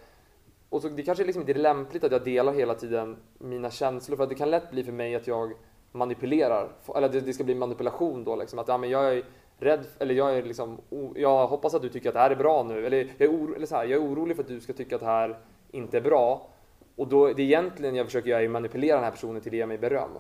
och 0.74 0.82
så, 0.82 0.90
det 0.90 1.04
kanske 1.04 1.24
liksom 1.24 1.42
inte 1.42 1.52
är 1.52 1.60
lämpligt 1.60 2.04
att 2.04 2.12
jag 2.12 2.24
delar 2.24 2.54
hela 2.54 2.74
tiden 2.74 3.18
mina 3.38 3.72
känslor 3.72 4.18
för 4.18 4.24
att 4.24 4.30
det 4.30 4.36
kan 4.36 4.50
lätt 4.50 4.72
bli 4.72 4.84
för 4.84 4.92
mig 4.92 5.16
att 5.16 5.28
jag 5.28 5.54
manipulerar, 5.92 6.70
eller 6.96 7.10
det, 7.10 7.22
det 7.22 7.34
ska 7.34 7.44
bli 7.44 7.56
manipulation 7.56 8.24
då 8.24 8.36
liksom 8.36 8.60
att 8.60 8.68
ja, 8.68 8.78
men 8.78 8.90
jag 8.90 9.18
är 9.18 9.24
rädd, 9.58 9.86
eller 10.00 10.16
jag 10.16 10.38
är 10.38 10.44
liksom, 10.44 10.78
jag 11.16 11.48
hoppas 11.48 11.74
att 11.74 11.82
du 11.82 11.90
tycker 11.90 12.10
att 12.10 12.14
det 12.14 12.20
här 12.20 12.32
är 12.32 12.36
bra 12.36 12.64
nu, 12.64 12.86
eller 12.86 12.98
jag 13.18 13.30
är, 13.30 13.36
oro, 13.36 13.56
eller 13.56 13.66
så 13.66 13.76
här, 13.76 13.86
jag 13.86 14.02
är 14.02 14.06
orolig 14.08 14.36
för 14.36 14.44
att 14.44 14.50
du 14.50 14.62
ska 14.62 14.74
tycka 14.74 14.96
att 14.96 15.02
det 15.02 15.08
här 15.08 15.38
inte 15.74 15.98
är 15.98 16.02
bra. 16.02 16.50
Och 16.96 17.08
då, 17.08 17.34
det 17.34 17.44
egentligen 17.44 17.96
jag 17.96 18.06
försöker 18.06 18.30
göra 18.30 18.42
är 18.42 18.48
manipulera 18.48 18.96
den 18.96 19.04
här 19.04 19.12
personen 19.12 19.42
till 19.42 19.52
att 19.52 19.58
ge 19.58 19.66
mig 19.66 19.78
beröm. 19.78 20.12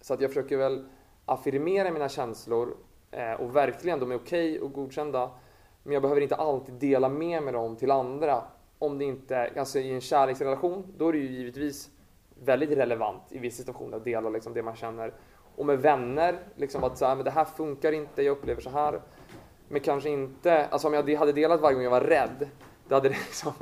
Så 0.00 0.14
att 0.14 0.20
jag 0.20 0.30
försöker 0.30 0.56
väl 0.56 0.84
affirmera 1.24 1.90
mina 1.90 2.08
känslor 2.08 2.76
eh, 3.10 3.32
och 3.32 3.56
verkligen, 3.56 4.00
de 4.00 4.10
är 4.10 4.16
okej 4.16 4.50
okay 4.50 4.60
och 4.60 4.72
godkända. 4.72 5.30
Men 5.82 5.92
jag 5.92 6.02
behöver 6.02 6.20
inte 6.20 6.34
alltid 6.34 6.74
dela 6.74 7.08
med 7.08 7.42
mig 7.42 7.52
dem 7.52 7.76
till 7.76 7.90
andra. 7.90 8.44
Om 8.78 8.98
det 8.98 9.04
inte, 9.04 9.50
alltså 9.56 9.78
i 9.78 9.92
en 9.92 10.00
kärleksrelation, 10.00 10.94
då 10.96 11.08
är 11.08 11.12
det 11.12 11.18
ju 11.18 11.30
givetvis 11.30 11.90
väldigt 12.44 12.70
relevant 12.70 13.22
i 13.30 13.38
vissa 13.38 13.56
situationer 13.56 13.96
att 13.96 14.04
dela 14.04 14.30
liksom 14.30 14.54
det 14.54 14.62
man 14.62 14.76
känner. 14.76 15.14
Och 15.56 15.66
med 15.66 15.78
vänner, 15.82 16.38
liksom 16.56 16.84
att 16.84 16.98
så 16.98 17.06
här, 17.06 17.16
men 17.16 17.24
det 17.24 17.30
här 17.30 17.44
funkar 17.44 17.92
inte, 17.92 18.22
jag 18.22 18.32
upplever 18.32 18.60
så 18.60 18.70
här. 18.70 19.00
Men 19.68 19.80
kanske 19.80 20.10
inte, 20.10 20.66
alltså 20.66 20.88
om 20.88 20.94
jag 20.94 21.14
hade 21.14 21.32
delat 21.32 21.60
varje 21.60 21.74
gång 21.74 21.84
jag 21.84 21.90
var 21.90 22.00
rädd, 22.00 22.48
då 22.88 22.94
hade 22.94 23.08
det 23.08 23.14
liksom, 23.26 23.52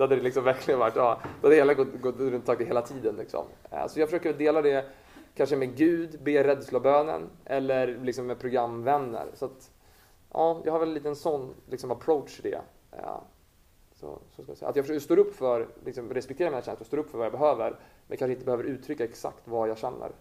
då 0.00 0.04
hade 0.04 0.16
det 0.16 0.22
liksom 0.22 0.44
verkligen 0.44 0.80
varit, 0.80 0.96
ja, 0.96 1.20
då 1.40 1.46
hade 1.46 1.56
hela 1.56 1.74
gått, 1.74 2.00
gått 2.00 2.18
runt 2.18 2.48
och 2.48 2.62
hela 2.62 2.82
tiden 2.82 3.16
liksom. 3.16 3.44
Eh, 3.70 3.86
så 3.86 4.00
jag 4.00 4.08
försöker 4.08 4.32
dela 4.32 4.62
det 4.62 4.84
kanske 5.34 5.56
med 5.56 5.76
Gud, 5.76 6.22
be 6.22 6.44
rädslobönen 6.44 7.30
eller 7.44 7.98
liksom 8.02 8.26
med 8.26 8.38
programvänner. 8.38 9.26
Så 9.34 9.44
att, 9.44 9.70
ja, 10.32 10.62
jag 10.64 10.72
har 10.72 10.78
väl 10.78 10.88
en 10.88 10.94
liten 10.94 11.16
sån 11.16 11.54
liksom 11.70 11.90
approach 11.90 12.40
till 12.40 12.50
det. 12.50 12.60
Ja. 12.90 13.22
Så, 13.94 14.18
så 14.36 14.42
ska 14.42 14.50
jag 14.50 14.58
säga. 14.58 14.68
Att 14.68 14.76
jag 14.76 14.84
försöker 14.84 15.00
stå 15.00 15.16
upp 15.16 15.34
för, 15.34 15.68
liksom, 15.84 16.14
respektera 16.14 16.50
mina 16.50 16.62
känslor, 16.62 16.86
stå 16.86 16.96
upp 16.96 17.10
för 17.10 17.18
vad 17.18 17.24
jag 17.24 17.32
behöver, 17.32 17.78
men 18.06 18.18
kanske 18.18 18.32
inte 18.32 18.44
behöver 18.44 18.64
uttrycka 18.64 19.04
exakt 19.04 19.48
vad 19.48 19.68
jag 19.68 19.78
känner. 19.78 20.12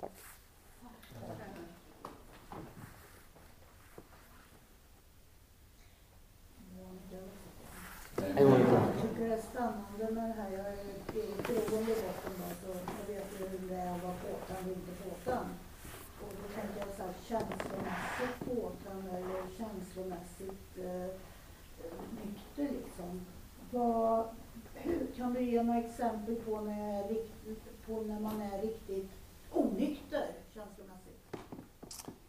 Tack. 0.00 0.12
Jag 8.38 8.56
tycker 9.02 9.27
det 9.27 9.27
är 9.38 9.42
spännande 9.42 10.20
med 10.20 10.28
det 10.30 10.42
här. 10.42 10.50
Jag 10.50 10.66
är 10.66 10.84
beroende 11.46 11.92
i 11.92 12.02
botten 12.02 12.32
då, 12.38 12.48
så 12.62 12.78
jag 12.98 13.14
vet 13.14 13.40
ju 13.40 13.46
hur 13.46 13.68
det 13.68 13.74
är 13.74 13.94
att 13.94 14.02
vara 14.02 14.14
påtänd 14.14 14.66
och 14.66 14.76
inte 14.76 14.92
påtänd. 15.02 15.50
Och 16.22 16.32
då 16.42 16.60
tänker 16.60 16.78
jag 16.78 16.96
så 16.96 17.02
här, 17.02 17.14
känslomässigt 17.28 18.38
påtänd 18.46 19.08
eller 19.08 19.42
känslomässigt 19.58 20.78
eh, 20.78 21.10
nykter 22.24 22.74
liksom. 22.74 23.26
Vad, 23.70 24.24
hur, 24.74 25.06
kan 25.16 25.34
du 25.34 25.42
ge 25.42 25.62
några 25.62 25.80
exempel 25.80 26.34
på 26.34 26.60
när, 26.60 27.02
på 27.86 28.00
när 28.00 28.20
man 28.20 28.42
är 28.42 28.62
riktigt 28.62 29.10
onykter 29.52 30.26
känslomässigt? 30.54 31.36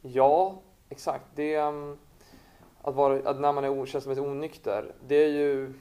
Ja, 0.01 0.59
exakt. 0.89 1.25
Det, 1.35 1.57
um, 1.57 1.97
att, 2.81 2.95
vara, 2.95 3.29
att 3.29 3.39
när 3.39 3.53
man 3.53 3.63
är 3.63 3.85
känslomässigt 3.85 4.25
onykter, 4.25 4.93
det 5.07 5.15
är 5.15 5.29
ju 5.29 5.73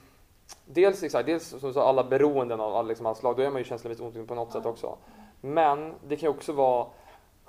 Dels, 0.65 1.03
exakt, 1.03 1.25
dels 1.25 1.47
som 1.47 1.73
så 1.73 1.81
alla 1.81 2.03
beroenden 2.03 2.59
av 2.59 2.87
liksom, 2.87 3.05
alla 3.05 3.15
slag, 3.15 3.37
då 3.37 3.43
är 3.43 3.49
man 3.49 3.61
ju 3.61 3.65
känslomässigt 3.65 4.03
onykter 4.03 4.23
på 4.23 4.35
något 4.35 4.51
sätt 4.51 4.65
också. 4.65 4.97
Men 5.41 5.93
det 6.07 6.15
kan 6.15 6.29
ju 6.29 6.35
också 6.35 6.53
vara 6.53 6.87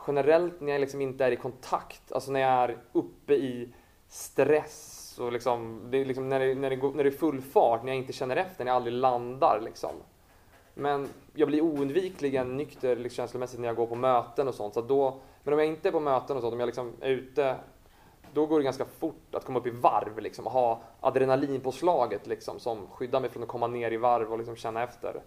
generellt 0.07 0.61
när 0.61 0.73
jag 0.73 0.81
liksom 0.81 1.01
inte 1.01 1.25
är 1.25 1.31
i 1.31 1.37
kontakt, 1.37 2.13
alltså 2.13 2.33
när 2.33 2.41
jag 2.41 2.51
är 2.51 2.77
uppe 2.93 3.35
i 3.35 3.69
stress 4.09 5.19
och 5.19 5.33
liksom, 5.33 5.83
det 5.91 6.05
liksom 6.05 6.29
när, 6.29 6.41
det, 6.41 6.55
när, 6.55 6.71
det 6.71 6.77
går, 6.77 6.93
när 6.95 7.05
det 7.05 7.11
är 7.11 7.19
full 7.19 7.41
fart, 7.41 7.83
när 7.83 7.93
jag 7.93 7.99
inte 7.99 8.13
känner 8.13 8.37
efter, 8.37 8.65
när 8.65 8.71
jag 8.71 8.77
aldrig 8.77 8.95
landar 8.95 9.61
liksom. 9.65 9.93
Men 10.75 11.09
jag 11.35 11.49
blir 11.49 11.61
oundvikligen 11.61 12.57
nykter 12.57 12.97
liksom, 12.97 13.17
känslomässigt 13.17 13.61
när 13.61 13.69
jag 13.69 13.77
går 13.77 13.87
på 13.87 13.95
möten 13.95 14.49
och 14.49 14.55
sånt. 14.55 14.75
Så 14.75 14.81
då, 14.81 15.21
men 15.43 15.55
om 15.55 15.59
jag 15.59 15.69
inte 15.69 15.89
är 15.89 15.93
på 15.93 16.01
möten 16.01 16.37
och 16.37 16.43
sånt, 16.43 16.55
om 16.55 16.61
jag 16.61 16.67
liksom 16.67 16.93
är 17.01 17.11
ute, 17.11 17.57
då 18.33 18.47
går 18.47 18.59
det 18.59 18.65
ganska 18.65 18.85
fort 18.85 19.35
att 19.35 19.45
komma 19.45 19.59
upp 19.59 19.67
i 19.67 19.71
varv 19.71 20.19
liksom, 20.19 20.47
och 20.47 20.53
ha 20.53 20.81
adrenalinpåslaget 21.01 22.27
liksom, 22.27 22.61
som 22.61 22.87
skyddar 22.87 23.21
mig 23.21 23.31
från 23.31 23.43
att 23.43 23.49
komma 23.49 23.67
ner 23.67 23.91
i 23.91 23.97
varv 23.97 24.33
och 24.33 24.39
liksom 24.39 24.57
känna 24.57 24.83
efter. 24.83 25.23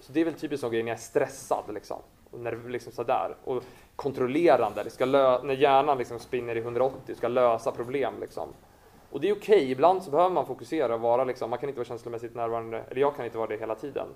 Så 0.00 0.12
det 0.12 0.20
är 0.20 0.24
väl 0.24 0.34
typiskt 0.34 0.60
sån 0.60 0.70
grej 0.70 0.82
när 0.82 0.90
jag 0.90 0.98
är 0.98 1.02
stressad 1.02 1.64
liksom. 1.74 2.00
Och 2.30 2.40
när, 2.40 2.68
liksom 2.68 2.92
sådär. 2.92 3.36
Och 3.44 3.62
kontrollerande, 3.96 4.82
det 4.82 4.90
ska 4.90 5.06
när 5.06 5.54
hjärnan 5.54 5.98
liksom 5.98 6.18
spinner 6.18 6.56
i 6.56 6.58
180 6.58 7.14
ska 7.14 7.28
lösa 7.28 7.72
problem. 7.72 8.14
Liksom. 8.20 8.48
Och 9.10 9.20
det 9.20 9.28
är 9.28 9.32
okej, 9.32 9.56
okay. 9.56 9.70
ibland 9.70 10.02
så 10.02 10.10
behöver 10.10 10.34
man 10.34 10.46
fokusera 10.46 10.94
och 10.94 11.00
vara 11.00 11.24
liksom, 11.24 11.50
man 11.50 11.58
kan 11.58 11.68
inte 11.68 11.78
vara 11.78 11.88
känslomässigt 11.88 12.34
närvarande, 12.34 12.84
eller 12.90 13.00
jag 13.00 13.16
kan 13.16 13.24
inte 13.24 13.38
vara 13.38 13.48
det 13.48 13.56
hela 13.56 13.74
tiden. 13.74 14.06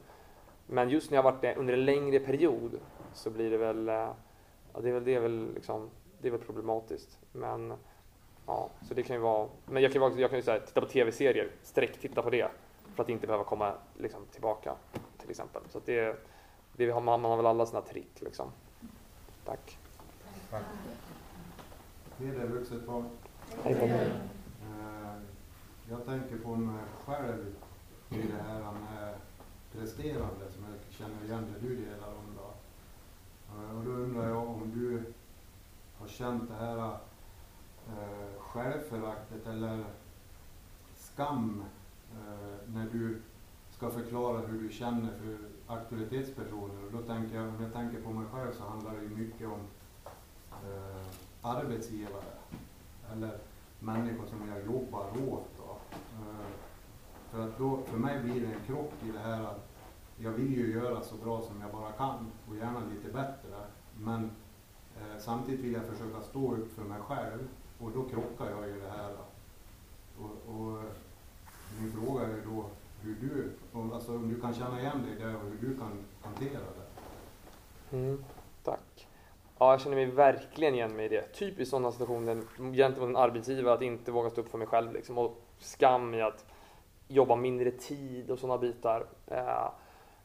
Men 0.67 0.91
just 0.91 1.11
när 1.11 1.19
jag 1.19 1.23
varit 1.23 1.41
det 1.41 1.55
under 1.55 1.75
en 1.75 1.85
längre 1.85 2.21
period 2.21 2.81
så 3.13 3.31
blir 3.31 3.51
det 3.51 3.57
väl, 3.57 3.89
eh, 3.89 3.95
ja, 3.95 4.81
det 4.83 4.89
är 4.89 4.93
väl, 4.93 5.05
det 5.05 5.15
är 5.15 5.21
väl, 5.21 5.55
liksom, 5.55 5.91
det 6.21 6.29
är 6.29 6.33
väl 6.33 6.41
problematiskt. 6.41 7.19
Men 7.33 7.73
ja, 8.51 8.71
så 8.89 8.95
det 8.95 9.03
kan 9.03 9.17
ju 9.17 9.23
vara, 9.23 9.49
men 9.67 9.83
jag 9.83 9.93
kan 9.93 10.13
ju, 10.13 10.21
jag 10.21 10.31
kan 10.31 10.39
ju 10.39 10.43
säga, 10.43 10.61
titta 10.61 10.81
på 10.81 10.87
tv-serier, 10.87 11.51
sträck 11.63 12.01
titta 12.01 12.23
på 12.23 12.31
det 12.31 12.51
för 12.95 13.03
att 13.03 13.09
inte 13.09 13.27
behöva 13.27 13.45
komma 13.45 13.75
liksom, 13.99 14.27
tillbaka 14.33 14.75
till 15.19 15.31
exempel. 15.31 15.63
Så 15.69 15.81
det, 15.85 16.27
det 16.77 16.91
har 16.91 17.01
man, 17.01 17.21
man 17.21 17.31
har 17.31 17.37
väl 17.37 17.47
alla 17.47 17.67
sina 17.67 17.83
trick 17.83 18.21
liksom. 18.21 18.53
Tack. 19.45 19.79
Tack. 20.51 20.65
Peder, 22.19 22.47
vuxet 22.47 22.87
barn. 22.87 23.09
Hej 23.63 23.75
mig. 23.75 24.11
Eh, 24.63 25.23
jag 25.91 26.05
tänker 26.07 26.37
på 26.37 26.57
mig 26.57 26.85
själv 27.05 27.55
i 28.11 28.17
det 28.17 28.43
här 28.49 28.61
med 28.61 29.15
presterande 29.73 30.51
som 30.55 30.65
jag 30.65 30.95
känner 30.95 31.25
igen 31.25 31.55
det 31.55 31.69
du 31.69 31.77
delar 31.77 32.09
om. 32.09 32.37
Då. 32.37 32.53
Eh, 33.55 33.79
och 33.79 33.85
då 33.85 33.91
undrar 33.91 34.29
jag 34.29 34.49
om 34.49 34.73
du 34.75 35.13
har 35.99 36.09
känt 36.09 36.49
det 36.49 36.55
här 36.55 36.97
eh, 37.89 38.40
självföraktet 38.53 39.47
eller 39.47 39.85
skam 40.97 41.65
eh, 42.13 42.73
när 42.75 42.89
du 42.93 43.21
ska 43.77 43.91
förklara 43.91 44.39
hur 44.39 44.63
du 44.63 44.73
känner 44.73 45.11
för 45.19 45.39
auktoritetspersoner. 45.75 46.85
Och 46.87 46.93
då 46.93 46.99
tänker 46.99 47.37
jag, 47.37 47.49
om 47.49 47.63
jag 47.63 47.73
tänker 47.73 48.01
på 48.01 48.11
mig 48.11 48.27
själv 48.33 48.53
så 48.53 48.65
handlar 48.65 48.97
det 48.97 49.03
ju 49.03 49.09
mycket 49.09 49.49
om 49.49 49.61
eh, 50.51 51.07
arbetsgivare 51.43 52.33
eller 53.13 53.39
människor 53.79 54.27
som 54.27 54.49
jag 54.49 54.65
jobbar 54.65 55.07
åt. 55.29 55.49
Då. 55.59 55.77
Eh, 55.93 56.47
för 57.31 57.49
att 57.49 57.59
då, 57.59 57.83
för 57.87 57.99
mig 57.99 58.23
blir 58.23 58.41
det 58.41 58.47
en 58.47 58.61
krock 58.67 58.93
i 59.03 59.11
det 59.11 59.19
här 59.19 59.43
att 59.45 59.69
jag 60.17 60.31
vill 60.31 60.57
ju 60.57 60.73
göra 60.73 61.03
så 61.03 61.15
bra 61.17 61.41
som 61.41 61.61
jag 61.61 61.73
bara 61.73 61.93
kan 61.93 62.33
och 62.49 62.57
gärna 62.57 62.81
lite 62.95 63.13
bättre. 63.13 63.57
Men 63.99 64.31
Eh, 65.01 65.19
samtidigt 65.19 65.61
vill 65.61 65.73
jag 65.73 65.85
försöka 65.85 66.21
stå 66.21 66.55
upp 66.55 66.73
för 66.73 66.83
mig 66.83 67.01
själv 67.01 67.49
och 67.79 67.91
då 67.91 68.03
krockar 68.03 68.51
jag 68.51 68.69
i 68.69 68.73
det 68.73 68.91
här. 68.91 69.13
Och, 70.19 70.55
och 70.55 70.79
min 71.81 71.93
fråga 71.93 72.27
är 72.27 72.43
då 72.47 72.65
hur 73.03 73.15
du, 73.21 73.51
om, 73.73 73.93
alltså 73.93 74.15
om 74.15 74.29
du 74.29 74.41
kan 74.41 74.55
känna 74.55 74.81
igen 74.81 75.03
dig 75.07 75.27
där 75.27 75.37
och 75.37 75.43
hur 75.43 75.69
du 75.69 75.77
kan 75.79 76.05
hantera 76.23 76.61
det. 76.61 77.97
Mm, 77.97 78.25
tack. 78.65 79.09
Ja, 79.59 79.71
jag 79.71 79.81
känner 79.81 79.97
mig 79.97 80.07
verkligen 80.07 80.75
igen 80.75 80.97
mig 80.97 81.07
i 81.07 81.09
det. 81.09 81.33
Typiskt 81.33 81.71
sådana 81.71 81.93
situationer 81.93 82.43
gentemot 82.73 83.09
en 83.09 83.17
arbetsgivare 83.17 83.75
att 83.75 83.83
inte 83.83 84.13
våga 84.13 84.31
stå 84.31 84.41
upp 84.41 84.49
för 84.49 84.59
mig 84.59 84.67
själv 84.67 84.93
liksom, 84.93 85.19
och 85.19 85.43
skam 85.59 86.15
i 86.15 86.23
att 86.23 86.45
jobba 87.09 87.37
mindre 87.37 87.71
tid 87.71 88.31
och 88.31 88.39
sådana 88.39 88.59
bitar. 88.59 89.07
Eh, 89.27 89.71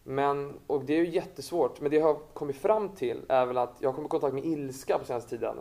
men, 0.07 0.59
och 0.67 0.85
det 0.85 0.93
är 0.93 0.97
ju 0.97 1.09
jättesvårt, 1.09 1.81
men 1.81 1.91
det 1.91 1.97
jag 1.97 2.03
har 2.03 2.19
kommit 2.33 2.55
fram 2.55 2.89
till 2.89 3.21
är 3.27 3.45
väl 3.45 3.57
att 3.57 3.75
jag 3.79 3.89
har 3.89 3.93
kommit 3.93 4.09
i 4.09 4.11
kontakt 4.11 4.33
med 4.33 4.45
ilska 4.45 4.99
på 4.99 5.05
senaste 5.05 5.29
tiden. 5.29 5.57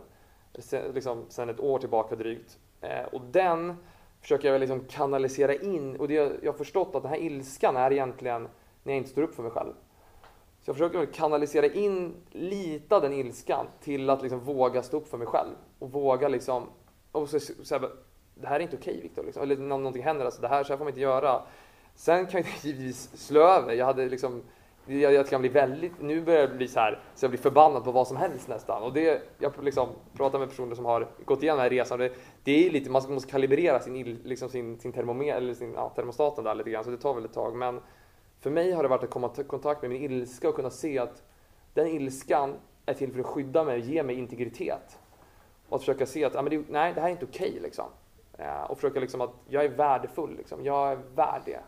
Sen, 0.59 0.91
liksom, 0.93 1.25
sen 1.29 1.49
ett 1.49 1.59
år 1.59 1.79
tillbaka 1.79 2.15
drygt. 2.15 2.59
Eh, 2.81 3.05
och 3.11 3.21
den 3.21 3.75
försöker 4.21 4.51
jag 4.51 4.59
liksom 4.59 4.79
kanalisera 4.79 5.55
in 5.55 5.95
och 5.95 6.07
det, 6.07 6.13
jag 6.13 6.51
har 6.51 6.57
förstått 6.57 6.95
att 6.95 7.03
den 7.03 7.11
här 7.11 7.19
ilskan 7.19 7.77
är 7.77 7.91
egentligen 7.91 8.47
när 8.83 8.93
jag 8.93 8.97
inte 8.97 9.09
står 9.09 9.21
upp 9.21 9.35
för 9.35 9.43
mig 9.43 9.51
själv. 9.51 9.73
Så 10.61 10.69
jag 10.69 10.75
försöker 10.75 11.05
kanalisera 11.05 11.65
in 11.65 12.15
lite 12.29 12.95
av 12.95 13.01
den 13.01 13.13
ilskan 13.13 13.67
till 13.81 14.09
att 14.09 14.21
liksom 14.21 14.39
våga 14.39 14.83
stå 14.83 14.97
upp 14.97 15.07
för 15.07 15.17
mig 15.17 15.27
själv 15.27 15.51
och 15.79 15.91
våga 15.91 16.27
liksom 16.27 16.69
och 17.11 17.29
så, 17.29 17.39
så 17.39 17.75
här, 17.75 17.89
det 18.35 18.47
här 18.47 18.55
är 18.55 18.59
inte 18.59 18.75
okej 18.75 18.93
okay, 18.93 19.01
Viktor, 19.01 19.23
liksom. 19.23 19.43
eller 19.43 19.57
när 19.57 19.77
någonting 19.77 20.03
händer, 20.03 20.25
alltså, 20.25 20.41
det 20.41 20.47
här, 20.47 20.63
så 20.63 20.73
här 20.73 20.77
får 20.77 20.85
man 20.85 20.91
inte 20.91 21.01
göra. 21.01 21.41
Sen 21.95 22.27
kan 22.27 22.41
det 22.41 22.63
givetvis 22.63 23.17
slå 23.17 23.41
över. 23.41 23.73
Jag 23.73 23.85
hade 23.85 24.09
liksom 24.09 24.41
jag, 24.87 25.13
jag 25.13 25.27
kan 25.27 25.41
bli 25.41 25.49
väldigt, 25.49 26.01
nu 26.01 26.21
börjar 26.21 26.39
jag 26.39 26.57
bli 26.57 26.67
så 26.67 26.79
här, 26.79 26.99
så 27.15 27.23
jag 27.23 27.31
blir 27.31 27.39
förbannad 27.39 27.83
på 27.83 27.91
vad 27.91 28.07
som 28.07 28.17
helst 28.17 28.47
nästan. 28.47 28.83
Och 28.83 28.93
det, 28.93 29.21
jag 29.39 29.63
liksom 29.63 29.89
pratar 30.13 30.39
med 30.39 30.49
personer 30.49 30.75
som 30.75 30.85
har 30.85 31.07
gått 31.25 31.43
igenom 31.43 31.57
den 31.57 31.63
här 31.63 31.69
resan. 31.69 31.99
Det, 31.99 32.13
det 32.43 32.67
är 32.67 32.71
lite, 32.71 32.89
man 32.89 33.13
måste 33.13 33.31
kalibrera 33.31 33.79
sin, 33.79 34.19
liksom 34.23 34.49
sin, 34.49 34.79
sin, 34.79 34.93
eller 34.93 35.53
sin 35.53 35.73
ja, 35.73 35.89
termostaten 35.95 36.43
där 36.43 36.55
lite 36.55 36.69
grann, 36.69 36.83
så 36.83 36.89
det 36.89 36.97
tar 36.97 37.13
väl 37.13 37.25
ett 37.25 37.33
tag. 37.33 37.55
Men 37.55 37.81
för 38.39 38.49
mig 38.49 38.71
har 38.71 38.83
det 38.83 38.89
varit 38.89 39.03
att 39.03 39.09
komma 39.09 39.31
i 39.37 39.43
kontakt 39.43 39.81
med 39.81 39.91
min 39.91 40.01
ilska 40.01 40.49
och 40.49 40.55
kunna 40.55 40.69
se 40.69 40.99
att 40.99 41.23
den 41.73 41.87
ilskan 41.87 42.55
är 42.85 42.93
till 42.93 43.11
för 43.11 43.19
att 43.19 43.25
skydda 43.25 43.63
mig 43.63 43.73
och 43.73 43.85
ge 43.85 44.03
mig 44.03 44.15
integritet. 44.15 44.99
Och 45.69 45.75
att 45.75 45.81
försöka 45.81 46.05
se 46.05 46.25
att 46.25 46.33
ja, 46.33 46.41
men 46.41 46.49
det, 46.49 46.65
nej, 46.69 46.93
det 46.93 47.01
här 47.01 47.07
är 47.07 47.11
inte 47.11 47.25
okej. 47.25 47.59
liksom. 47.61 47.85
Eh, 48.37 48.63
och 48.63 48.77
försöka 48.77 48.99
liksom 48.99 49.21
att 49.21 49.31
jag 49.49 49.65
är 49.65 49.69
värdefull. 49.69 50.37
Liksom. 50.37 50.65
Jag 50.65 50.91
är 50.91 50.99
värd 51.15 51.41
det. 51.45 51.59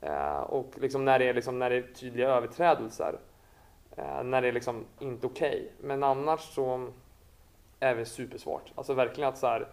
Eh, 0.00 0.40
och 0.40 0.70
liksom 0.76 1.04
när, 1.04 1.18
det 1.18 1.28
är, 1.28 1.34
liksom, 1.34 1.58
när 1.58 1.70
det 1.70 1.76
är 1.76 1.82
tydliga 1.94 2.28
överträdelser. 2.28 3.18
Eh, 3.96 4.22
när 4.22 4.42
det 4.42 4.48
är 4.48 4.52
liksom 4.52 4.84
inte 4.98 5.26
okej. 5.26 5.72
Men 5.80 6.02
annars 6.02 6.40
så 6.40 6.88
är 7.80 7.94
det 7.94 8.04
supersvårt. 8.04 8.72
Alltså 8.74 8.94
verkligen 8.94 9.28
att 9.28 9.38
så 9.38 9.46
här, 9.46 9.68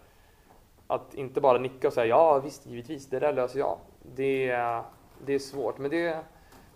att 0.86 1.14
inte 1.14 1.40
bara 1.40 1.58
nicka 1.58 1.86
och 1.86 1.92
säga 1.94 2.06
ja 2.06 2.38
visst, 2.38 2.66
givetvis, 2.66 3.06
det 3.06 3.18
där 3.18 3.32
löser 3.32 3.58
jag. 3.58 3.78
Det, 4.14 4.48
är- 4.50 4.82
det 5.26 5.34
är 5.34 5.38
svårt. 5.38 5.78
Men 5.78 5.90
det, 5.90 6.18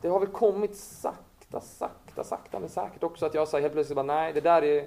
det 0.00 0.08
har 0.08 0.20
väl 0.20 0.28
kommit 0.28 0.76
sakta, 0.76 1.60
sakta, 1.60 2.24
sakta 2.24 2.60
men 2.60 2.68
säkert 2.68 3.02
också 3.02 3.26
att 3.26 3.34
jag 3.34 3.48
säger 3.48 3.62
helt 3.62 3.72
plötsligt 3.74 3.96
bara 3.96 4.02
nej, 4.06 4.32
det 4.32 4.40
där 4.40 4.62
är 4.62 4.86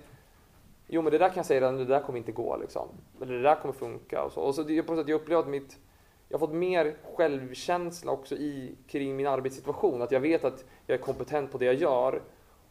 Jo 0.87 1.01
men 1.01 1.11
det 1.11 1.17
där 1.17 1.27
kan 1.27 1.35
jag 1.35 1.45
säga 1.45 1.61
redan, 1.61 1.77
det 1.77 1.85
där 1.85 1.99
kommer 1.99 2.19
inte 2.19 2.31
gå 2.31 2.57
liksom. 2.57 2.87
Eller 3.21 3.33
det 3.33 3.41
där 3.41 3.55
kommer 3.55 3.73
funka 3.73 4.23
och 4.23 4.31
så. 4.31 4.41
Och 4.41 4.55
så 4.55 4.63
det 4.63 4.83
på 4.83 4.95
sätt 4.95 5.07
jag 5.07 5.21
upplever 5.21 5.41
att 5.41 5.47
mitt 5.47 5.79
jag 6.29 6.39
har 6.39 6.47
fått 6.47 6.55
mer 6.55 6.95
självkänsla 7.15 8.11
också 8.11 8.35
i, 8.35 8.75
kring 8.87 9.15
min 9.15 9.27
arbetssituation. 9.27 10.01
Att 10.01 10.11
jag 10.11 10.19
vet 10.19 10.43
att 10.43 10.65
jag 10.87 10.99
är 10.99 11.01
kompetent 11.01 11.51
på 11.51 11.57
det 11.57 11.65
jag 11.65 11.75
gör. 11.75 12.21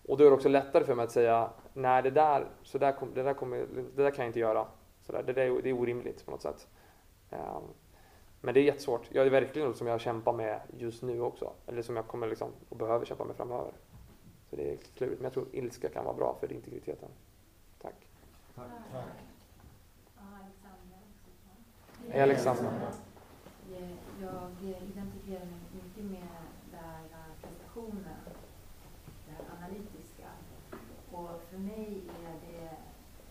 Och 0.06 0.18
då 0.18 0.24
är 0.24 0.28
det 0.28 0.34
också 0.34 0.48
lättare 0.48 0.84
för 0.84 0.94
mig 0.94 1.04
att 1.04 1.12
säga 1.12 1.50
nej 1.72 2.02
det 2.02 2.10
där, 2.10 2.46
så 2.62 2.78
där, 2.78 2.92
kom, 2.92 3.14
det 3.14 3.22
där, 3.22 3.34
kommer, 3.34 3.66
det 3.96 4.02
där 4.02 4.10
kan 4.10 4.24
jag 4.24 4.28
inte 4.28 4.40
göra. 4.40 4.66
Så 5.00 5.12
där, 5.12 5.22
det, 5.22 5.32
där 5.32 5.42
är, 5.42 5.62
det 5.62 5.68
är 5.68 5.80
orimligt 5.80 6.24
på 6.24 6.30
något 6.30 6.42
sätt. 6.42 6.68
Ehm, 7.30 7.62
men 8.40 8.54
det 8.54 8.60
är 8.60 8.64
jättesvårt. 8.64 9.08
Jag 9.10 9.26
är 9.26 9.30
verkligen 9.30 9.68
något 9.68 9.76
som 9.76 9.86
jag 9.86 10.00
kämpar 10.00 10.32
med 10.32 10.60
just 10.78 11.02
nu 11.02 11.20
också. 11.20 11.52
Eller 11.66 11.82
som 11.82 11.96
jag 11.96 12.06
kommer 12.06 12.26
liksom 12.26 12.48
och 12.68 12.76
behöver 12.76 13.06
kämpa 13.06 13.24
med 13.24 13.36
framöver. 13.36 13.72
Så 14.50 14.56
det 14.56 14.72
är 14.72 14.76
klurigt. 14.76 15.20
Men 15.20 15.24
jag 15.24 15.32
tror 15.32 15.46
ilska 15.52 15.88
kan 15.88 16.04
vara 16.04 16.14
bra 16.14 16.36
för 16.40 16.52
integriteten. 16.52 17.08
Tack. 17.82 17.94
Tack. 18.54 18.66
Ja, 20.14 20.22
Alexandra. 20.40 20.98
Hej 22.08 22.22
Alexandra. 22.22 22.70
Jag 24.22 24.50
identifierar 24.62 25.44
mig 25.44 25.60
mycket 25.72 26.04
med 26.04 26.28
den 26.70 26.80
här 26.80 27.34
prestationen, 27.42 28.20
det 29.26 29.32
här 29.32 29.44
analytiska. 29.58 30.28
Och 31.12 31.42
för 31.50 31.58
mig 31.58 32.02
är 32.26 32.34
det 32.50 32.68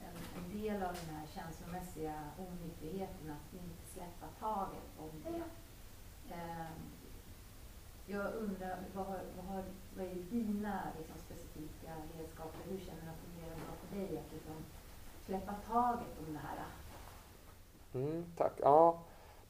en, 0.05 0.43
en 0.43 0.61
del 0.61 0.83
av 0.83 0.93
den 1.05 1.15
här 1.15 1.27
känslomässiga 1.27 2.13
onyttigheten 2.39 3.31
att 3.31 3.53
inte 3.53 3.85
släppa 3.93 4.27
taget 4.39 4.89
om 4.99 5.09
det. 5.23 5.43
Eh, 6.35 6.71
Jag 8.05 8.33
undrar, 8.33 8.77
vad, 8.95 9.05
har, 9.05 9.19
vad, 9.37 9.45
har, 9.45 9.63
vad 9.95 10.05
är 10.05 10.15
dina 10.15 10.81
liksom, 10.97 11.15
specifika 11.17 11.91
redskap? 12.17 12.55
Hur 12.69 12.79
känner 12.79 13.01
du 13.01 13.09
att 13.09 13.15
det 13.21 13.31
fungerar 13.31 13.55
bra 13.55 13.73
för 13.89 13.95
dig 13.97 14.17
att 14.17 14.33
liksom, 14.33 14.55
släppa 15.25 15.53
taget 15.67 16.19
om 16.27 16.33
det 16.33 16.39
här? 16.39 16.65
Mm, 17.93 18.25
tack. 18.37 18.53
Ja. 18.61 18.99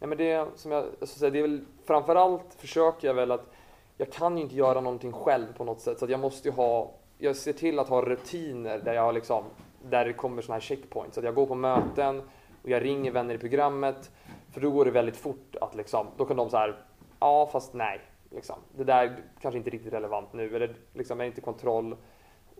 Nej, 0.01 0.07
men 0.07 0.17
det 0.17 0.47
som 0.55 0.71
jag, 0.71 0.85
jag 0.99 1.09
ska 1.09 1.19
säga, 1.19 1.29
det 1.29 1.39
är 1.39 1.41
väl 1.41 1.65
framförallt 1.85 2.53
försöker 2.57 3.07
jag 3.07 3.13
väl 3.13 3.31
att 3.31 3.51
jag 3.97 4.11
kan 4.11 4.37
ju 4.37 4.43
inte 4.43 4.55
göra 4.55 4.81
någonting 4.81 5.13
själv 5.13 5.53
på 5.57 5.63
något 5.63 5.81
sätt 5.81 5.99
så 5.99 6.05
att 6.05 6.11
jag 6.11 6.19
måste 6.19 6.47
ju 6.47 6.53
ha 6.53 6.91
jag 7.17 7.35
ser 7.35 7.53
till 7.53 7.79
att 7.79 7.89
ha 7.89 8.01
rutiner 8.01 8.79
där 8.79 8.93
jag 8.93 9.13
liksom 9.13 9.43
där 9.89 10.05
det 10.05 10.13
kommer 10.13 10.41
såna 10.41 10.55
här 10.55 10.61
checkpoints. 10.61 11.17
Att 11.17 11.23
jag 11.23 11.35
går 11.35 11.45
på 11.45 11.55
möten 11.55 12.21
och 12.63 12.69
jag 12.69 12.83
ringer 12.83 13.11
vänner 13.11 13.35
i 13.35 13.37
programmet 13.37 14.11
för 14.51 14.61
då 14.61 14.71
går 14.71 14.85
det 14.85 14.91
väldigt 14.91 15.17
fort 15.17 15.55
att 15.61 15.75
liksom 15.75 16.07
då 16.17 16.25
kan 16.25 16.37
de 16.37 16.49
så 16.49 16.57
här 16.57 16.85
ja 17.19 17.49
fast 17.51 17.73
nej 17.73 18.01
liksom. 18.29 18.55
Det 18.77 18.83
där 18.83 19.23
kanske 19.41 19.57
inte 19.57 19.69
är 19.69 19.71
riktigt 19.71 19.93
relevant 19.93 20.33
nu 20.33 20.55
eller 20.55 20.75
liksom 20.93 21.21
är 21.21 21.25
inte 21.25 21.41
kontroll. 21.41 21.95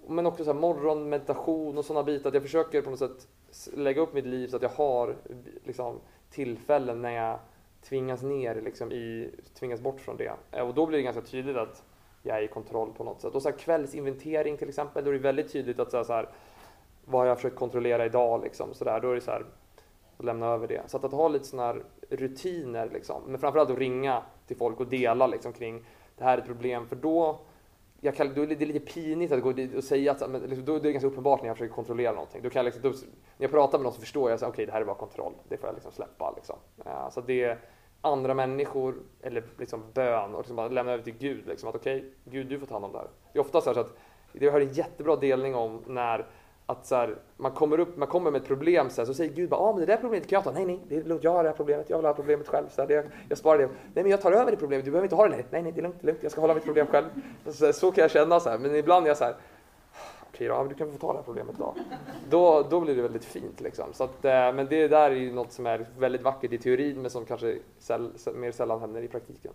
Men 0.08 0.26
också 0.26 0.44
så 0.44 0.54
här 0.54 0.60
morgonmeditation 0.60 1.78
och 1.78 1.86
sådana 1.86 2.04
bitar. 2.04 2.28
Att 2.28 2.34
jag 2.34 2.44
försöker 2.44 2.82
på 2.82 2.90
något 2.90 3.00
sätt 3.00 3.28
lägga 3.74 4.02
upp 4.02 4.14
mitt 4.14 4.26
liv 4.26 4.48
så 4.48 4.56
att 4.56 4.62
jag 4.62 4.70
har 4.70 5.16
liksom, 5.64 6.00
tillfällen 6.32 7.02
när 7.02 7.12
jag 7.12 7.40
tvingas 7.82 8.24
ner 8.24 8.62
liksom, 8.62 8.92
i, 8.92 9.30
tvingas 9.60 9.82
bort 9.82 10.02
från 10.02 10.18
det. 10.18 10.32
Eh, 10.52 10.68
och 10.68 10.74
då 10.74 10.86
blir 10.86 10.98
det 10.98 11.04
ganska 11.04 11.22
tydligt 11.22 11.58
att 11.58 11.84
jag 12.24 12.38
är 12.38 12.42
i 12.42 12.48
kontroll 12.48 12.94
på 12.98 13.04
något 13.04 13.22
sätt. 13.22 13.36
Och 13.36 13.42
så 13.42 13.50
här, 13.50 13.58
kvällsinventering 13.58 14.58
till 14.58 14.70
exempel, 14.70 15.04
då 15.04 15.10
är 15.10 15.14
det 15.14 15.20
väldigt 15.20 15.52
tydligt 15.52 15.80
att 15.80 15.92
så 15.92 15.98
här, 15.98 16.04
så 16.04 16.14
här, 16.14 16.30
vad 17.06 17.22
har 17.22 17.28
jag 17.28 17.38
försökt 17.38 17.56
kontrollera 17.56 18.06
idag 18.06 18.44
liksom, 18.44 18.74
så 18.74 18.84
där, 18.84 19.00
då 19.00 19.12
är 19.12 19.16
det 19.16 19.22
så 19.22 19.32
här, 19.32 19.46
att 20.18 20.26
lämna 20.26 20.46
över 20.46 20.68
det. 20.68 20.82
Så 20.88 20.98
att, 20.98 21.04
att 21.04 21.12
ha 21.12 21.28
lite 21.28 21.46
sådana 21.46 21.68
här 21.68 21.84
rutiner 22.10 22.90
liksom, 22.94 23.22
men 23.28 23.40
framförallt 23.40 23.70
att 23.70 23.78
ringa 23.78 24.24
till 24.48 24.58
folk 24.58 24.80
och 24.80 24.88
dela 24.88 25.28
liksom, 25.28 25.54
kring 25.54 25.86
det 26.18 26.24
här 26.24 26.38
är 26.38 26.42
ett 26.42 26.48
problem, 26.48 26.88
för 26.88 26.96
då 26.96 27.40
jag 28.04 28.16
kan, 28.16 28.34
då 28.34 28.42
är 28.42 28.48
det 28.48 28.66
lite 28.66 28.80
pinigt 28.80 29.32
att 29.32 29.42
gå 29.42 29.52
dit 29.52 29.76
och 29.76 29.84
säga 29.84 30.12
att 30.12 30.30
men, 30.30 30.42
liksom, 30.42 30.66
då 30.66 30.76
är 30.76 30.80
det 30.80 30.92
ganska 30.92 31.08
uppenbart 31.08 31.42
när 31.42 31.48
jag 31.48 31.58
försöker 31.58 31.76
kontrollera 31.76 32.12
någonting. 32.12 32.42
Då 32.42 32.50
kan 32.50 32.60
jag 32.60 32.66
liksom, 32.66 32.82
då, 32.82 32.90
när 32.90 32.98
jag 33.38 33.52
pratar 33.52 33.78
med 33.78 33.84
någon 33.84 33.94
så 33.94 34.00
förstår 34.00 34.30
jag 34.30 34.36
att 34.38 34.50
okay, 34.50 34.66
det 34.66 34.72
här 34.72 34.82
är 34.82 34.86
bara 34.86 34.96
kontroll, 34.96 35.34
det 35.50 35.58
får 35.58 35.68
jag 35.68 35.74
liksom 35.74 35.92
släppa. 35.92 36.34
Liksom. 36.36 36.56
Uh, 36.86 37.10
så 37.10 37.20
att 37.20 37.28
det 37.28 37.44
är 37.44 37.60
andra 38.02 38.34
människor 38.34 38.96
eller 39.22 39.44
liksom 39.60 39.84
bön 39.94 40.34
och 40.34 40.40
liksom 40.40 40.56
bara 40.56 40.68
lämna 40.68 40.92
över 40.92 41.04
till 41.04 41.18
Gud. 41.18 41.48
Liksom, 41.48 41.70
att 41.70 41.76
okej, 41.76 42.14
Gud 42.26 42.48
du 42.48 42.60
får 42.60 42.68
ta 42.68 42.76
hand 42.76 42.86
om 42.86 42.92
det 42.92 42.98
här. 42.98 43.08
Det 43.34 43.40
är 43.40 43.42
ofta 43.42 43.62
så, 43.62 43.70
här 43.70 43.74
så 43.74 43.80
att 43.80 43.98
jag 44.34 44.52
hörde 44.52 44.66
en 44.66 44.74
jättebra 44.74 45.16
delning 45.16 45.56
om 45.56 45.84
när 45.88 46.28
att 46.72 46.86
så 46.86 46.96
här, 46.96 47.16
man 47.38 47.52
kommer 47.52 47.80
upp, 47.80 47.98
man 47.98 48.08
kommer 48.08 48.32
med 48.32 48.42
ett 48.42 48.48
problem 48.48 48.90
så, 48.90 49.02
här, 49.02 49.06
så 49.06 49.14
säger 49.14 49.34
Gud 49.34 49.50
bara, 49.50 49.60
ah, 49.60 49.72
men 49.72 49.80
det 49.80 49.86
där 49.86 49.98
problemet 49.98 50.28
kan 50.28 50.38
jag 50.38 50.44
ta. 50.44 50.52
Nej, 50.52 50.66
nej, 50.66 50.80
det 50.88 50.98
är 50.98 51.04
lugnt, 51.04 51.24
jag 51.24 51.32
har 51.32 51.44
det 51.44 51.50
här 51.50 51.56
problemet, 51.56 51.90
jag 51.90 51.98
vill 51.98 52.06
ha 52.06 52.14
problemet 52.14 52.48
själv. 52.48 52.66
Så 52.70 52.82
här, 52.82 52.88
det, 52.88 53.06
jag 53.30 53.38
sparar 53.38 53.58
det. 53.58 53.68
Nej, 53.68 54.04
men 54.04 54.10
jag 54.10 54.22
tar 54.22 54.32
över 54.32 54.52
det 54.52 54.58
problemet, 54.58 54.86
du 54.86 54.92
behöver 54.92 55.06
inte 55.06 55.16
ha 55.16 55.24
det. 55.24 55.30
Nej, 55.30 55.46
nej, 55.50 55.64
nej 55.64 55.72
det 55.72 55.80
är 55.80 55.84
lugnt, 55.84 55.96
det 56.02 56.06
är 56.06 56.08
lugnt, 56.08 56.24
jag 56.24 56.32
ska 56.32 56.42
hålla 56.42 56.54
mitt 56.54 56.64
problem 56.64 56.88
själv. 56.88 57.06
Så, 57.46 57.74
så 57.74 57.92
kan 57.92 58.02
jag 58.02 58.12
känna 58.12 58.40
så 58.40 58.50
här, 58.50 58.58
men 58.58 58.76
ibland 58.76 59.06
är 59.06 59.10
jag 59.10 59.18
så 59.18 59.24
här, 59.24 59.36
okej 60.30 60.48
då, 60.48 60.64
du 60.64 60.76
kan 60.76 60.92
få 60.92 60.98
ta 60.98 61.12
det 61.12 61.18
här 61.18 61.24
problemet 61.24 61.56
då. 61.58 61.76
Då, 62.30 62.68
då 62.70 62.82
blir 62.82 62.96
det 62.96 63.02
väldigt 63.02 63.26
fint 63.26 63.62
liksom. 63.62 63.94
Så 63.94 64.04
att, 64.04 64.26
eh, 64.26 64.32
men 64.32 64.68
det 64.68 64.88
där 64.88 65.12
är 65.12 65.16
ju 65.16 65.34
något 65.34 65.52
som 65.52 65.66
är 65.66 65.86
väldigt 65.98 66.22
vackert 66.22 66.54
i 66.54 66.58
teorin, 66.58 67.02
men 67.02 67.12
som 67.12 67.26
kanske 67.26 67.60
säl, 67.80 68.12
mer 68.36 68.52
sällan 68.52 68.80
händer 68.80 69.02
i 69.02 69.08
praktiken. 69.08 69.54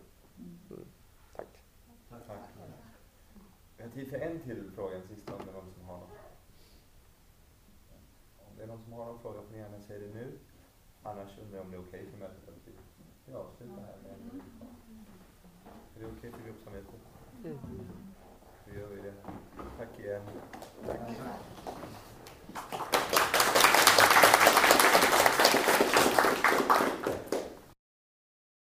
Mm. 0.70 0.84
Tack. 1.36 1.46
Tack. 2.10 2.36
Vi 3.76 3.82
har 3.82 3.90
tid 3.90 4.10
för 4.10 4.16
en 4.16 4.40
till 4.40 4.70
fråga, 4.74 4.96
en 4.96 5.16
sista 5.16 5.34
om 5.34 5.40
det 5.44 5.52
är 8.66 8.70
det 8.70 8.74
någon 8.74 8.84
som 8.84 8.92
har 8.92 9.06
någon 9.06 9.18
fråga 9.18 9.42
får 9.42 9.52
ni 9.52 9.58
gärna 9.58 9.80
säga 9.80 9.98
det 9.98 10.14
nu. 10.14 10.38
Annars 11.02 11.38
undrar 11.38 11.56
jag 11.56 11.64
om 11.64 11.70
det 11.70 11.76
är 11.76 11.80
okej 11.80 12.00
okay 12.00 12.10
för 12.10 12.18
mötet 12.18 12.48
att 12.48 12.68
vi 13.26 13.32
avslutar 13.34 13.82
här 13.82 13.96
med 14.02 14.12
en 14.12 14.42
Är 15.96 16.00
det 16.00 16.06
okej 16.06 16.18
okay 16.18 16.30
för 16.30 16.46
gruppsamvetet? 16.46 17.00
Mm. 17.44 17.58
Då 18.66 18.80
gör 18.80 18.88
vi 18.88 19.02
det. 19.02 19.14
Tack 19.78 19.98
igen. 19.98 20.22
Tack. 20.86 21.55